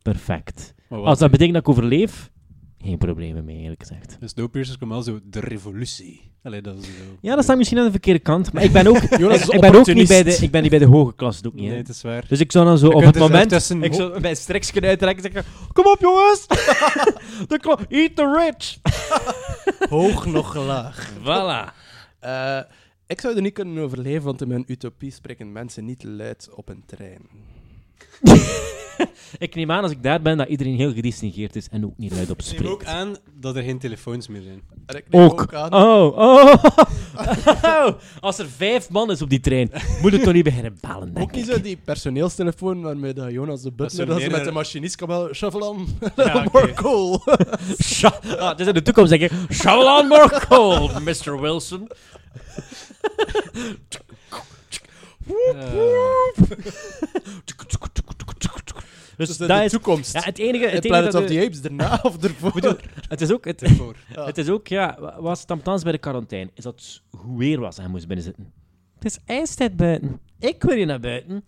Perfect. 0.02 0.74
Maar 1.00 1.00
Als 1.00 1.18
dat 1.18 1.30
betekent 1.30 1.54
dat 1.54 1.62
ik 1.62 1.68
overleef, 1.68 2.30
geen 2.78 2.98
problemen 2.98 3.44
mee, 3.44 3.56
eerlijk 3.62 3.80
gezegd. 3.80 4.16
De 4.20 4.28
Snowpiercers 4.28 4.78
komt 4.78 4.90
wel 4.90 5.02
zo 5.02 5.20
de 5.24 5.40
revolutie. 5.40 6.30
Allee, 6.42 6.60
dat 6.62 6.78
is 6.78 6.84
zo... 6.84 6.90
Ja, 7.20 7.34
dat 7.34 7.44
staat 7.44 7.56
misschien 7.56 7.78
aan 7.78 7.84
de 7.84 7.90
verkeerde 7.90 8.18
kant, 8.18 8.52
maar 8.52 8.62
ik 8.62 8.72
ben 8.72 8.86
ook, 8.86 8.96
Jonas 9.18 9.36
ik, 9.36 9.42
is 9.42 9.48
ik 9.48 9.60
ben 9.60 9.74
ook 9.74 9.86
niet 9.86 10.08
bij 10.08 10.22
de, 10.22 10.36
ik 10.40 10.50
ben 10.50 10.60
niet 10.62 10.70
bij 10.70 10.78
de 10.78 10.84
hoge 10.86 11.14
klas, 11.14 11.44
ook 11.46 11.52
niet. 11.54 11.62
hè. 11.64 11.68
Nee, 11.68 11.78
het 11.78 11.88
is 11.88 12.02
waar. 12.02 12.24
Dus 12.28 12.40
ik 12.40 12.52
zou 12.52 12.64
dan 12.64 12.78
zo 12.78 12.88
Je 12.88 12.94
op 12.94 13.02
het 13.02 13.16
zelf 13.16 13.28
moment... 13.30 13.48
tussen- 13.50 13.82
Ik 13.82 13.94
zou 13.94 14.20
mijn 14.20 14.36
striksje 14.36 14.80
uittrekken 14.80 15.24
en 15.24 15.32
zeggen... 15.32 15.52
Kom 15.72 15.84
op, 15.86 16.00
jongens! 16.00 16.46
Eat 17.88 18.16
the 18.16 18.52
rich! 18.56 18.78
Hoog 19.98 20.26
nog 20.26 20.54
laag. 20.56 21.12
Voilà. 21.20 21.72
Eh, 22.18 22.58
ik 23.06 23.20
zou 23.20 23.36
er 23.36 23.42
niet 23.42 23.52
kunnen 23.54 23.82
overleven, 23.84 24.22
want 24.22 24.40
in 24.42 24.48
mijn 24.48 24.64
utopie 24.66 25.10
spreken 25.10 25.52
mensen 25.52 25.84
niet 25.84 26.04
luid 26.04 26.48
op 26.54 26.68
een 26.68 26.82
trein. 26.86 27.22
Ik 29.38 29.54
neem 29.54 29.70
aan 29.70 29.82
als 29.82 29.90
ik 29.92 30.02
daar 30.02 30.22
ben 30.22 30.36
dat 30.36 30.48
iedereen 30.48 30.76
heel 30.76 30.92
gedistingeerd 30.94 31.56
is 31.56 31.68
en 31.70 31.84
ook 31.84 31.92
niet 31.96 32.12
luid 32.14 32.30
op 32.30 32.40
Ik 32.40 32.60
neem 32.60 32.70
ook 32.72 32.80
spreekt. 32.80 32.96
aan 32.98 33.16
dat 33.34 33.56
er 33.56 33.62
geen 33.62 33.78
telefoons 33.78 34.28
meer 34.28 34.42
zijn. 34.42 34.62
En 34.86 34.96
ik 34.96 35.04
neem 35.10 35.22
Ook. 35.22 35.40
ook 35.40 35.54
aan. 35.54 35.74
Oh, 35.74 36.16
oh. 36.18 36.54
Als 38.20 38.38
er 38.38 38.46
vijf 38.56 38.90
man 38.90 39.10
is 39.10 39.22
op 39.22 39.30
die 39.30 39.40
trein, 39.40 39.70
moet 40.02 40.12
het 40.12 40.22
toch 40.22 40.32
niet 40.32 40.44
beginnen 40.44 40.78
bellen, 40.80 41.14
denk 41.14 41.18
Ook 41.28 41.32
niet 41.34 41.48
ik. 41.48 41.54
zo 41.54 41.60
die 41.60 41.76
personeelstelefoon 41.84 42.80
waarmee 42.82 43.12
dat 43.12 43.30
Jonas 43.30 43.62
de 43.62 43.72
butler 43.72 44.06
dat 44.06 44.20
ze 44.20 44.30
met 44.30 44.44
de 44.44 44.52
machinist 44.52 44.96
kan 44.96 45.08
bellen. 45.08 45.34
Shuffle 45.34 45.64
on. 45.64 45.98
Ja, 46.16 46.34
oké. 46.44 46.48
More 46.52 46.72
cool. 46.74 47.20
Sha- 47.82 48.20
ah, 48.38 48.48
het 48.48 48.60
is 48.60 48.66
in 48.66 48.74
de 48.74 48.82
toekomst, 48.82 49.10
denk 49.10 49.22
ik. 49.22 49.32
Shalom 49.54 50.08
Morkel, 50.08 50.88
Mr. 51.00 51.40
Wilson. 51.40 51.88
Dus 59.16 59.28
Dus 59.28 59.36
de, 59.36 59.46
dat 59.46 59.58
de 59.58 59.64
is... 59.64 59.70
toekomst. 59.70 60.12
Ja, 60.12 60.20
het 60.22 60.38
enige... 60.38 60.64
Het 60.64 60.72
Het, 60.72 60.84
enige 60.84 60.88
Planet 60.88 61.12
dat 61.12 61.22
of 61.22 61.28
the 61.28 61.44
Apes 61.44 61.60
erna 61.62 62.00
of 62.02 62.22
ervoor. 62.24 62.76
het 63.08 63.20
is 63.20 63.32
ook... 63.32 63.44
Het, 63.44 63.62
Ervoor. 63.68 63.96
Ja. 64.14 64.24
het 64.24 64.38
is 64.38 64.48
ook, 64.48 64.66
ja... 64.68 64.96
wa- 65.00 65.20
Was 65.20 65.44
het 65.46 65.82
bij 65.82 65.92
de 65.92 65.98
quarantaine? 65.98 66.50
Is 66.54 66.64
dat 66.64 67.02
hoe 67.10 67.38
weer 67.38 67.60
was 67.60 67.76
en 67.76 67.82
hij 67.82 67.90
moest 67.90 68.06
binnen 68.06 68.24
zitten? 68.24 68.52
Het 68.94 69.04
is 69.04 69.18
ijstijd 69.26 69.76
buiten. 69.76 70.20
Ik 70.38 70.62
wil 70.62 70.76
hier 70.76 70.86
naar 70.86 71.00
buiten. 71.00 71.44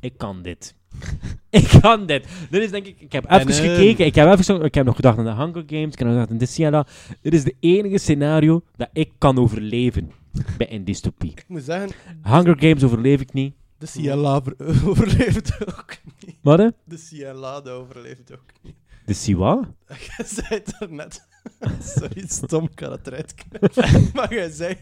Ik 0.00 0.12
kan 0.16 0.42
dit. 0.42 0.74
ik 1.50 1.78
kan 1.80 2.06
dit. 2.06 2.26
Dit 2.50 2.62
is 2.62 2.70
denk 2.70 2.86
ik... 2.86 3.00
Ik 3.00 3.12
heb 3.12 3.24
even 3.24 3.40
En, 3.40 3.48
eh, 3.48 3.54
gekeken. 3.54 4.06
Ik 4.06 4.14
heb, 4.14 4.28
even, 4.32 4.44
zo- 4.44 4.60
ik 4.60 4.74
heb 4.74 4.84
nog 4.86 4.96
gedacht 4.96 5.18
aan 5.18 5.24
de 5.24 5.30
Hunger 5.34 5.62
Games. 5.66 5.92
Ik 5.92 5.98
heb 5.98 6.08
nog 6.08 6.10
gedacht 6.10 6.30
aan 6.30 6.38
de 6.38 6.46
Ciela. 6.46 6.86
Dit 7.22 7.32
is 7.34 7.44
de 7.44 7.54
enige 7.60 7.98
scenario 7.98 8.62
dat 8.76 8.88
ik 8.92 9.10
kan 9.18 9.38
overleven 9.38 10.10
bij 10.58 10.72
een 10.72 10.84
dystopie. 10.84 11.30
Ik 11.30 11.44
moet 11.48 11.62
zeggen, 11.62 11.90
Hunger 12.22 12.56
Games 12.58 12.84
overleef 12.84 13.20
ik 13.20 13.32
niet. 13.32 13.54
De 13.80 13.86
CLA 14.02 14.34
over- 14.34 14.54
overleeft 14.88 15.66
ook 15.66 15.96
niet. 16.26 16.36
Wat 16.42 16.58
hè? 16.58 16.68
De 16.84 17.06
CLA 17.10 17.60
de 17.60 17.70
overleeft 17.70 18.32
ook 18.32 18.52
niet. 18.62 18.74
De 19.06 19.12
Siwa? 19.14 19.60
Jij 20.16 20.26
zei 20.26 20.46
het 20.48 20.74
daarnet. 20.78 21.26
Sorry, 21.96 22.24
stom, 22.28 22.64
ik 22.64 22.74
kan 22.74 22.92
het 22.92 23.06
eruit 23.06 23.34
knippen. 23.34 24.10
Maar 24.14 24.34
jij 24.34 24.50
zei... 24.50 24.76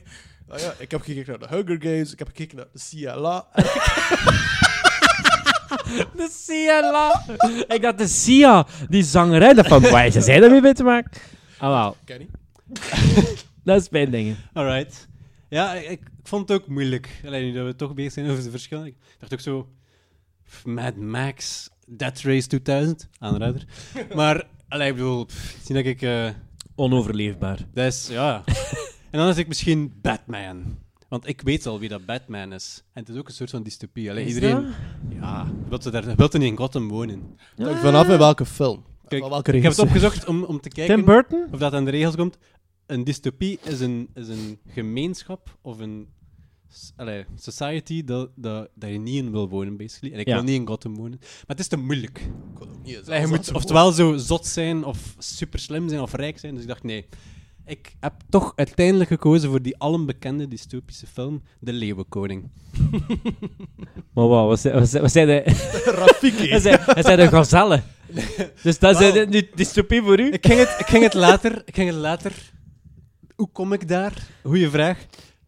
Oh 0.48 0.58
ja, 0.58 0.74
ik 0.78 0.90
heb 0.90 1.00
gekeken 1.00 1.38
naar 1.38 1.48
de 1.48 1.56
Hunger 1.56 1.82
Games, 1.82 2.12
ik 2.12 2.18
heb 2.18 2.28
gekeken 2.28 2.56
naar 2.56 2.66
de 2.72 2.80
CLA. 2.90 3.46
De 6.16 6.28
Ciela! 6.32 7.24
ik 7.68 7.82
dacht 7.82 7.98
de 7.98 8.06
Sia, 8.06 8.66
die 8.88 9.02
zangerij. 9.02 9.54
Dat 9.54 9.66
van, 9.66 9.82
waar 9.82 10.06
is 10.06 10.14
zij 10.14 10.40
daarmee 10.40 10.60
mee 10.60 10.72
te 10.74 10.82
maken? 10.82 11.10
Ah, 11.58 11.68
wel. 11.68 11.96
Kenny? 12.04 12.28
Dat 13.64 13.80
is 13.80 13.88
mijn 13.88 14.10
dingen. 14.10 14.36
Alright. 14.52 15.08
Ja, 15.48 15.74
ik, 15.74 15.90
ik 15.90 16.00
vond 16.22 16.48
het 16.48 16.60
ook 16.60 16.68
moeilijk. 16.68 17.20
Alleen 17.26 17.44
nu 17.44 17.52
dat 17.52 17.66
we 17.66 17.76
toch 17.76 17.94
bezig 17.94 18.12
zijn 18.12 18.30
over 18.30 18.42
de 18.44 18.50
verschillen. 18.50 18.86
Ik 18.86 18.96
dacht 19.18 19.32
ook 19.32 19.40
zo... 19.40 19.68
Mad 20.64 20.96
Max, 20.96 21.68
Death 21.86 22.20
Race 22.22 22.46
2000, 22.46 23.08
aanrader. 23.18 23.64
maar, 24.14 24.46
allee, 24.68 24.88
ik 24.88 24.94
bedoel, 24.94 25.24
pff, 25.24 25.56
zie 25.62 25.74
dat 25.74 25.84
ik... 25.84 26.02
eh, 26.02 26.28
Onoverleefbaar. 26.74 27.58
dat 27.74 27.86
is, 27.86 28.08
ja... 28.10 28.42
en 29.10 29.18
dan 29.18 29.28
is 29.28 29.36
ik 29.36 29.48
misschien 29.48 29.92
Batman. 30.02 30.78
Want 31.08 31.28
ik 31.28 31.40
weet 31.40 31.66
al 31.66 31.78
wie 31.78 31.88
dat 31.88 32.06
Batman 32.06 32.52
is. 32.52 32.82
En 32.92 33.00
het 33.04 33.08
is 33.14 33.16
ook 33.20 33.28
een 33.28 33.34
soort 33.34 33.50
van 33.50 33.62
dystopie. 33.62 34.10
Allee, 34.10 34.24
Is 34.24 34.34
iedereen... 34.34 34.62
dat? 34.62 34.72
Ja, 35.20 35.50
wilt 35.68 35.84
er, 35.84 35.92
daar- 35.92 36.16
wilt 36.16 36.32
niet 36.32 36.42
in 36.42 36.56
Gotham 36.56 36.88
wonen. 36.88 37.36
Vanaf 37.56 38.08
in 38.08 38.18
welke 38.18 38.44
film. 38.46 38.84
Kijk, 39.08 39.46
Ik 39.46 39.62
heb 39.62 39.70
het 39.72 39.78
opgezocht 39.78 40.26
om, 40.26 40.44
om 40.44 40.60
te 40.60 40.68
kijken... 40.68 40.94
Tim 40.96 41.04
Burton? 41.04 41.46
Of 41.52 41.58
dat 41.58 41.72
aan 41.72 41.84
de 41.84 41.90
regels 41.90 42.16
komt. 42.16 42.38
Een 42.88 43.04
dystopie 43.04 43.58
is 43.62 43.80
een, 43.80 44.08
is 44.14 44.28
een 44.28 44.58
gemeenschap 44.68 45.56
of 45.62 45.78
een 45.78 46.08
allee, 46.96 47.24
society 47.36 48.04
dat, 48.04 48.30
dat, 48.36 48.68
dat 48.74 48.90
je 48.90 48.98
niet 48.98 49.14
in 49.24 49.30
wil 49.30 49.48
wonen, 49.48 49.76
basically. 49.76 50.14
En 50.14 50.20
ik 50.20 50.26
Ja. 50.28 50.34
wil 50.34 50.42
niet 50.44 50.60
in 50.60 50.66
Gotham 50.66 50.94
wonen. 50.96 51.18
Maar 51.20 51.44
het 51.46 51.58
is 51.60 51.68
te 51.68 51.76
moeilijk. 51.76 52.18
Ik 52.18 52.58
wil 52.58 52.68
ook 52.68 52.82
niet 52.84 53.06
Allee, 53.06 53.20
je 53.20 53.26
moet 53.26 53.52
oftewel 53.52 53.92
zo 53.92 54.16
zot 54.16 54.46
zijn, 54.46 54.84
of 54.84 55.14
super 55.18 55.58
slim 55.58 55.88
zijn, 55.88 56.00
of 56.00 56.12
rijk 56.12 56.38
zijn. 56.38 56.52
Dus 56.54 56.62
ik 56.62 56.68
dacht, 56.68 56.82
nee. 56.82 57.06
Ik 57.66 57.96
heb 58.00 58.12
toch 58.28 58.52
uiteindelijk 58.56 59.10
gekozen 59.10 59.50
voor 59.50 59.62
die 59.62 59.76
allen 59.78 60.06
bekende 60.06 60.48
dystopische 60.48 61.06
film, 61.06 61.42
De 61.60 61.72
Leeuwenkoning. 61.72 62.48
Maar 64.14 64.26
wat, 64.26 64.62
wat, 64.62 64.72
wat, 64.72 64.90
wat 64.92 65.12
zei 65.12 65.26
de... 65.26 65.42
Rafiki. 66.00 66.48
Hij 66.48 66.60
zei, 66.60 66.76
hij 66.80 67.02
zei 67.02 67.16
de 67.16 67.28
gazelle. 67.28 67.82
Dus 68.62 68.78
dat 68.78 69.00
is 69.00 69.14
een 69.14 69.30
dy- 69.30 69.48
dystopie 69.54 70.02
voor 70.02 70.20
u? 70.20 70.30
Ik 70.32 70.46
ging 70.46 70.58
het, 70.58 70.76
ik 70.78 70.86
ging 70.86 71.02
het 71.02 71.14
later... 71.14 71.62
Ik 71.64 71.74
ging 71.74 71.88
het 71.90 71.98
later... 71.98 72.32
Hoe 73.38 73.48
kom 73.52 73.72
ik 73.72 73.88
daar? 73.88 74.12
Goeie 74.42 74.68
vraag. 74.70 74.98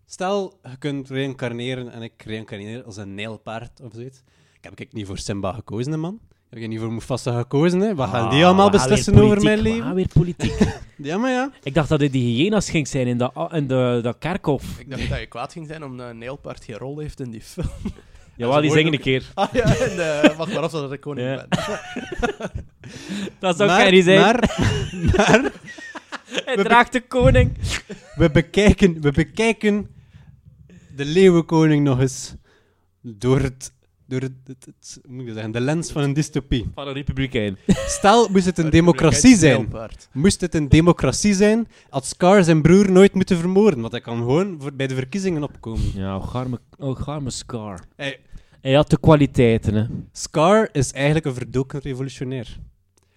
Stel, 0.07 0.59
je 0.62 0.76
kunt 0.79 1.09
reïncarneren 1.11 1.92
en 1.92 2.03
ik 2.03 2.12
reïncarneer 2.24 2.83
als 2.85 2.96
een 2.96 3.14
nijlpaard 3.14 3.81
of 3.83 3.92
zoiets. 3.94 4.22
Ik 4.57 4.64
heb 4.64 4.81
ik 4.81 4.92
niet 4.92 5.07
voor 5.07 5.18
Simba 5.18 5.53
gekozen, 5.53 5.92
hè, 5.92 5.98
man. 5.98 6.18
Ik 6.31 6.31
heb 6.50 6.59
ik 6.59 6.68
niet 6.68 6.79
voor 6.81 6.92
Mufasa 6.92 7.38
gekozen, 7.38 7.81
hè. 7.81 7.94
Wat 7.94 8.09
gaan 8.09 8.31
die 8.31 8.44
allemaal 8.44 8.66
Ah, 8.70 8.72
gaan 8.74 8.88
beslissen 8.88 9.14
over 9.22 9.42
mijn 9.42 9.62
we 9.62 9.68
gaan 9.68 9.72
leven? 9.74 9.94
weer 9.94 10.09
politiek. 10.12 10.59
Ja, 11.03 11.18
maar 11.18 11.31
ja. 11.31 11.50
ik 11.62 11.74
dacht 11.74 11.88
dat 11.88 12.00
het 12.00 12.12
die 12.12 12.35
hyena's 12.42 12.70
ging 12.70 12.88
zijn 12.88 13.07
in, 13.07 13.18
dat 13.18 13.53
in 13.53 13.66
de, 13.66 14.00
dat 14.03 14.18
kerkhof. 14.18 14.79
Ik 14.79 14.90
dacht 14.90 15.09
dat 15.09 15.18
je 15.18 15.26
kwaad 15.26 15.53
ging 15.53 15.66
zijn 15.66 15.85
omdat 15.85 16.11
een 16.11 16.18
Neelpaard 16.18 16.64
geen 16.64 16.76
rol 16.76 16.98
heeft 16.98 17.20
in 17.20 17.31
die 17.31 17.40
film. 17.40 17.68
Jawel, 18.37 18.61
die 18.61 18.70
zingen 18.70 18.92
een 18.92 19.00
keer. 19.00 19.31
Ah 19.35 19.53
ja, 19.53 19.64
en 19.76 19.96
uh, 19.96 20.37
wacht 20.37 20.53
maar 20.53 20.62
af 20.62 20.70
dat 20.70 20.85
ik 20.85 20.90
de 20.90 20.98
koning 20.98 21.29
Ja. 21.29 21.46
ben. 21.48 21.59
Dat 23.38 23.57
zou 23.57 23.68
maar, 23.68 24.03
zijn. 24.03 24.20
Maar, 24.20 24.57
maar 25.16 25.53
Hij 26.45 26.57
draagt 26.57 26.93
de 26.93 27.01
koning. 27.01 27.53
we, 28.16 28.31
bekijken, 28.31 29.01
we 29.01 29.12
bekijken 29.12 29.88
de 30.97 31.05
Leeuwenkoning 31.05 31.85
nog 31.85 32.01
eens 32.01 32.35
door 33.01 33.40
het... 33.40 33.73
Door 34.07 34.21
het, 34.21 34.33
het- 34.45 34.64
het- 34.66 34.99
hoe 35.07 35.14
moet 35.14 35.27
ik 35.27 35.33
zeggen, 35.33 35.53
de 35.53 35.61
lens 35.61 35.93
van 35.93 36.03
een 36.03 36.12
dystopie. 36.12 36.71
Van 36.75 36.87
een 36.88 36.93
republikein. 36.95 37.57
Stel, 37.87 38.29
moest 38.29 38.45
het 38.45 38.59
een 38.59 38.71
democratie 38.71 39.37
zijn. 39.37 39.69
Moest 40.12 40.40
het 40.40 40.55
een 40.55 40.69
democratie 40.69 41.35
zijn, 41.35 41.69
had 41.88 42.07
Scar 42.07 42.45
zijn 42.45 42.62
broer 42.62 42.90
nooit 42.90 43.14
moeten 43.14 43.37
vermoorden. 43.38 43.81
Want 43.81 43.93
hij 43.93 44.01
kan 44.01 44.16
gewoon 44.16 44.57
voor, 44.61 44.73
bij 44.73 44.87
de 44.87 44.95
verkiezingen 44.95 45.43
opkomen. 45.43 45.90
Ja, 45.95 46.16
oh, 46.16 46.29
garme, 46.29 46.59
oh, 46.79 47.01
garme 47.01 47.31
Scar. 47.31 47.81
Hey, 47.97 48.21
Hij 48.61 48.73
had 48.73 48.90
de 48.90 48.99
kwaliteiten, 49.01 49.75
hè. 49.75 49.85
Scar 50.12 50.69
is 50.73 50.93
eigenlijk 50.93 51.25
een 51.27 51.35
verdoken 51.35 51.81
revolutionair. 51.81 52.59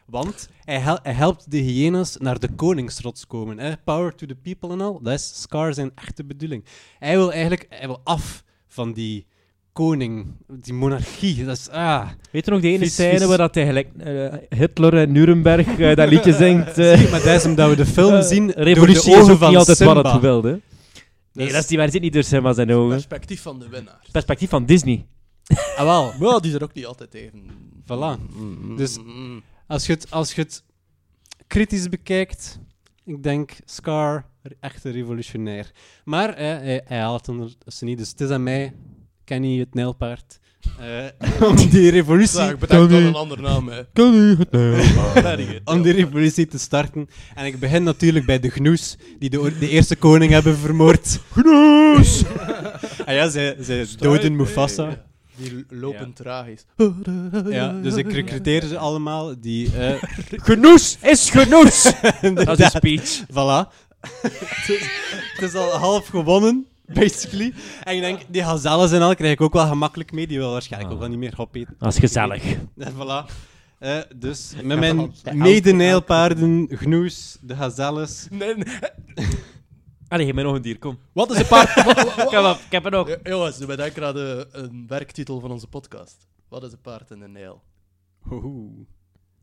Want 0.05 0.49
hij, 0.63 0.79
hel- 0.79 0.99
hij 1.03 1.13
helpt 1.13 1.51
de 1.51 1.57
hyena's 1.57 2.17
naar 2.19 2.39
de 2.39 2.49
koningsrots 2.55 3.27
komen. 3.27 3.59
Hè? 3.59 3.71
Power 3.83 4.15
to 4.15 4.25
the 4.25 4.35
people 4.35 4.69
en 4.71 4.81
al. 4.81 4.99
Dat 5.01 5.13
is 5.13 5.41
Scar 5.41 5.73
zijn 5.73 5.91
echte 5.95 6.23
bedoeling. 6.25 6.63
Hij 6.99 7.15
wil 7.17 7.31
eigenlijk 7.31 7.65
hij 7.69 7.87
wil 7.87 8.01
af 8.03 8.43
van 8.67 8.93
die 8.93 9.25
koning, 9.73 10.27
die 10.47 10.73
monarchie. 10.73 11.45
Dat 11.45 11.57
is, 11.57 11.69
ah. 11.69 12.09
Weet 12.31 12.45
je 12.45 12.51
nog, 12.51 12.61
die 12.61 12.69
ene 12.71 12.79
Vies, 12.83 12.93
scène 12.93 13.17
vies. 13.17 13.27
waar 13.27 13.37
dat 13.37 13.55
hij 13.55 13.65
gelijk 13.65 13.89
eh, 13.97 14.33
Hitler 14.59 14.93
in 14.93 15.11
Nuremberg 15.11 15.77
eh, 15.77 15.95
dat 15.95 16.09
liedje 16.09 16.33
zingt? 16.45 16.77
eh, 16.77 16.97
Zie, 16.97 17.09
maar 17.09 17.23
dat 17.23 17.35
is 17.35 17.45
omdat 17.45 17.69
we 17.69 17.75
de 17.75 17.85
film 17.85 18.21
zien 18.23 18.47
door 18.47 18.55
revolutie 18.63 19.03
de 19.03 19.09
is 19.17 19.21
ogen 19.21 19.31
ook 19.33 19.37
van 19.39 19.49
niet 19.49 19.57
altijd 19.57 19.77
Simba. 19.77 19.93
wat 20.01 20.11
het 20.11 20.21
wilde. 20.21 20.49
Nee, 20.51 21.45
Dus- 21.45 21.51
dat 21.53 21.61
is 21.63 21.67
die 21.67 21.77
waar 21.77 21.91
zit 21.91 22.01
niet 22.01 22.13
door 22.13 22.23
Simba 22.23 22.53
zijn 22.53 22.71
ogen. 22.71 22.89
Perspectief 22.89 23.41
van 23.41 23.59
de 23.59 23.69
winnaar. 23.69 24.05
Perspectief 24.11 24.49
van 24.49 24.65
Disney. 24.65 25.05
Ah, 25.77 25.83
wel. 25.83 26.13
Maar 26.19 26.41
die 26.41 26.49
zijn 26.51 26.63
ook 26.63 26.73
niet 26.73 26.85
altijd 26.85 27.13
even... 27.13 27.41
Voilà. 27.83 28.31
Mm, 28.35 28.77
Dus- 28.77 28.97
mm. 28.97 29.41
Als 29.67 29.85
je 29.85 29.93
het, 29.93 30.11
als 30.11 30.33
je 30.33 30.41
het 30.41 30.63
kritisch 31.47 31.89
bekijkt, 31.89 32.59
ik 33.05 33.23
denk 33.23 33.51
Scar, 33.65 34.25
echt 34.59 34.83
een 34.83 34.91
revolutionair. 34.91 35.71
Maar 36.03 36.29
eh, 36.29 36.45
hij, 36.45 36.81
hij 36.85 36.99
haalt 36.99 37.25
het 37.25 37.55
ze 37.67 37.85
niet, 37.85 37.97
dus 37.97 38.09
het 38.09 38.21
is 38.21 38.29
aan 38.29 38.43
mij, 38.43 38.73
Kenny 39.23 39.59
het 39.59 39.73
nijlpaard, 39.73 40.39
eh, 40.79 41.49
om 41.49 41.55
die 41.55 41.89
revolutie... 41.89 42.39
Graag 42.39 42.57
bedankt 42.57 42.91
dan 42.91 43.03
een 43.03 43.15
ander 43.15 43.41
naam, 43.41 43.67
hè. 43.67 43.81
Very 43.93 45.45
good. 45.45 45.61
om 45.75 45.81
die 45.81 45.93
revolutie 45.93 46.47
te 46.47 46.57
starten. 46.57 47.07
En 47.35 47.45
ik 47.45 47.59
begin 47.59 47.83
natuurlijk 47.83 48.25
bij 48.25 48.39
de 48.39 48.49
Gnoes, 48.49 48.97
die 49.19 49.29
de, 49.29 49.57
de 49.59 49.69
eerste 49.69 49.95
koning 49.95 50.31
hebben 50.31 50.57
vermoord. 50.57 51.19
Gnoes! 51.31 52.23
en 53.05 53.15
ja, 53.19 53.29
zij, 53.29 53.55
zij 53.59 53.87
doden 53.97 54.35
Mufasa. 54.35 55.05
Die 55.35 55.65
lopen 55.69 56.13
tragisch. 56.13 56.65
Ja, 57.49 57.71
dus 57.81 57.95
ik 57.95 58.11
recruteer 58.11 58.63
ze 58.63 58.77
allemaal, 58.77 59.39
die... 59.39 59.77
eh 59.77 60.03
Genoes 60.49 60.97
is 61.01 61.29
genoes! 61.29 61.93
dat 62.45 62.59
is 62.59 62.71
speech. 62.71 63.21
Voilà. 63.31 63.67
het, 64.21 64.69
is, 64.69 64.89
het 65.33 65.41
is 65.41 65.55
al 65.55 65.69
half 65.71 66.07
gewonnen, 66.07 66.65
basically. 66.85 67.53
En 67.83 67.95
ik 67.95 68.01
denk, 68.01 68.19
die 68.27 68.43
gazelles 68.43 68.91
en 68.91 69.01
al 69.01 69.15
krijg 69.15 69.33
ik 69.33 69.41
ook 69.41 69.53
wel 69.53 69.67
gemakkelijk 69.67 70.11
mee. 70.11 70.27
Die 70.27 70.37
wil 70.37 70.51
waarschijnlijk 70.51 70.91
Ah. 70.91 70.95
ook 70.97 71.01
wel 71.07 71.11
niet 71.17 71.19
meer 71.29 71.33
opeten. 71.37 71.75
Dat 71.79 71.93
is 71.93 71.99
gezellig. 71.99 72.43
En 72.77 72.93
voilà. 72.93 73.31
Eh, 73.79 73.97
dus 74.15 74.53
met 74.63 74.79
mijn 74.79 75.11
medenijlpaarden, 75.33 76.67
Gnoes, 76.71 77.37
de 77.41 77.55
gazelles. 77.55 78.27
Nee, 78.29 78.55
nee. 78.55 78.65
Allee, 80.13 80.25
geef 80.25 80.35
mij 80.35 80.43
nog 80.43 80.55
een 80.55 80.61
dier, 80.61 80.79
kom. 80.79 80.97
Wat 81.11 81.31
is 81.31 81.37
een 81.37 81.47
paard... 81.47 81.75
wa- 81.75 81.83
wa- 81.93 82.15
wa- 82.15 82.23
Ik 82.23 82.29
heb, 82.29 82.65
ik 82.65 82.71
heb 82.71 82.85
er 82.85 82.91
nog. 82.91 83.07
Ja, 83.07 83.17
Jongens, 83.23 83.57
we 83.57 83.75
denken 83.75 84.05
aan 84.05 84.13
de, 84.13 84.47
een 84.51 84.85
werktitel 84.87 85.39
van 85.39 85.51
onze 85.51 85.67
podcast. 85.67 86.27
Wat 86.49 86.63
is 86.63 86.71
een 86.71 86.81
paard 86.81 87.11
in 87.11 87.21
een 87.21 87.31
Nijl? 87.31 87.61
Oeh. 88.31 88.71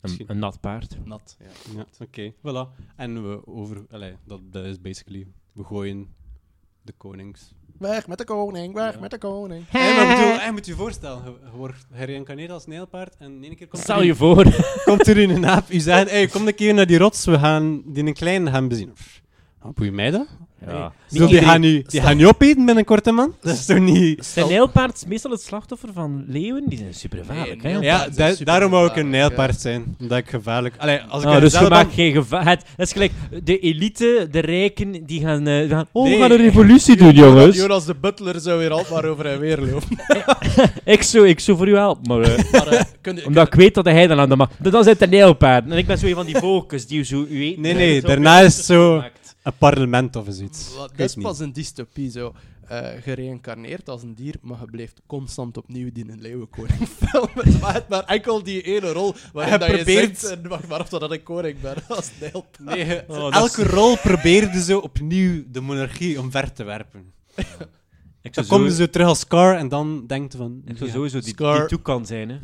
Een, 0.00 0.24
een 0.26 0.38
nat 0.38 0.60
paard. 0.60 0.96
Nat, 1.04 1.36
ja. 1.38 1.74
Ja, 1.76 1.86
oké, 1.98 2.32
voilà. 2.32 2.92
En 2.96 3.28
we 3.28 3.46
over... 3.46 3.84
Allee, 3.90 4.14
dat, 4.24 4.40
dat 4.52 4.64
is 4.64 4.80
basically... 4.80 5.26
We 5.52 5.64
gooien 5.64 6.14
de 6.82 6.92
konings. 6.96 7.52
Weg 7.78 8.06
met 8.06 8.18
de 8.18 8.24
koning, 8.24 8.74
weg 8.74 9.00
met 9.00 9.10
de 9.10 9.18
koning. 9.18 9.64
Hey, 9.68 9.94
maar 9.96 10.10
ik 10.10 10.16
bedoel, 10.16 10.38
hij 10.38 10.52
moet 10.52 10.66
je 10.66 10.74
voorstellen, 10.74 11.24
je, 11.24 11.30
je 11.50 11.56
wordt 11.56 11.86
gereïncarneerd 11.92 12.50
als 12.50 12.66
nijlpaard 12.66 13.16
en 13.16 13.32
in 13.32 13.44
één 13.44 13.56
keer 13.56 13.68
komt, 13.68 13.82
Stel 13.82 13.98
er, 13.98 14.04
je 14.04 14.14
voor. 14.14 14.44
komt 14.84 15.06
er 15.06 15.18
een 15.30 15.46
aap 15.46 15.70
u 15.70 15.78
zeggen, 15.80 16.08
hey, 16.08 16.26
kom 16.26 16.46
een 16.46 16.54
keer 16.54 16.74
naar 16.74 16.86
die 16.86 16.98
rots, 16.98 17.24
we 17.24 17.38
gaan 17.38 17.82
die 17.86 18.04
een 18.06 18.14
kleine 18.14 18.50
gaan 18.50 18.68
bezien. 18.68 18.92
Je 19.80 19.92
mij 19.92 20.10
dat? 20.10 20.26
Ja. 20.66 20.92
Zo, 21.12 21.26
die 21.26 21.38
gaan 21.42 21.60
nu, 21.60 21.82
die 21.88 22.00
gaan 22.00 22.16
nu 22.16 22.26
opeten 22.26 22.64
binnenkort, 22.64 23.04
hè, 23.04 23.12
man? 23.12 23.34
Dat 23.40 23.52
is 23.54 23.66
toch 23.66 23.78
niet... 23.78 24.24
Zijn 24.26 24.48
nijlpaard 24.48 24.96
is 24.96 25.04
meestal 25.06 25.30
het 25.30 25.42
slachtoffer 25.42 25.88
van 25.92 26.24
leeuwen? 26.28 26.64
Die 26.68 26.78
zijn 26.78 26.94
super 26.94 27.18
gevaarlijk. 27.18 27.62
Nee. 27.62 27.80
Ja, 27.80 28.06
is 28.06 28.16
da- 28.16 28.28
super 28.28 28.44
daarom 28.44 28.70
wou 28.70 28.88
ik 28.90 28.96
een 28.96 29.10
nijlpaard 29.10 29.60
zijn. 29.60 29.96
Omdat 30.00 30.18
ik 30.18 30.28
gevaarlijk... 30.30 30.74
Allee, 30.78 31.00
als 31.08 31.22
ik 31.22 31.28
een 31.28 31.40
dus 31.40 31.58
je 31.58 31.68
maakt 31.68 31.94
geen 31.94 32.12
gevaar. 32.12 32.48
Het, 32.48 32.64
dat 32.76 32.86
is 32.86 32.92
gelijk 32.92 33.12
de 33.44 33.58
elite, 33.58 34.28
de 34.30 34.38
rijken, 34.38 35.06
die 35.06 35.20
gaan, 35.20 35.46
eh, 35.46 35.68
gaan 35.68 35.86
oh, 35.92 36.04
Nee. 36.04 36.14
we 36.14 36.20
gaan 36.20 36.30
een 36.30 36.36
revolutie 36.36 36.96
doen, 36.96 37.12
jongens. 37.24 37.56
Jonas 37.56 37.84
de 37.86 37.94
Butler 37.94 38.40
zou 38.40 38.58
weer 38.58 38.70
altijd 38.70 38.90
maar 38.90 39.04
over 39.04 39.26
en 39.26 39.40
weer 39.40 39.58
lopen. 39.60 39.98
Ik 40.94 41.02
zou, 41.02 41.28
ik 41.28 41.40
zou 41.40 41.56
voor 41.56 41.68
u 41.68 41.76
helpen, 41.76 42.18
maar, 42.18 42.20
eh, 42.32 42.52
Maar, 42.52 42.66
eh, 42.66 42.80
kun 43.00 43.16
je- 43.16 43.26
omdat 43.26 43.46
ik 43.46 43.54
weet 43.54 43.74
dat 43.74 43.84
hij 43.84 44.06
dan 44.06 44.18
aan 44.20 44.28
de 44.28 44.36
macht... 44.36 44.52
Dan 44.58 44.72
zijn 44.84 44.96
het 44.98 45.10
de 45.10 45.16
nijlpaarden. 45.16 45.72
En 45.72 45.78
ik 45.78 45.86
ben 45.86 45.98
zo 45.98 46.06
een 46.06 46.14
van 46.14 46.26
die 46.26 46.36
volkers 46.36 46.86
die 46.86 47.04
zo 47.04 47.26
u 47.30 47.38
weet... 47.38 47.58
Nee, 47.58 47.74
nee, 47.74 48.00
daarna 48.00 48.40
is 48.40 48.56
het 48.56 48.64
zo 48.66 49.02
een 49.42 49.52
parlement 49.58 50.16
of 50.16 50.26
zoiets. 50.30 50.74
Wat- 50.76 50.92
Dat 50.96 51.16
niet. 51.16 51.24
pas 51.26 51.38
een 51.38 51.52
dystopie 51.52 52.10
zo. 52.10 52.34
eh 52.68 52.88
gereïncarneerd 53.02 53.88
als 53.88 54.02
een 54.02 54.14
dier, 54.14 54.34
maar 54.40 54.58
je 54.60 54.66
blijft 54.70 55.00
constant 55.06 55.56
opnieuw 55.56 55.90
die 55.92 56.10
een 56.10 56.20
leeuwenkoning 56.20 56.88
filmen. 57.00 57.60
Maar 57.60 57.74
het 57.74 57.88
maar 57.88 58.04
enkel 58.04 58.42
die 58.42 58.62
ene 58.62 58.92
rol 58.92 59.14
waarin 59.32 59.58
dat 59.58 59.68
je 59.68 59.74
probeert- 59.76 60.18
zegt, 60.18 60.32
en 60.42 60.48
wacht 60.48 60.66
maar 60.68 60.80
of 60.80 60.88
dat 60.88 61.12
ik 61.12 61.24
koning 61.24 61.60
ben, 61.60 61.74
als. 61.88 62.10
Nee, 62.20 62.86
je- 62.86 63.04
Oh, 63.08 63.34
elke 63.34 63.64
rol 63.64 63.96
probeerde 63.96 64.62
zo 64.62 64.78
opnieuw 64.78 65.44
de 65.48 65.60
monarchie 65.60 66.20
omver 66.20 66.52
te 66.52 66.64
werpen. 66.64 67.12
Ik 68.22 68.34
Dan 68.34 68.46
komen 68.46 68.70
zo, 68.70 68.76
ze 68.76 68.90
terug 68.90 69.06
als 69.06 69.18
Scar 69.20 69.56
en 69.56 69.68
dan 69.68 70.06
denkt 70.06 70.34
van... 70.34 70.62
ik 70.64 70.76
zou 70.76 70.88
ja, 70.88 70.94
sowieso 70.96 71.20
die, 71.20 71.28
Scar. 71.28 71.58
die 71.58 71.66
toekan 71.68 72.06
zijn, 72.06 72.28
hè. 72.28 72.38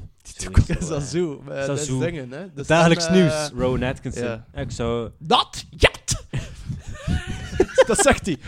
Dat 0.57 0.79
is 0.81 0.89
dat 0.89 1.03
zo. 1.03 1.43
maar 1.45 1.67
Dat 1.67 1.79
is 1.79 1.87
Zazoo. 1.87 2.01
dingen, 2.01 2.31
hè. 2.33 2.45
Is 2.57 2.67
Dagelijks 2.67 3.05
dan, 3.07 3.15
eh, 3.15 3.21
nieuws. 3.23 3.51
Rowan 3.57 3.83
Atkinson. 3.83 4.25
Ja. 4.25 4.47
Ik 4.55 4.71
zou... 4.71 5.11
Dat! 5.19 5.65
Jat! 5.71 6.06
dat 7.87 7.99
zegt 7.99 8.27
hij. 8.27 8.37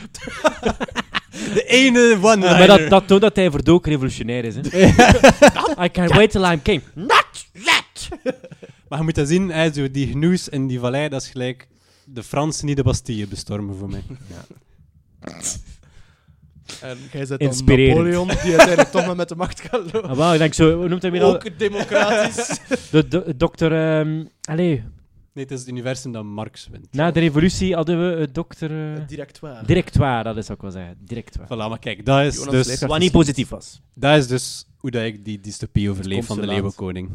De 1.54 1.64
ene 1.64 2.18
one 2.22 2.36
maar 2.36 2.66
dat, 2.66 2.88
dat 2.88 3.06
toont 3.06 3.20
dat 3.20 3.36
hij 3.36 3.50
verdoken 3.50 3.92
revolutionair 3.92 4.44
is, 4.44 4.54
hè. 4.54 4.61
I 5.84 5.90
can't 5.90 6.12
wait 6.12 6.30
till 6.30 6.44
I'm 6.44 6.62
king. 6.62 6.82
Not 6.94 7.46
yet! 7.52 8.09
Maar 8.88 8.98
je 8.98 9.04
moet 9.04 9.14
dat 9.14 9.28
zien, 9.28 9.50
hè, 9.50 9.72
zo 9.72 9.90
die 9.90 10.06
genoes 10.06 10.48
in 10.48 10.66
die 10.66 10.78
vallei, 10.78 11.09
dat 11.09 11.22
is 11.22 11.28
gelijk 11.28 11.68
de 12.04 12.22
Fransen 12.22 12.66
die 12.66 12.74
de 12.74 12.82
Bastille 12.82 13.26
bestormen 13.26 13.76
voor 13.76 13.88
mij. 13.88 14.02
En 16.80 16.98
jij 17.12 17.26
zet 17.26 17.40
dan. 17.40 17.48
Napoleon, 17.64 18.28
die 18.28 18.36
uiteindelijk 18.36 18.90
toch 18.90 19.06
maar 19.06 19.16
met 19.16 19.28
de 19.28 19.36
macht 19.36 19.61
gaat 19.61 19.92
lopen. 19.92 20.11
Ah, 20.11 20.16
wel, 20.16 20.32
ik 20.32 20.38
denk 20.38 20.54
zo... 20.54 20.76
Hoe 20.76 20.88
noemt 20.88 21.02
hij 21.02 21.11
weer 21.11 21.22
al? 21.22 21.34
Ook 21.34 21.59
democratisch. 21.59 22.59
De, 22.90 23.09
de, 23.09 23.36
dokter... 23.36 23.72
ehm 23.72 24.24
allee, 24.40 24.84
Nee, 25.39 25.47
het 25.47 25.57
is 25.57 25.61
het 25.64 25.68
universum 25.74 26.12
dat 26.12 26.24
Marx 26.24 26.68
wint. 26.68 26.93
na 26.93 27.11
de 27.11 27.20
revolutie 27.20 27.74
hadden 27.74 27.99
we 28.11 28.20
het 28.20 28.34
dokter... 28.34 28.97
eh, 29.01 29.07
Directoire. 29.07 29.66
directoire, 29.66 30.22
dat 30.22 30.36
is 30.36 30.47
wat 30.49 30.57
ik 30.57 30.62
wil 30.62 30.70
zeggen. 30.70 30.97
Directoire. 31.01 31.55
Voilà, 31.55 31.68
maar 31.68 31.78
kijk, 31.78 32.05
dat 32.07 32.24
is, 32.24 32.36
Jonas 32.36 32.66
dus, 32.66 32.80
Wat 32.80 32.99
niet 32.99 33.12
positief 33.12 33.49
was. 33.49 33.80
dat 33.95 34.16
is 34.18 34.26
dus 34.26 34.66
hoe 34.76 34.91
dat 34.91 35.03
ik 35.05 35.24
die 35.24 35.41
dystopie 35.41 35.91
overleef 35.91 36.26
van 36.26 36.41
de. 36.41 36.47
Leeuwenkoning. 36.47 37.11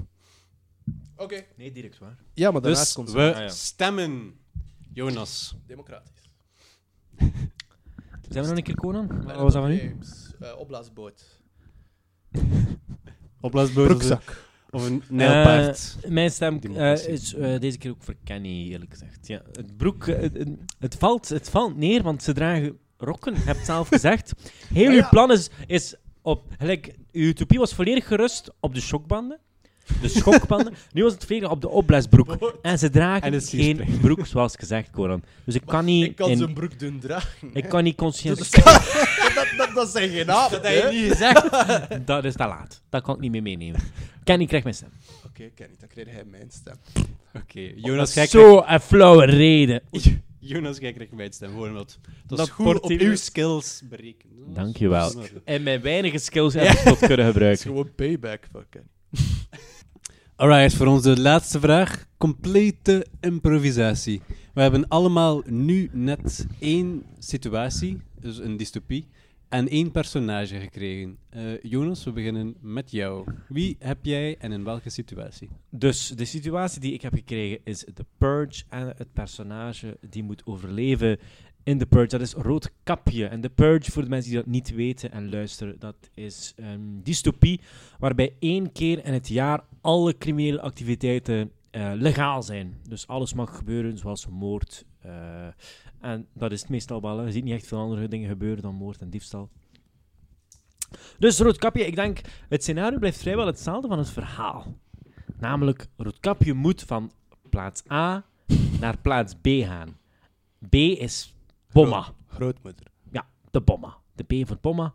Oké. 1.15 1.43
Nee, 1.57 1.71
directoire. 1.71 2.15
Ja, 2.33 2.51
maar 2.51 2.61
daarna 2.61 2.79
is 2.81 2.93
Dus 2.93 3.05
het 3.05 3.11
we 3.13 3.33
Ah, 3.33 3.39
ja. 3.39 3.49
stemmen. 3.49 4.33
Jonas. 4.93 5.55
democratisch. 5.67 6.29
Zijn 8.29 8.43
we 8.43 8.49
nog 8.49 8.57
een 8.57 8.63
keer 8.63 8.75
Conan? 8.75 9.23
Wat 9.23 9.35
was 9.35 9.53
dat 9.53 9.61
van 9.61 9.71
u? 9.71 9.77
Games. 9.77 10.33
Eh, 10.39 10.57
opblaasboot. 10.59 11.39
Opblaasboot 13.41 13.87
Broekzak. 13.87 14.51
Of 14.73 14.85
een 14.85 15.03
nijlpaard. 15.09 15.97
Eh, 16.01 16.09
mijn 16.09 16.31
stem 16.31 16.59
eh, 16.75 17.07
is 17.07 17.33
eh, 17.33 17.59
deze 17.59 17.77
keer 17.77 17.91
ook 17.91 18.03
voor 18.03 18.15
Kenny, 18.23 18.69
eerlijk 18.71 18.91
gezegd. 18.91 19.27
Ja, 19.27 19.41
het 19.51 19.77
broek, 19.77 20.05
het, 20.05 20.47
het, 20.79 20.95
valt, 20.95 21.29
het 21.29 21.49
valt 21.49 21.77
neer, 21.77 22.03
want 22.03 22.23
ze 22.23 22.33
dragen 22.33 22.77
rokken, 22.97 23.35
heb 23.35 23.55
het 23.55 23.65
zelf 23.65 23.87
gezegd. 23.87 24.33
Heel 24.73 24.91
uw 24.91 25.07
plan 25.09 25.31
is, 25.31 25.49
is 25.67 25.95
op... 26.21 26.43
Gelijk, 26.57 26.95
uw 27.11 27.27
utopie 27.27 27.59
was 27.59 27.73
volledig 27.73 28.07
gerust 28.07 28.49
op 28.59 28.73
de 28.73 28.81
schokbanden. 28.81 29.39
De 30.01 30.07
schokbanden. 30.07 30.73
nu 30.91 31.03
was 31.03 31.13
het 31.13 31.25
volledig 31.25 31.49
op 31.49 31.61
de 31.61 31.69
opblaasbroek. 31.69 32.53
En 32.61 32.79
ze 32.79 32.89
dragen 32.89 33.33
En 33.33 33.41
geen 33.41 33.99
broek, 34.01 34.25
zoals 34.25 34.55
gezegd, 34.55 34.89
Conan. 34.89 35.23
Dus 35.43 35.55
ik 35.55 35.65
kan 35.65 35.85
niet... 35.85 36.05
Ik 36.05 36.15
kan 36.15 36.29
in- 36.29 36.37
zijn 36.37 36.53
broek 36.53 36.79
doen 36.79 36.99
dragen. 36.99 37.49
ik 37.53 37.63
hè. 37.63 37.69
kan 37.69 37.83
niet 37.83 37.97
Dat, 37.97 38.05
consciëntieus... 38.05 38.49
dat, 39.35 39.47
dat, 39.57 39.69
dat 39.73 39.89
zijn 39.89 40.09
geen 40.09 40.25
namen. 40.25 40.51
Dat 40.51 40.67
heb 40.67 40.91
je 40.91 40.99
niet 40.99 41.11
gezegd. 41.11 42.07
Dat 42.07 42.25
is 42.25 42.33
te 42.33 42.45
laat. 42.47 42.81
Dat 42.89 43.01
kan 43.01 43.15
ik 43.15 43.21
niet 43.21 43.31
meer 43.31 43.41
meenemen. 43.41 43.79
Kenny 44.23 44.45
krijgt 44.45 44.63
mijn 44.65 44.75
stem. 44.75 44.89
Oké, 45.25 45.49
Kenny, 45.55 45.75
dan 45.79 45.87
kreeg 45.87 46.05
hij 46.09 46.23
mijn 46.25 46.51
stem. 46.51 46.75
Oké, 47.41 47.59
Jonas, 47.75 48.13
jij 48.13 48.27
krijgt, 48.27 48.47
Zo 48.47 48.63
een 48.67 48.79
flauwe 48.79 49.25
reden. 49.25 49.81
Jonas, 50.39 50.77
jij 50.77 50.93
krijgt 50.93 51.11
mijn 51.11 51.33
stem. 51.33 51.49
Gewoon. 51.49 51.73
Dat 51.73 51.99
Dat 52.25 52.39
is 52.39 52.49
goed 52.49 52.79
op 52.79 52.89
uw 52.89 53.15
skills 53.15 53.81
berekenen. 53.89 54.53
Dankjewel. 54.53 55.13
Dat 55.13 55.23
is 55.23 55.29
in 55.29 55.35
orde. 55.35 55.41
En 55.51 55.63
mijn 55.63 55.81
weinige 55.81 56.17
skills 56.17 56.53
heb 56.53 56.63
ik 56.63 56.77
tot 56.77 56.97
kunnen 56.99 57.17
Het 57.25 57.27
is 57.27 57.31
gebruiken. 57.33 57.63
gewoon 57.67 57.95
payback 57.95 58.47
voor 58.51 58.65
Kenny. 58.69 58.87
Alright, 60.35 60.73
voor 60.75 60.87
onze 60.87 61.19
laatste 61.21 61.59
vraag. 61.59 62.05
Complete 62.17 63.05
improvisatie. 63.21 64.21
We 64.53 64.61
hebben 64.61 64.87
allemaal 64.87 65.41
nu 65.45 65.89
net 65.91 66.45
één 66.59 67.03
situatie, 67.19 68.01
dus 68.19 68.37
een 68.37 68.57
dystopie, 68.57 69.07
en 69.53 69.69
één 69.69 69.91
personage 69.91 70.59
gekregen. 70.59 71.17
Eh, 71.29 71.61
Jonas, 71.61 72.03
we 72.03 72.11
beginnen 72.11 72.55
met 72.61 72.91
jou. 72.91 73.25
Wie 73.47 73.75
heb 73.79 73.97
jij 74.01 74.37
en 74.37 74.51
in 74.51 74.63
welke 74.63 74.89
situatie? 74.89 75.49
Dus 75.69 76.07
de 76.07 76.25
situatie 76.25 76.81
die 76.81 76.93
ik 76.93 77.01
heb 77.01 77.13
gekregen 77.13 77.59
is 77.63 77.85
de 77.93 78.05
Purge 78.17 78.63
en 78.69 78.93
het 78.97 79.13
personage 79.13 79.97
die 80.09 80.23
moet 80.23 80.45
overleven 80.45 81.19
in 81.63 81.77
de 81.77 81.85
Purge. 81.85 82.07
Dat 82.07 82.21
is 82.21 82.33
Roodkapje. 82.33 83.25
En 83.25 83.41
de 83.41 83.49
Purge, 83.49 83.91
voor 83.91 84.03
de 84.03 84.09
mensen 84.09 84.31
die 84.31 84.39
dat 84.39 84.49
niet 84.49 84.75
weten 84.75 85.11
en 85.11 85.29
luisteren, 85.29 85.79
dat 85.79 86.09
is 86.13 86.53
een 86.55 86.99
dystopie 87.03 87.59
waarbij 87.99 88.35
één 88.39 88.71
keer 88.71 89.05
in 89.05 89.13
het 89.13 89.27
jaar 89.27 89.63
alle 89.81 90.17
criminele 90.17 90.61
activiteiten 90.61 91.51
eh, 91.73 91.91
legaal 91.95 92.43
zijn. 92.43 92.79
Dus 92.87 93.07
alles 93.07 93.33
mag 93.33 93.57
gebeuren, 93.57 93.97
zoals 93.97 94.27
moord. 94.27 94.85
eh, 94.99 95.47
en 95.99 96.27
dat 96.33 96.51
is 96.51 96.61
het 96.61 96.69
meestal 96.69 97.01
wel. 97.01 97.17
hè. 97.17 97.25
Je 97.25 97.31
ziet 97.31 97.43
niet 97.43 97.53
echt 97.53 97.67
veel 97.67 97.79
andere 97.79 98.07
dingen 98.07 98.29
gebeuren 98.29 98.63
dan 98.63 98.75
moord 98.75 99.01
en 99.01 99.09
diefstal. 99.09 99.49
Dus 101.19 101.39
Roodkapje, 101.39 101.85
ik 101.85 101.95
denk, 101.95 102.21
het 102.49 102.61
scenario 102.61 102.99
blijft 102.99 103.17
vrijwel 103.17 103.45
hetzelfde 103.45 103.87
van 103.87 103.97
het 103.97 104.09
verhaal. 104.09 104.77
Namelijk, 105.39 105.87
Roodkapje 105.97 106.53
moet 106.53 106.81
van 106.81 107.11
plaats 107.49 107.83
A 107.91 108.23
naar 108.79 108.97
plaats 108.97 109.33
B 109.41 109.47
gaan. 109.47 109.97
B 110.69 110.75
is 110.75 111.35
Bomma. 111.71 112.13
Grootmoeder. 112.27 112.85
De 113.51 113.61
Bomma. 113.61 113.97
De 114.15 114.23
B 114.23 114.47
voor 114.47 114.57
Bomma. 114.61 114.93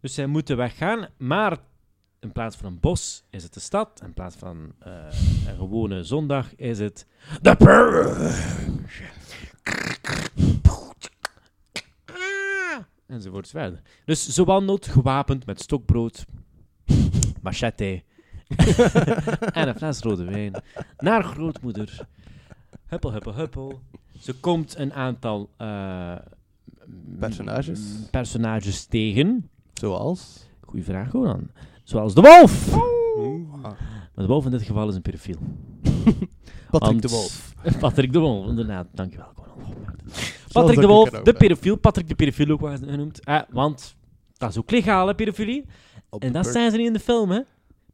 Dus 0.00 0.14
zij 0.14 0.26
moeten 0.26 0.56
weggaan, 0.56 1.08
maar 1.16 1.58
in 2.24 2.32
plaats 2.32 2.56
van 2.56 2.66
een 2.66 2.80
bos 2.80 3.24
is 3.30 3.42
het 3.42 3.54
de 3.54 3.60
stad. 3.60 4.00
In 4.04 4.12
plaats 4.12 4.36
van 4.36 4.72
eh, 4.78 4.92
een 5.46 5.56
gewone 5.56 6.02
zondag 6.02 6.54
is 6.56 6.78
het 6.78 7.06
de 7.42 7.56
Purge. 7.56 8.32
Enzovoorts 13.06 13.50
verder. 13.50 13.80
Dus 14.04 14.28
ze 14.28 14.44
wandelt 14.44 14.86
gewapend 14.86 15.46
met 15.46 15.60
stokbrood, 15.60 16.24
machete 17.42 18.02
en 19.52 19.68
een 19.68 19.74
fles 19.74 20.00
rode 20.00 20.24
wijn 20.24 20.62
naar 20.98 21.24
grootmoeder. 21.24 22.06
Huppel, 22.86 23.12
huppel, 23.12 23.34
huppel. 23.34 23.80
Ze 24.18 24.32
komt 24.40 24.78
een 24.78 24.92
aantal 24.92 25.50
eh, 25.56 26.16
Personages? 27.18 27.80
personages 28.10 28.84
tegen. 28.84 29.50
Zoals? 29.74 30.48
Goeie 30.60 30.84
vraag, 30.84 31.10
Goran. 31.10 31.50
Zoals 31.84 32.14
de 32.14 32.20
wolf. 32.20 32.76
Maar 34.14 34.24
de 34.24 34.26
wolf 34.26 34.44
in 34.44 34.50
dit 34.50 34.62
geval 34.62 34.88
is 34.88 34.94
een 34.94 35.02
pedofiel. 35.02 35.36
Patrick 36.70 36.90
Want- 36.90 37.02
de 37.02 37.08
Wolf. 37.08 37.54
Patrick 37.80 38.12
de 38.12 38.18
Wolf, 38.18 38.48
inderdaad. 38.48 38.86
Dankjewel, 38.92 39.26
Patrick 40.52 40.80
de 40.80 40.86
Wolf, 40.86 41.10
de 41.10 41.22
ben. 41.22 41.36
pedofiel. 41.36 41.76
Patrick 41.76 42.08
de 42.08 42.14
pedofiel 42.14 42.50
ook 42.50 42.60
wel 42.60 42.76
genoemd. 42.76 43.24
Eh, 43.24 43.40
want 43.50 43.96
dat 44.36 44.50
is 44.50 44.58
ook 44.58 44.70
legaal, 44.70 45.06
hè, 45.06 45.14
pedofilie. 45.14 45.64
En 46.18 46.32
dat 46.32 46.46
zijn 46.46 46.70
ze 46.70 46.76
niet 46.76 46.86
in 46.86 46.92
de 46.92 46.98
film, 47.00 47.30
hè. 47.30 47.40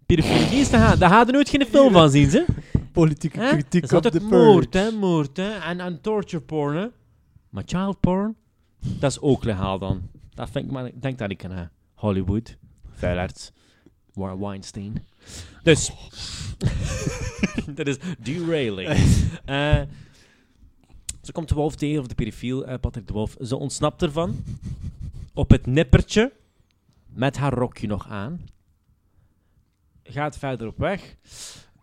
Pedofilie 0.07 0.61
is 0.61 0.69
te 0.69 0.77
gaan. 0.77 0.99
Daar 0.99 1.11
hadden 1.11 1.35
nooit 1.35 1.49
geen 1.49 1.67
film 1.67 1.93
van 1.93 2.11
zien, 2.11 2.31
ze. 2.31 2.47
Politieke 2.93 3.39
kritiek 3.39 3.89
Dat 3.89 4.07
op 4.07 4.13
de 4.13 4.21
altijd 4.21 4.31
moord, 4.33 4.75
hè, 4.75 4.91
moord, 4.91 5.37
hè. 5.37 5.51
En, 5.51 5.81
en 5.81 6.01
torture 6.01 6.43
porn, 6.43 6.77
hè. 6.77 6.87
Maar 7.51 7.63
child 7.67 8.01
porn, 8.01 8.37
dat 8.81 9.11
is 9.11 9.21
ook 9.21 9.45
legaal 9.45 9.79
dan. 9.79 10.03
Dat 10.35 10.51
vind 10.51 10.65
ik 10.65 10.71
maar, 10.71 10.87
ik 10.87 11.03
denk 11.03 11.19
dat 11.19 11.31
ik 11.31 11.45
aan 11.45 11.51
hè. 11.51 11.65
Hollywood, 11.95 12.57
vuilaards, 12.93 13.53
War 13.53 13.60
Weinstein. 14.15 15.07
Dus, 15.63 15.91
dat 17.75 17.87
is 17.87 17.97
derailing. 18.19 18.89
Eh, 19.45 19.81
ze 21.23 21.33
komt 21.33 21.49
de 21.49 21.55
wolf 21.55 21.77
tegen, 21.77 22.01
of 22.01 22.07
de 22.07 22.15
pedofiel, 22.15 22.67
eh, 22.67 22.79
Patrick 22.81 23.07
de 23.07 23.13
Wolf. 23.13 23.37
Ze 23.41 23.57
ontsnapt 23.57 24.03
ervan. 24.03 24.45
op 25.35 25.51
het 25.51 25.67
nippertje, 25.67 26.33
met 27.09 27.37
haar 27.37 27.53
rokje 27.53 27.87
nog 27.87 28.09
aan. 28.09 28.41
Gaat 30.03 30.39
verder 30.39 30.67
op 30.67 30.79
weg. 30.79 31.17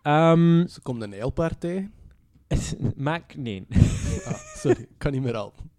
Ehm, 0.02 0.66
Ze 0.66 0.80
komt 0.82 1.02
een 1.02 1.12
eilpaard 1.12 1.60
tegen. 1.60 1.92
maak... 2.96 3.36
Nee. 3.36 3.66
Ah, 4.24 4.34
sorry, 4.54 4.80
ik 4.80 4.88
kan 4.98 5.12
niet 5.12 5.22
meer 5.22 5.32
helpen. 5.34 5.70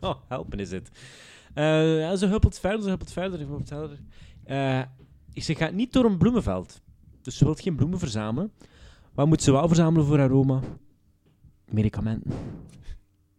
oh, 0.00 0.14
helpen 0.28 0.58
is 0.60 0.70
het. 0.70 0.90
Ja, 1.54 2.16
ze 2.16 2.26
huppelt 2.26 2.58
verder, 2.58 2.82
ze 2.82 2.88
huppelt 2.88 3.12
verder, 3.12 3.38
ze 3.38 3.44
huppelt 3.44 3.68
verder. 3.68 3.98
Ze 5.40 5.54
gaat 5.54 5.72
niet 5.72 5.92
door 5.92 6.04
een 6.04 6.18
bloemenveld. 6.18 6.80
Dus 7.22 7.36
ze 7.36 7.44
wil 7.44 7.54
geen 7.54 7.76
bloemen 7.76 7.98
verzamelen. 7.98 8.52
Wat 9.14 9.26
moet 9.26 9.42
ze 9.42 9.52
wel 9.52 9.66
verzamelen 9.68 10.06
voor 10.06 10.18
haar 10.18 10.30
oma? 10.30 10.60
Medicamenten. 11.70 12.32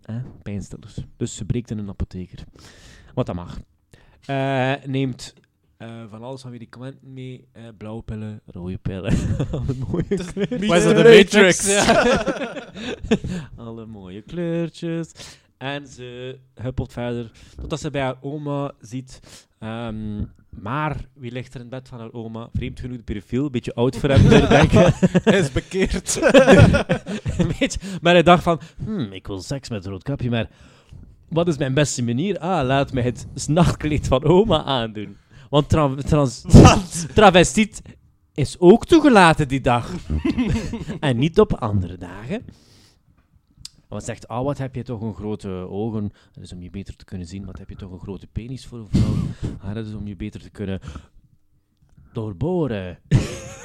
Eh, 0.01 0.15
pijnstillers. 0.41 0.97
Dus 1.17 1.35
ze 1.35 1.45
breekt 1.45 1.71
in 1.71 1.77
een 1.77 1.89
apotheker. 1.89 2.43
Wat 3.13 3.25
dat 3.25 3.35
mag. 3.35 3.59
Eh, 4.25 4.73
neemt 4.85 5.33
eh, 5.77 6.03
van 6.09 6.23
alles 6.23 6.41
van 6.41 6.51
medicamenten 6.51 7.13
mee. 7.13 7.47
eh, 7.51 7.63
blauwe 7.77 8.01
pillen, 8.01 8.41
rode 8.45 8.77
pillen. 8.77 9.13
Alle 9.51 9.75
mooie 9.89 10.03
kleurtjes. 10.33 10.83
Dat 10.83 10.95
de 10.95 11.17
Matrix? 11.17 11.85
Alle 13.55 13.85
mooie 13.85 14.21
kleurtjes. 14.21 15.11
En 15.57 15.87
ze 15.87 16.39
huppelt 16.53 16.93
verder 16.93 17.31
totdat 17.55 17.79
ze 17.79 17.89
bij 17.89 18.01
haar 18.01 18.17
oma 18.21 18.71
ziet. 18.79 19.19
Ehm, 19.59 20.23
maar 20.49 21.05
wie 21.13 21.31
ligt 21.31 21.53
er 21.53 21.59
in 21.59 21.65
het 21.65 21.75
bed 21.75 21.87
van 21.87 21.99
haar 21.99 22.13
oma? 22.13 22.49
Vreemd 22.53 22.79
genoeg 22.79 22.97
de 22.97 23.03
pedofiel. 23.03 23.45
Een 23.45 23.51
beetje 23.51 23.73
oud 23.73 23.97
voor 23.97 24.09
hem. 24.09 24.25
Hij 25.23 25.39
is 25.39 25.51
bekeerd. 25.51 26.19
Beetje. 27.59 27.79
Maar 28.01 28.13
hij 28.13 28.23
dacht 28.23 28.43
van, 28.43 28.59
hmm, 28.83 29.11
ik 29.11 29.27
wil 29.27 29.41
seks 29.41 29.69
met 29.69 29.85
een 29.85 29.91
rood 29.91 30.03
kapje, 30.03 30.29
maar 30.29 30.49
wat 31.29 31.47
is 31.47 31.57
mijn 31.57 31.73
beste 31.73 32.03
manier? 32.03 32.39
Ah, 32.39 32.65
laat 32.65 32.93
mij 32.93 33.03
het 33.03 33.27
nachtkleed 33.47 34.07
van 34.07 34.23
oma 34.23 34.63
aandoen. 34.63 35.17
Want 35.49 35.69
tra 35.69 35.95
trans 35.95 36.45
travestiet 37.13 37.81
is 38.33 38.55
ook 38.59 38.85
toegelaten 38.85 39.47
die 39.47 39.61
dag. 39.61 39.91
en 40.99 41.17
niet 41.17 41.39
op 41.39 41.53
andere 41.53 41.97
dagen. 41.97 42.45
Want 43.89 44.03
zegt, 44.03 44.27
ah, 44.27 44.43
wat 44.43 44.57
heb 44.57 44.75
je 44.75 44.83
toch 44.83 45.01
een 45.01 45.13
grote 45.13 45.49
ogen. 45.49 46.11
Dat 46.31 46.43
is 46.43 46.53
om 46.53 46.61
je 46.61 46.69
beter 46.69 46.95
te 46.95 47.05
kunnen 47.05 47.27
zien. 47.27 47.45
Wat 47.45 47.57
heb 47.57 47.69
je 47.69 47.75
toch 47.75 47.91
een 47.91 47.99
grote 47.99 48.27
penis 48.27 48.65
voor 48.65 48.79
een 48.79 48.87
vrouw. 48.89 49.13
Ah, 49.61 49.73
dat 49.73 49.85
is 49.85 49.93
om 49.93 50.07
je 50.07 50.15
beter 50.15 50.41
te 50.41 50.49
kunnen 50.49 50.79
doorboren. 52.13 52.99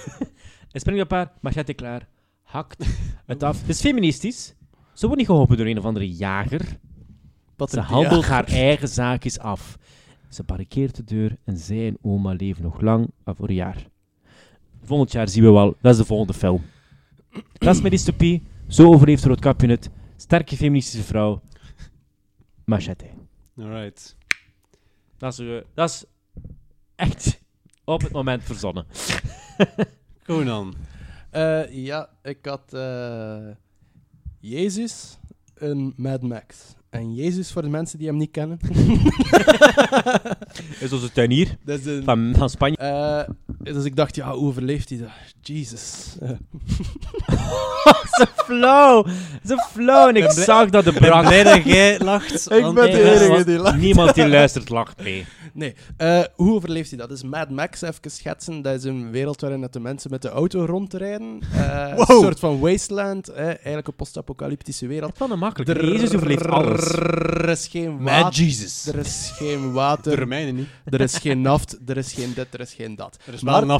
en 0.72 0.80
springt 0.80 1.02
op 1.02 1.10
haar, 1.10 1.32
machette 1.40 1.74
klaar, 1.74 2.08
hakt 2.42 2.86
het 3.26 3.42
af. 3.42 3.60
Het 3.60 3.68
is 3.68 3.80
feministisch. 3.80 4.54
Ze 4.92 5.06
wordt 5.06 5.16
niet 5.16 5.26
geholpen 5.26 5.56
door 5.56 5.66
een 5.66 5.78
of 5.78 5.84
andere 5.84 6.10
jager. 6.10 6.78
Wat 7.56 7.70
Ze 7.70 7.80
handelt 7.80 8.24
haar 8.24 8.44
eigen 8.44 8.88
zaakjes 8.88 9.38
af. 9.38 9.78
Ze 10.28 10.42
barrikeert 10.42 10.96
de 10.96 11.04
deur 11.04 11.36
en 11.44 11.56
zij 11.56 11.86
en 11.86 11.98
oma 12.02 12.32
leven 12.32 12.62
nog 12.62 12.80
lang 12.80 13.10
af 13.24 13.36
voor 13.36 13.48
een 13.48 13.54
jaar. 13.54 13.86
Volgend 14.82 15.12
jaar 15.12 15.28
zien 15.28 15.44
we 15.44 15.50
wel. 15.50 15.76
Dat 15.80 15.92
is 15.92 15.98
de 15.98 16.04
volgende 16.04 16.34
film. 16.34 16.62
Dat 17.52 17.74
is 17.74 17.80
mijn 17.80 17.92
dystopie. 17.92 18.42
Zo 18.68 18.92
overleeft 18.92 19.24
Roodkapje 19.24 19.68
het. 19.68 19.90
Sterke 20.16 20.56
feministische 20.56 21.06
vrouw. 21.06 21.42
Machete. 22.64 23.06
Alright. 23.58 24.16
Dat 25.16 25.32
is, 25.32 25.38
eh, 25.38 25.60
dat 25.74 25.90
is 25.90 26.04
echt 26.96 27.40
op 27.84 28.00
het 28.00 28.12
moment 28.12 28.42
verzonnen. 28.42 28.86
Conan. 30.26 30.74
Eh, 31.30 31.84
ja, 31.84 32.08
ik 32.22 32.38
had 32.42 32.72
eh, 32.72 33.48
Jezus 34.40 35.18
een 35.54 35.94
Mad 35.96 36.22
Max. 36.22 36.74
En 36.90 37.14
Jezus, 37.14 37.52
voor 37.52 37.62
de 37.62 37.68
mensen 37.68 37.98
die 37.98 38.06
hem 38.06 38.16
niet 38.16 38.30
kennen, 38.30 38.58
is 40.84 40.92
onze 40.92 41.12
tuinier 41.12 41.56
dat 41.64 41.78
is 41.78 41.86
een... 41.86 42.04
van, 42.04 42.34
van 42.36 42.50
Spanje. 42.50 42.76
Eh, 42.76 43.28
dus 43.74 43.84
ik 43.84 43.96
dacht, 43.96 44.14
ja, 44.14 44.32
hoe 44.32 44.48
overleeft 44.48 44.88
hij 44.88 44.98
dat? 44.98 45.10
Jesus. 45.46 46.16
Zo 48.18 48.24
flauw. 48.44 49.06
Zo 49.46 49.56
flauw. 49.56 50.08
En 50.08 50.16
ik 50.16 50.30
zag 50.30 50.70
dat 50.70 50.84
de 50.84 50.90
Ik 50.90 50.98
brak. 50.98 51.24
blij 51.26 51.42
dat 51.42 51.64
jij 51.64 51.98
lacht. 51.98 52.32
Ik 52.52 52.62
ben 52.62 52.74
de 52.74 52.80
Nee, 52.80 53.20
enige 53.26 53.44
die 53.44 53.58
lacht. 53.58 53.76
Niemand 53.76 54.14
die 54.14 54.28
luistert 54.28 54.68
lacht 54.68 55.02
mee. 55.02 55.26
nee, 55.52 55.74
eh, 55.96 56.20
hoe 56.34 56.54
overleeft 56.54 56.88
hij 56.90 56.98
dat? 56.98 57.08
Dus 57.08 57.22
Mad 57.22 57.50
Max, 57.50 57.82
even 57.82 58.10
schetsen, 58.10 58.62
dat 58.62 58.74
is 58.74 58.84
een 58.84 59.10
wereld 59.10 59.40
waarin 59.40 59.60
dat 59.60 59.72
de 59.72 59.80
mensen 59.80 60.10
met 60.10 60.22
de 60.22 60.28
auto 60.28 60.64
rondrijden. 60.64 61.40
Eh, 61.52 61.92
Een 61.96 62.06
soort 62.06 62.38
van 62.38 62.60
wasteland, 62.60 63.28
eh, 63.28 63.44
eigenlijk 63.46 63.86
een 63.86 63.94
post-apocalyptische 63.96 64.86
wereld. 64.86 65.18
Het 65.18 65.30
is 65.30 65.36
makkelijk. 65.36 65.80
Jezus 65.82 66.14
overleeft 66.14 66.46
alles. 66.46 66.92
Er 66.92 67.48
is 67.48 67.66
geen 67.68 68.02
Mad 68.02 68.22
water. 68.22 68.42
Jesus. 68.44 68.86
Er 68.86 68.98
is 68.98 69.30
geen 69.34 69.60
De 69.60 69.70
water. 69.70 70.18
Romeinen 70.18 70.54
niet. 70.54 70.68
Er 70.84 71.00
is 71.00 71.16
geen 71.16 71.40
naft. 71.40 71.76
Er 71.86 71.96
is 71.96 72.12
geen 72.12 72.32
dit. 72.34 72.46
Er 72.50 72.60
is 72.60 72.72
geen 72.74 72.96
dat. 72.96 73.18
Er 73.26 73.34
is 73.34 73.40
Maar- 73.40 73.52
wel 73.54 73.62
een 73.62 73.70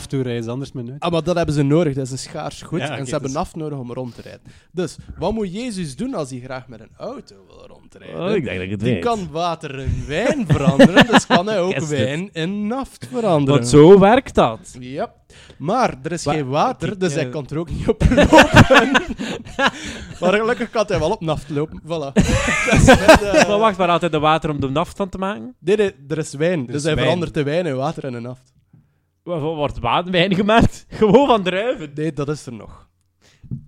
anders 0.48 0.72
met 0.72 0.84
nooit. 0.84 1.00
Ah, 1.00 1.10
maar 1.12 1.22
dat 1.22 1.36
hebben 1.36 1.53
ze 1.54 1.62
nodig. 1.62 1.94
Dat 1.94 2.04
is 2.04 2.10
een 2.12 2.18
schaars 2.18 2.62
goed. 2.62 2.80
Ja, 2.80 2.96
en 2.96 3.04
ze 3.04 3.10
hebben 3.10 3.28
dus- 3.30 3.38
naft 3.38 3.56
nodig 3.56 3.78
om 3.78 3.92
rond 3.92 4.14
te 4.14 4.22
rijden. 4.22 4.42
Dus, 4.72 4.96
wat 5.18 5.32
moet 5.32 5.52
Jezus 5.52 5.96
doen 5.96 6.14
als 6.14 6.30
hij 6.30 6.40
graag 6.40 6.68
met 6.68 6.80
een 6.80 6.90
auto 6.96 7.34
wil 7.48 7.66
rondrijden? 7.66 8.20
Oh, 8.28 8.34
ik 8.36 8.44
denk 8.44 8.56
dat 8.56 8.64
ik 8.64 8.70
het 8.70 8.80
die 8.80 8.92
weet. 8.92 9.04
kan 9.04 9.28
water 9.30 9.78
in 9.78 10.04
wijn 10.06 10.46
veranderen, 10.52 11.06
dus 11.06 11.26
kan 11.26 11.46
hij 11.46 11.60
ook 11.60 11.78
wijn 11.78 12.28
in 12.32 12.66
naft 12.66 13.06
veranderen. 13.10 13.54
Want 13.60 13.68
zo 13.68 13.98
werkt 13.98 14.34
dat. 14.34 14.76
Ja. 14.80 15.12
Maar 15.58 15.94
er 16.02 16.12
is 16.12 16.24
Wa- 16.24 16.32
geen 16.32 16.48
water, 16.48 16.98
dus 16.98 17.14
hij 17.14 17.24
eh, 17.24 17.30
kan 17.30 17.46
er 17.50 17.58
ook 17.58 17.70
niet 17.70 17.88
op 17.88 18.02
lopen. 18.10 18.90
maar 20.20 20.32
gelukkig 20.32 20.70
kan 20.70 20.84
hij 20.88 20.98
wel 20.98 21.10
op 21.10 21.20
naft 21.20 21.50
lopen. 21.50 21.80
Voilà. 21.84 22.12
Met, 22.14 23.22
eh, 23.22 23.48
Maar 23.48 23.58
wacht, 23.58 23.78
maar 23.78 23.88
altijd 23.88 24.12
de 24.12 24.18
water 24.18 24.50
om 24.50 24.60
de 24.60 24.68
naft 24.70 24.96
van 24.96 25.08
te 25.08 25.18
maken? 25.18 25.54
Nee, 25.58 25.76
nee, 25.76 25.92
er 26.08 26.18
is 26.18 26.34
wijn. 26.34 26.66
dus 26.66 26.82
hij 26.82 26.94
wijn. 26.94 27.04
verandert 27.06 27.34
de 27.34 27.42
wijn 27.42 27.66
in 27.66 27.76
water 27.76 28.04
en 28.04 28.14
in 28.14 28.22
naft. 28.22 28.52
Wa- 29.24 29.38
wa- 29.38 29.54
Wordt 29.54 29.78
waterwijn 29.78 30.34
gemaakt? 30.34 30.84
Gewoon 30.98 31.26
van 31.26 31.42
druiven. 31.42 31.90
Nee, 31.94 32.12
dat 32.12 32.28
is 32.28 32.46
er 32.46 32.52
nog. 32.52 32.88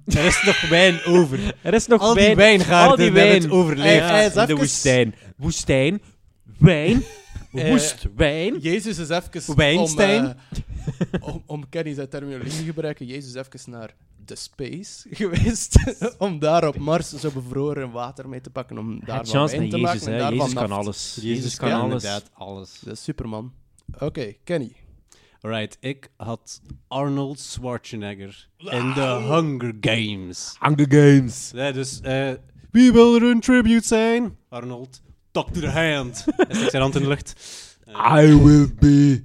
Er 0.05 0.25
is 0.25 0.43
nog 0.45 0.69
wijn 0.69 1.05
over. 1.05 1.55
Er 1.63 1.75
is 1.75 1.87
nog 1.87 2.01
Al 2.01 2.15
die 2.15 2.23
wijn. 2.23 2.37
wijngaarden 2.37 2.91
al 2.91 2.97
die 2.97 3.05
hebben 3.05 3.23
wijn. 3.23 3.43
het 3.43 3.51
overleefd. 3.51 4.05
Hij- 4.09 4.15
hij 4.17 4.27
is 4.27 4.31
in 4.35 4.37
de 4.37 4.43
even- 4.43 4.57
woestijn. 4.57 5.15
Woestijn. 5.37 6.03
Wijn. 6.59 7.03
Eh, 7.53 7.69
Woest. 7.71 8.07
Wijn. 8.17 8.59
Jezus 8.59 8.99
is 8.99 9.09
even... 9.09 9.57
Weinstein? 9.57 10.25
Om, 10.27 10.35
eh, 11.11 11.29
om, 11.29 11.43
om 11.47 11.69
Kenny 11.69 11.95
zijn 11.95 12.09
terminologie 12.09 12.59
te 12.59 12.65
gebruiken, 12.65 13.07
Jezus 13.07 13.35
is 13.35 13.35
even 13.35 13.71
naar 13.71 13.95
de 14.25 14.37
space 14.37 15.07
geweest. 15.11 15.79
om 16.19 16.39
daar 16.39 16.69
op 16.69 16.79
Mars 16.79 17.09
zo 17.09 17.31
bevroren 17.31 17.91
water 17.91 18.29
mee 18.29 18.41
te 18.41 18.51
pakken. 18.51 18.79
Om 18.79 19.01
daar 19.05 19.17
van 19.17 19.27
chance 19.27 19.57
wijn 19.57 19.71
te 19.71 19.77
Jezus, 19.79 19.93
maken. 19.95 20.07
en 20.07 20.13
hè. 20.13 20.19
daarvan 20.19 20.39
Jezus 20.39 20.55
kan 20.55 20.69
naft. 20.69 20.83
alles. 20.85 21.19
Jezus 21.21 21.57
kan 21.57 21.69
ja, 21.69 21.79
alles. 21.79 21.93
inderdaad 22.05 22.31
alles. 22.35 22.81
Dat 22.85 22.93
is 22.95 23.03
Superman. 23.03 23.53
Oké, 23.99 24.33
Kenny. 24.45 24.73
Alright, 25.41 25.77
ik 25.81 26.11
had 26.17 26.61
Arnold 26.89 27.39
Schwarzenegger 27.41 28.49
in 28.59 28.93
The 28.95 29.01
Hunger 29.29 29.75
Games. 29.81 30.57
Hunger 30.61 30.87
Games. 30.89 31.51
Ja, 31.55 31.73
dus, 31.73 32.01
eh 32.01 32.33
wie 32.71 32.93
wil 32.93 33.15
er 33.15 33.23
een 33.23 33.41
tribute 33.41 33.87
zijn? 33.87 34.37
Arnold, 34.49 35.03
talk 35.31 35.51
to 35.51 35.61
the 35.61 35.71
hand. 35.71 36.25
Hij 36.37 36.55
steekt 36.55 36.71
zijn 36.71 36.83
hand 36.83 36.95
in 36.95 37.03
de 37.03 37.09
lucht. 37.09 37.35
Eh, 37.85 38.23
I 38.25 38.35
will 38.43 38.75
be. 38.79 39.25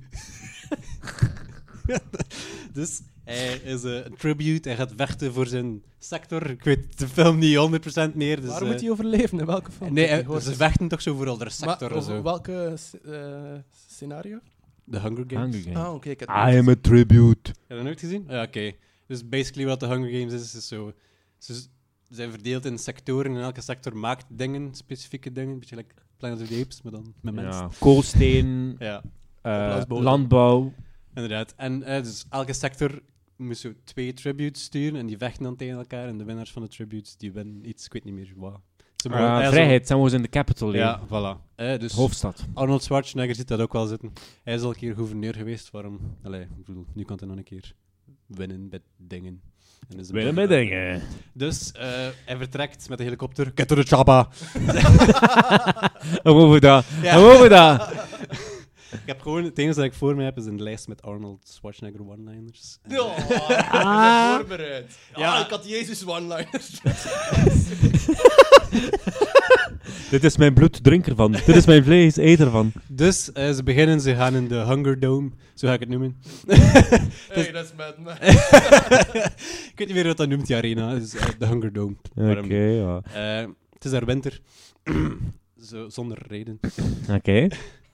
dus 2.74 3.02
hij 3.24 3.54
is 3.64 3.84
eh, 3.84 4.06
een 4.06 4.16
tribute, 4.18 4.70
hij 4.70 4.78
gaat 4.78 4.94
vechten 4.96 5.34
voor 5.34 5.48
zijn 5.48 5.84
sector. 6.00 6.50
Ik 6.50 6.64
weet 6.64 7.00
de 7.00 7.08
film 7.08 7.38
niet 7.38 7.58
100% 8.12 8.14
meer. 8.14 8.42
Dus, 8.42 8.50
Waar 8.50 8.62
eh, 8.62 8.68
moet 8.68 8.82
hij 8.82 8.90
overleven? 8.92 9.40
In 9.40 9.46
welke 9.46 9.72
film? 9.72 9.94
Nee, 9.94 10.24
ze 10.42 10.56
vechten 10.56 10.88
toch 10.88 11.02
zo 11.02 11.16
voor 11.16 11.28
al 11.28 11.38
de 11.38 11.44
Maar 11.44 11.52
sector 11.54 11.92
en 11.92 11.98
over 11.98 12.16
zo. 12.16 12.22
welke 12.22 12.76
eh, 13.06 13.14
scenario? 13.88 14.40
The 14.92 15.00
Hunger 15.00 15.24
Games. 15.28 15.56
Hunger 15.56 15.74
Games. 15.74 15.88
Ah, 15.88 15.94
oké. 15.94 16.10
ik 16.10 16.20
heb 16.20 16.30
I 16.30 16.58
am 16.58 16.70
a 16.70 16.76
tribute. 16.82 17.50
Heb 17.50 17.68
je 17.68 17.76
dat 17.76 17.84
nooit 17.84 18.00
gezien? 18.00 18.26
Ja, 18.28 18.44
oké. 18.44 18.72
Dus 19.08 19.30
basically 19.30 19.66
wat 19.68 19.80
de 19.80 19.88
Hunger 19.88 20.20
Games 20.20 20.34
is, 20.34 20.56
is 20.56 20.68
zo... 20.68 20.94
Ze 21.38 21.64
zijn 22.10 22.32
verdeeld 22.32 22.66
in 22.66 22.78
sectoren 22.78 23.36
en 23.36 23.42
elke 23.42 23.62
sector 23.62 23.98
maakt 23.98 24.26
dingen, 24.30 24.76
specifieke 24.76 25.32
dingen. 25.32 25.54
Een 25.54 25.60
beetje 25.60 25.76
like 25.76 25.94
Planet 26.18 26.42
of 26.42 26.48
the 26.48 26.60
Apes, 26.62 26.82
maar 26.82 26.92
dan 26.92 27.14
met 27.22 27.34
mensen. 27.34 27.62
Ja. 27.62 27.70
Koolsteen. 27.80 28.76
Ja, 28.80 29.02
eh, 29.42 29.52
Opblaasbodem. 29.52 30.04
landbouw. 30.04 30.74
inderdaad. 31.14 31.54
En 31.58 31.84
eh, 31.84 32.04
dus 32.04 32.26
elke 32.30 32.54
sector 32.54 33.02
moest 33.36 33.62
zo 33.62 33.74
twee 33.84 34.14
tributes 34.14 34.64
sturen 34.64 35.00
en 35.00 35.06
die 35.06 35.18
vechten 35.18 35.44
dan 35.44 35.56
tegen 35.56 35.78
elkaar. 35.78 36.08
En 36.08 36.18
de 36.18 36.24
winnaars 36.24 36.52
van 36.52 36.62
de 36.62 36.68
tributes, 36.68 37.18
die 37.18 37.32
winnen 37.32 37.70
iets, 37.70 37.86
ik 37.86 37.94
weet 37.94 38.04
niet 38.04 38.14
meer 38.14 38.34
wat. 38.36 38.60
Zo- 39.02 39.52
vrijheid. 39.52 39.88
Zijn 39.88 40.00
we 40.00 40.06
eens 40.06 40.14
in 40.14 40.22
de 40.22 40.30
capital. 40.30 40.74
Ja, 40.74 41.00
voilà. 41.08 41.50
Eh, 41.56 41.80
dus 41.80 41.94
Hoofdstad. 41.94 42.46
Arnold 42.54 42.84
Schwarzenegger 42.84 43.36
ziet 43.36 43.48
dat 43.48 43.60
ook 43.60 43.74
wel 43.74 43.86
zitten. 43.86 44.14
Hij 44.44 44.54
is 44.54 44.62
al 44.62 44.70
een 44.70 44.76
keer 44.76 44.96
gouverneur 44.96 45.34
geweest, 45.36 45.72
waarom... 45.72 46.00
Allee, 46.24 46.42
ik 46.42 46.66
bedoel, 46.66 46.86
nu 46.94 47.04
kan 47.04 47.18
hij 47.20 47.28
nog 47.28 47.38
een 47.38 47.44
keer 47.44 47.74
winnen 48.26 48.68
met 48.72 48.82
dingen. 48.98 49.42
En 49.90 50.00
is 50.00 50.08
een 50.08 50.14
Binnen 50.16 50.36
beetje- 50.36 50.50
met 50.58 50.70
dingen. 50.70 51.02
Dus 51.34 51.72
eh, 51.72 51.88
hij 52.26 52.38
vertrekt 52.38 52.90
met 52.90 52.98
de 52.98 53.04
helikopter. 53.04 53.52
Get 53.56 53.68
to 53.68 53.76
the 53.76 53.84
chopper. 53.84 54.28
En 56.24 56.32
over 56.32 56.60
dat. 56.60 56.86
Over 57.16 57.50
dat. 57.50 57.90
Ik 58.92 59.00
heb 59.06 59.22
gewoon, 59.22 59.44
het 59.44 59.58
enige 59.58 59.76
dat 59.76 59.86
ik 59.86 59.94
voor 59.94 60.16
me 60.16 60.24
heb 60.24 60.38
is 60.38 60.46
een 60.46 60.62
lijst 60.64 60.88
met 60.88 61.02
Arnold 61.02 61.48
Schwarzenegger 61.48 62.08
one-liners. 62.10 62.78
Ja, 62.88 63.00
Ah. 63.72 64.36
voorbereid. 64.36 64.98
Ja, 65.16 65.20
Ja. 65.20 65.44
ik 65.46 65.50
had 65.50 65.68
Jezus 65.70 66.06
one-liners. 66.06 66.82
Dit 70.10 70.24
is 70.24 70.38
mijn 70.38 70.54
bloed, 70.54 70.84
drink 70.84 71.08
ervan. 71.08 71.32
Dit 71.32 71.48
is 71.56 71.66
mijn 71.66 71.84
vlees, 71.84 72.16
eet 72.18 72.40
ervan. 72.40 72.72
Dus 72.88 73.32
eh, 73.32 73.52
ze 73.52 73.64
beginnen, 73.64 74.02
ze 74.02 74.16
gaan 74.16 74.36
in 74.36 74.48
de 74.48 74.56
Hunger 74.56 75.00
Dome, 75.00 75.30
zo 75.54 75.68
ga 75.68 75.74
ik 75.74 75.80
het 75.80 75.90
noemen. 75.90 76.18
hey, 77.28 77.52
dat 77.52 77.66
is 77.66 77.72
met 77.78 77.98
me. 78.00 78.12
ik 79.72 79.74
weet 79.76 79.88
niet 79.88 79.94
meer 79.94 80.08
wat 80.08 80.18
dat 80.18 80.28
noemt, 80.30 80.48
die 80.48 80.56
arena. 80.56 80.94
Eh, 80.96 81.02
de 81.40 81.48
Hunger 81.48 81.74
Dome. 81.74 81.96
Oké, 82.16 82.56
ja. 82.56 83.02
Eh, 83.14 83.48
het 83.74 83.86
is 83.86 83.92
daar 83.92 84.06
winter. 84.06 84.40
zo, 85.70 85.90
zonder 85.90 86.18
reden. 86.28 86.60
Oké. 87.10 87.48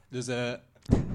Dus 0.09 0.27
eh 0.27 0.51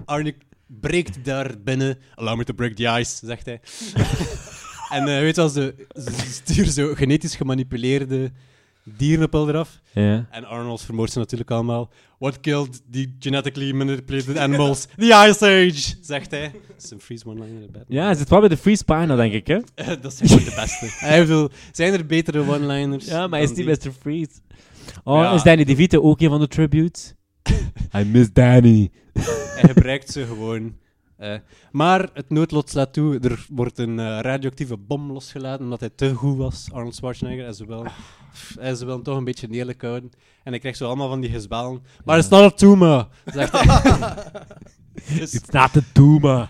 Arne 0.04 0.34
breekt 0.66 1.24
daar 1.24 1.54
binnen. 1.64 1.98
Allow 2.14 2.36
me 2.36 2.44
to 2.44 2.52
break 2.54 2.72
the 2.74 2.98
ice, 2.98 3.26
zegt 3.26 3.46
hij. 3.46 3.60
en 4.96 5.08
eh, 5.08 5.18
weet 5.20 5.34
je 5.34 5.40
wel, 5.40 5.48
ze, 5.48 5.74
ze 5.94 6.12
sturen 6.30 6.72
zo 6.72 6.94
genetisch 6.94 7.36
gemanipuleerde 7.36 8.30
dieren 8.84 9.24
op 9.24 9.34
eraf. 9.48 9.80
Ja. 9.92 10.26
En 10.30 10.44
Arnold 10.44 10.80
vermoordt 10.82 11.12
ze 11.12 11.18
natuurlijk 11.18 11.50
allemaal. 11.50 11.90
What 12.18 12.40
killed 12.40 12.82
the 12.90 13.10
genetically 13.18 13.72
manipulated 13.72 14.36
animals? 14.36 14.86
The 14.96 15.26
Ice 15.28 15.46
Age, 15.46 15.94
zegt 16.00 16.30
hij. 16.30 16.52
Dat 16.68 16.82
is 16.84 16.90
een 16.90 17.00
freeze 17.00 17.26
one-liner. 17.26 17.62
in. 17.62 17.70
Ja, 17.88 18.04
hij 18.04 18.14
zit 18.14 18.28
wel 18.28 18.40
bij 18.40 18.48
de 18.48 18.56
freeze 18.56 18.84
pagina, 18.84 19.16
denk 19.16 19.32
ik, 19.32 19.46
hè? 19.46 19.58
dat 20.00 20.12
is 20.12 20.30
gewoon 20.30 20.44
de 20.44 20.52
beste. 20.56 20.86
Hij 21.06 21.20
bedoel, 21.20 21.48
zijn 21.72 21.92
er 21.92 22.06
betere 22.06 22.40
one-liners? 22.40 23.04
Ja, 23.04 23.20
maar 23.26 23.38
hij 23.40 23.48
is 23.50 23.56
niet 23.56 23.66
die? 23.82 23.90
Mr. 23.90 23.96
Freeze. 24.00 24.30
Oh, 25.04 25.22
Ja. 25.22 25.32
is 25.32 25.42
Danny 25.42 25.64
DeVito 25.64 26.00
ook 26.02 26.20
een 26.20 26.28
van 26.28 26.40
de 26.40 26.48
tributes? 26.48 27.14
I 27.94 28.04
miss 28.04 28.32
Danny. 28.32 28.90
Hij 29.56 29.68
gebruikt 29.68 30.10
ze 30.12 30.26
gewoon. 30.26 30.76
eh. 31.16 31.34
maar 31.70 32.08
het 32.14 32.30
noodlot 32.30 32.70
slaat 32.70 32.92
toe. 32.92 33.18
Er 33.18 33.46
wordt 33.50 33.78
een 33.78 33.98
eh, 33.98 34.18
radioactieve 34.20 34.76
bom 34.76 35.12
losgelaten 35.12 35.64
omdat 35.64 35.80
hij 35.80 35.90
te 35.94 36.14
goed 36.14 36.36
was, 36.36 36.68
Arnold 36.72 36.94
Schwarzenegger. 36.94 37.46
En 37.46 37.54
ze 37.54 37.66
willen, 37.66 37.92
en 38.58 38.76
ze 38.76 38.84
willen 38.84 39.02
toch 39.02 39.16
een 39.16 39.24
beetje 39.24 39.48
neerlijk 39.48 39.82
houden. 39.82 40.10
En 40.44 40.50
hij 40.50 40.58
krijgt 40.60 40.78
zo 40.78 40.86
allemaal 40.86 41.08
van 41.08 41.20
die 41.20 41.30
gezwellen. 41.30 41.82
Maar 42.04 42.16
het 42.16 42.24
is 42.24 42.30
not 42.30 42.52
a 42.52 42.56
tumor, 42.56 43.08
zegt 43.24 43.52
hij. 43.52 44.14
dus, 45.18 45.34
It's 45.34 45.50
not 45.50 45.76
a 45.76 45.80
tumor. 45.92 46.48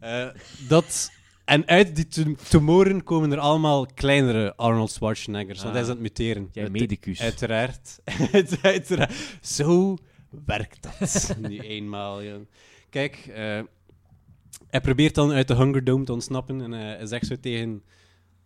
eh, 0.00 0.26
dat... 0.68 1.10
En 1.44 1.66
uit 1.66 1.96
die 1.96 2.08
tu- 2.08 2.36
tumoren 2.48 3.02
komen 3.04 3.32
er 3.32 3.38
allemaal 3.38 3.86
kleinere 3.94 4.56
Arnold 4.56 4.90
Schwarzeneggers, 4.90 5.60
want 5.62 5.72
hij 5.72 5.82
is 5.82 5.88
aan 5.88 5.94
het 5.94 6.02
muteren. 6.02 6.48
Jij 6.52 6.70
medicus. 6.70 7.20
Uiteraard. 7.20 7.98
Uit- 8.32 8.58
uiteraard. 8.62 9.12
Zo 9.40 9.96
werkt 10.46 10.78
dat 10.82 11.36
nu 11.48 11.58
eenmaal. 11.58 12.20
Ja. 12.20 12.36
Kijk, 12.90 13.16
eh, 13.34 13.60
hij 14.66 14.80
probeert 14.82 15.14
dan 15.14 15.32
uit 15.32 15.48
de 15.48 15.54
Hunger 15.54 15.84
Dome 15.84 16.04
te 16.04 16.12
ontsnappen 16.12 16.60
en 16.60 16.74
eh, 16.74 16.80
hij 16.80 17.06
zegt 17.06 17.26
zo 17.26 17.36
tegen 17.40 17.82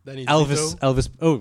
Danny 0.03 0.25
Elvis... 0.25 0.75
Elvis 0.79 1.11
oh, 1.19 1.41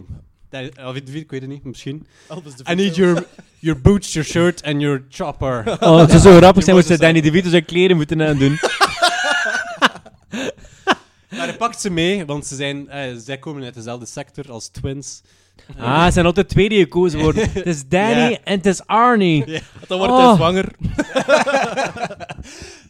Dat- 0.49 0.75
Elvis 0.75 1.03
DeVito, 1.03 1.23
ik 1.23 1.31
weet 1.31 1.41
het 1.41 1.49
niet, 1.49 1.63
misschien. 1.63 2.07
Elvis 2.29 2.53
I 2.69 2.75
need 2.75 2.95
your, 2.95 3.27
your 3.59 3.81
boots, 3.81 4.13
your 4.13 4.29
shirt 4.29 4.63
and 4.63 4.81
your 4.81 5.05
chopper. 5.09 5.77
Oh, 5.79 5.99
het 6.01 6.09
zou 6.09 6.21
zo 6.21 6.37
grappig 6.37 6.63
zijn 6.63 6.75
als 6.75 6.85
ze 6.85 6.97
Danny 6.97 7.21
DeVito 7.21 7.49
zijn 7.49 7.65
kleren 7.65 7.95
moeten 7.95 8.21
aandoen. 8.21 8.57
Maar 11.29 11.47
hij 11.47 11.57
pakt 11.57 11.81
ze 11.81 11.89
mee, 11.89 12.25
want 12.25 12.45
ze 12.45 12.55
zijn, 12.55 12.89
eh, 12.89 13.15
zij 13.17 13.37
komen 13.37 13.63
uit 13.63 13.73
dezelfde 13.73 14.05
sector 14.05 14.51
als 14.51 14.67
twins. 14.67 15.21
Ah, 15.77 16.03
het 16.03 16.13
zijn 16.13 16.25
altijd 16.25 16.49
twee 16.49 16.69
die 16.69 16.79
gekozen 16.83 17.19
worden. 17.19 17.49
Het 17.53 17.65
is 17.65 17.87
Danny 17.87 18.29
Ja. 18.31 18.37
en 18.43 18.57
het 18.57 18.65
is 18.65 18.85
Arnie. 18.85 19.43
Ja. 19.51 19.59
Dan 19.87 19.97
wordt 19.97 20.13
Oh. 20.13 20.25
hij 20.27 20.35
zwanger. 20.35 20.71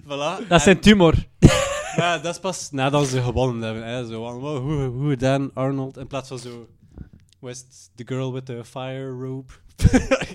Voilà. 0.05 0.47
Dat 0.47 0.57
is 0.57 0.64
zijn 0.64 0.80
tumor. 0.80 1.14
Ja, 1.95 2.18
dat 2.18 2.34
is 2.34 2.39
pas 2.39 2.72
nadat 2.72 3.07
ze 3.07 3.22
gewonnen 3.22 3.61
hebben. 3.61 3.86
Hè. 3.88 4.05
Zo 4.07 4.24
van, 4.24 4.39
wow, 4.39 4.61
hoe, 4.61 4.84
hoe 4.84 5.16
dan, 5.16 5.51
Arnold? 5.53 5.97
In 5.97 6.07
plaats 6.07 6.28
van 6.28 6.39
zo... 6.39 6.68
West 7.39 7.91
the 7.95 8.03
girl 8.05 8.34
with 8.34 8.45
the 8.45 8.61
fire 8.66 9.09
robe? 9.09 9.53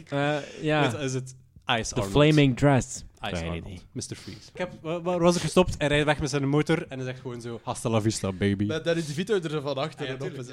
Eh, 0.09 0.37
ja. 0.63 0.95
Is 0.99 1.15
het? 1.15 1.35
Ice 1.67 1.89
The 1.89 1.95
Arnold. 1.95 2.11
flaming 2.13 2.57
dress. 2.57 3.05
Ice 3.23 3.37
Geen 3.37 3.45
Arnold. 3.49 3.65
idee. 3.67 3.81
Mr. 3.93 4.15
Freeze. 4.17 4.51
Ik 4.53 4.59
heb, 4.59 4.73
wa- 4.81 5.01
waar 5.01 5.19
was 5.19 5.37
ik 5.37 5.43
gestopt? 5.43 5.75
Hij 5.79 5.89
rijdt 5.89 6.05
weg 6.05 6.21
met 6.21 6.31
zijn 6.31 6.49
motor 6.49 6.87
en 6.89 6.99
hij 6.99 7.07
zegt 7.07 7.21
gewoon 7.21 7.41
zo... 7.41 7.61
Hasta 7.63 7.89
la 7.91 8.01
vista, 8.01 8.33
baby. 8.33 8.65
Met 8.65 8.85
Danny 8.85 9.01
DeVito 9.07 9.35
er 9.41 9.61
van 9.63 9.77
achter 9.77 10.07
Ja, 10.07 10.13
en 10.15 10.23
op. 10.23 10.29
tuurlijk. 10.29 10.49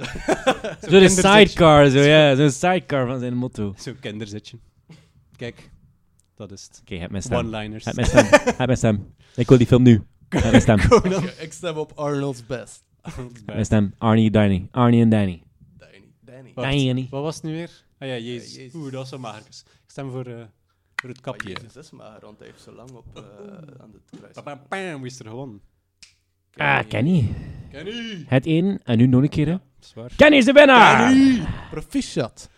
Zo 0.90 1.00
de 1.00 1.10
sidecar, 1.10 1.90
zo 1.90 2.00
ja. 2.00 2.36
Zo'n 2.36 2.50
sidecar 2.52 3.08
van 3.08 3.20
zijn 3.20 3.34
motto. 3.34 3.68
Oké, 3.68 3.82
Zo'n 3.82 4.00
kinderzitje. 4.00 4.58
Kijk, 5.36 5.70
dat 6.36 6.52
is 6.52 6.64
het. 6.86 7.00
heb 7.00 7.12
mijn 7.12 7.24
stem. 7.24 7.38
One-liners. 7.38 7.86
Heb 7.86 7.96
mijn 7.96 8.08
stem. 8.08 8.26
Heb 8.32 8.58
mijn 8.66 8.78
stem. 8.78 9.14
Ik 9.36 9.48
wil 9.48 9.58
die 9.58 9.68
film 9.68 9.84
nu. 9.84 10.02
Heb 10.30 10.44
mijn 10.44 10.62
stem. 10.62 10.80
Heb. 10.82 10.92
Oké, 10.92 11.34
ik 11.40 11.54
stem 11.54 11.78
op 11.78 11.92
Arnold's 11.96 12.46
best. 12.46 12.84
mijn 13.46 13.66
stem. 13.66 13.94
Arnie, 13.98 14.32
Danny. 14.32 14.68
Arnie 14.72 15.02
en 15.02 15.10
Danny. 15.10 15.42
Danny. 15.78 16.52
Danny. 16.56 16.86
Danny. 16.86 17.08
Wat 17.10 17.22
was 17.24 17.36
het 17.36 17.44
nu 17.44 17.52
weer? 17.52 17.84
Ah 18.00 18.08
ja, 18.08 18.18
Jezus. 18.18 18.74
Oeh, 18.74 18.84
dat 18.84 18.94
was 18.94 19.10
zo 19.10 19.18
magertjes. 19.20 19.64
Ik 19.68 19.92
stem 19.92 20.12
voor, 20.12 20.26
eh, 20.26 20.44
voor 20.96 21.10
het 21.10 21.18
Ah, 21.18 21.24
kapje. 21.24 21.50
Jezus 21.50 21.76
is 21.76 21.92
maar, 21.92 22.18
want 22.22 22.38
hij 22.40 22.48
heeft 22.48 22.62
zo 22.62 22.72
lang 22.74 22.90
op, 22.92 23.06
eh, 23.14 23.22
aan 23.82 23.92
het 23.94 24.20
kruis. 24.20 24.34
Bam, 24.34 24.44
bam, 24.44 24.60
bam, 24.70 25.02
wie 25.02 25.12
is 25.12 25.20
er 25.20 25.26
gewonnen? 25.28 25.62
Ah, 26.56 26.80
Kenny. 26.88 27.34
Kenny! 27.72 28.26
Het 28.28 28.46
één 28.46 28.80
en 28.84 28.98
nu 28.98 29.08
nog 29.08 29.22
een 29.22 29.30
keer. 29.30 29.48
hè. 29.48 29.56
Zwaar. 29.80 30.12
Kenny 30.16 30.38
is 30.38 30.46
de 30.46 30.52
winnaar! 30.52 31.14
Proficiat. 31.72 32.50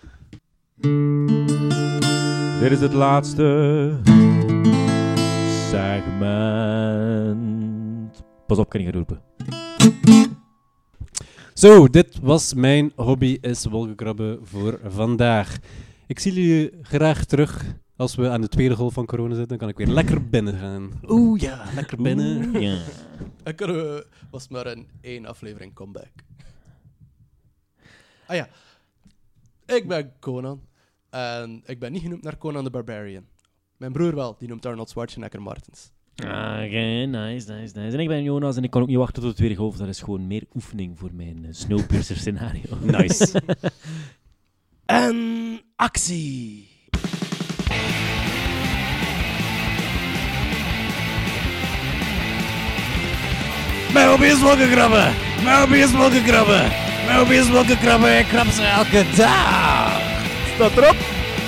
Dit 2.60 2.72
is 2.72 2.80
het 2.80 2.94
laatste 2.94 4.00
segment. 6.78 8.24
Pas 8.48 8.58
op, 8.58 8.70
Kenny 8.70 8.86
gaat 8.86 8.96
roepen. 8.96 9.22
Zo, 11.54 11.88
dit 11.88 12.20
was 12.22 12.54
mijn 12.54 12.92
hobby 12.96 13.38
is 13.42 13.66
wolkenkrabben 13.66 14.40
voor 14.44 14.80
vandaag. 14.86 15.58
Ik 16.08 16.20
zie 16.20 16.34
jullie 16.34 16.72
graag 16.82 17.26
terug 17.26 17.64
als 17.98 18.16
we 18.16 18.30
aan 18.30 18.42
de 18.42 18.48
tweede 18.48 18.76
golf 18.76 18.94
van 18.94 19.06
corona 19.06 19.36
zitten. 19.36 19.48
Dan 19.48 19.58
kan 19.58 19.70
ik 19.70 19.78
weer 19.78 19.96
lekker 19.96 20.30
binnen 20.30 20.58
gaan. 20.60 20.92
Oeh 21.08 21.42
ja, 21.42 21.66
lekker 21.76 22.02
binnen. 22.02 22.62
Ja. 22.62 22.78
En 23.44 23.56
kunnen 23.56 23.76
we, 23.76 24.08
was 24.32 24.48
maar 24.48 24.66
een 24.66 24.88
één 25.02 25.26
aflevering 25.26 25.74
comeback. 25.74 26.12
Ah 28.28 28.36
ja. 28.36 28.50
Ik 29.66 29.88
ben 29.88 30.12
Conan. 30.20 30.62
En 31.10 31.62
ik 31.66 31.80
ben 31.80 31.92
niet 31.92 32.02
genoemd 32.02 32.24
naar 32.24 32.38
Conan 32.38 32.64
the 32.64 32.70
Barbarian. 32.70 33.26
Mijn 33.78 33.92
broer 33.92 34.16
wel, 34.16 34.36
die 34.38 34.48
noemt 34.48 34.66
Arnold 34.66 34.90
Schwarzenegger 34.90 35.42
Martens. 35.42 35.92
Ah, 36.16 36.62
Oké, 36.66 37.06
nice, 37.06 37.54
nice, 37.54 37.80
nice. 37.80 37.80
En 37.80 38.00
ik 38.00 38.08
ben 38.08 38.24
Jonas 38.24 38.58
en 38.58 38.64
ik 38.64 38.70
kan 38.70 38.82
ook 38.82 38.88
niet 38.88 38.98
wachten 38.98 39.22
tot 39.22 39.32
de 39.32 39.38
tweede 39.38 39.56
golf. 39.56 39.78
Dat 39.78 39.88
is 39.88 40.02
gewoon 40.02 40.28
meer 40.28 40.44
oefening 40.56 41.00
voor 41.00 41.14
mijn 41.14 41.44
uh, 41.44 41.48
Snowpiercer 41.52 42.18
scenario. 42.18 42.78
Nice. 42.82 43.42
En 44.86 45.62
actie! 45.76 46.67
Ме 53.94 54.10
уби 54.10 54.32
с 54.32 54.42
лъга 54.42 54.68
граба! 54.68 55.14
Ме 55.44 55.64
уби 55.64 55.84
с 55.84 55.94
лъга 55.94 56.20
граба! 56.20 56.62
Ме 57.08 57.22
уби 57.22 57.44
с 57.44 57.50
лъга 57.50 57.76
граба 57.76 58.12
е 58.12 58.24
краб 58.24 58.52
се 58.52 58.64
алката! 58.78 59.30
Статроп! 60.56 61.17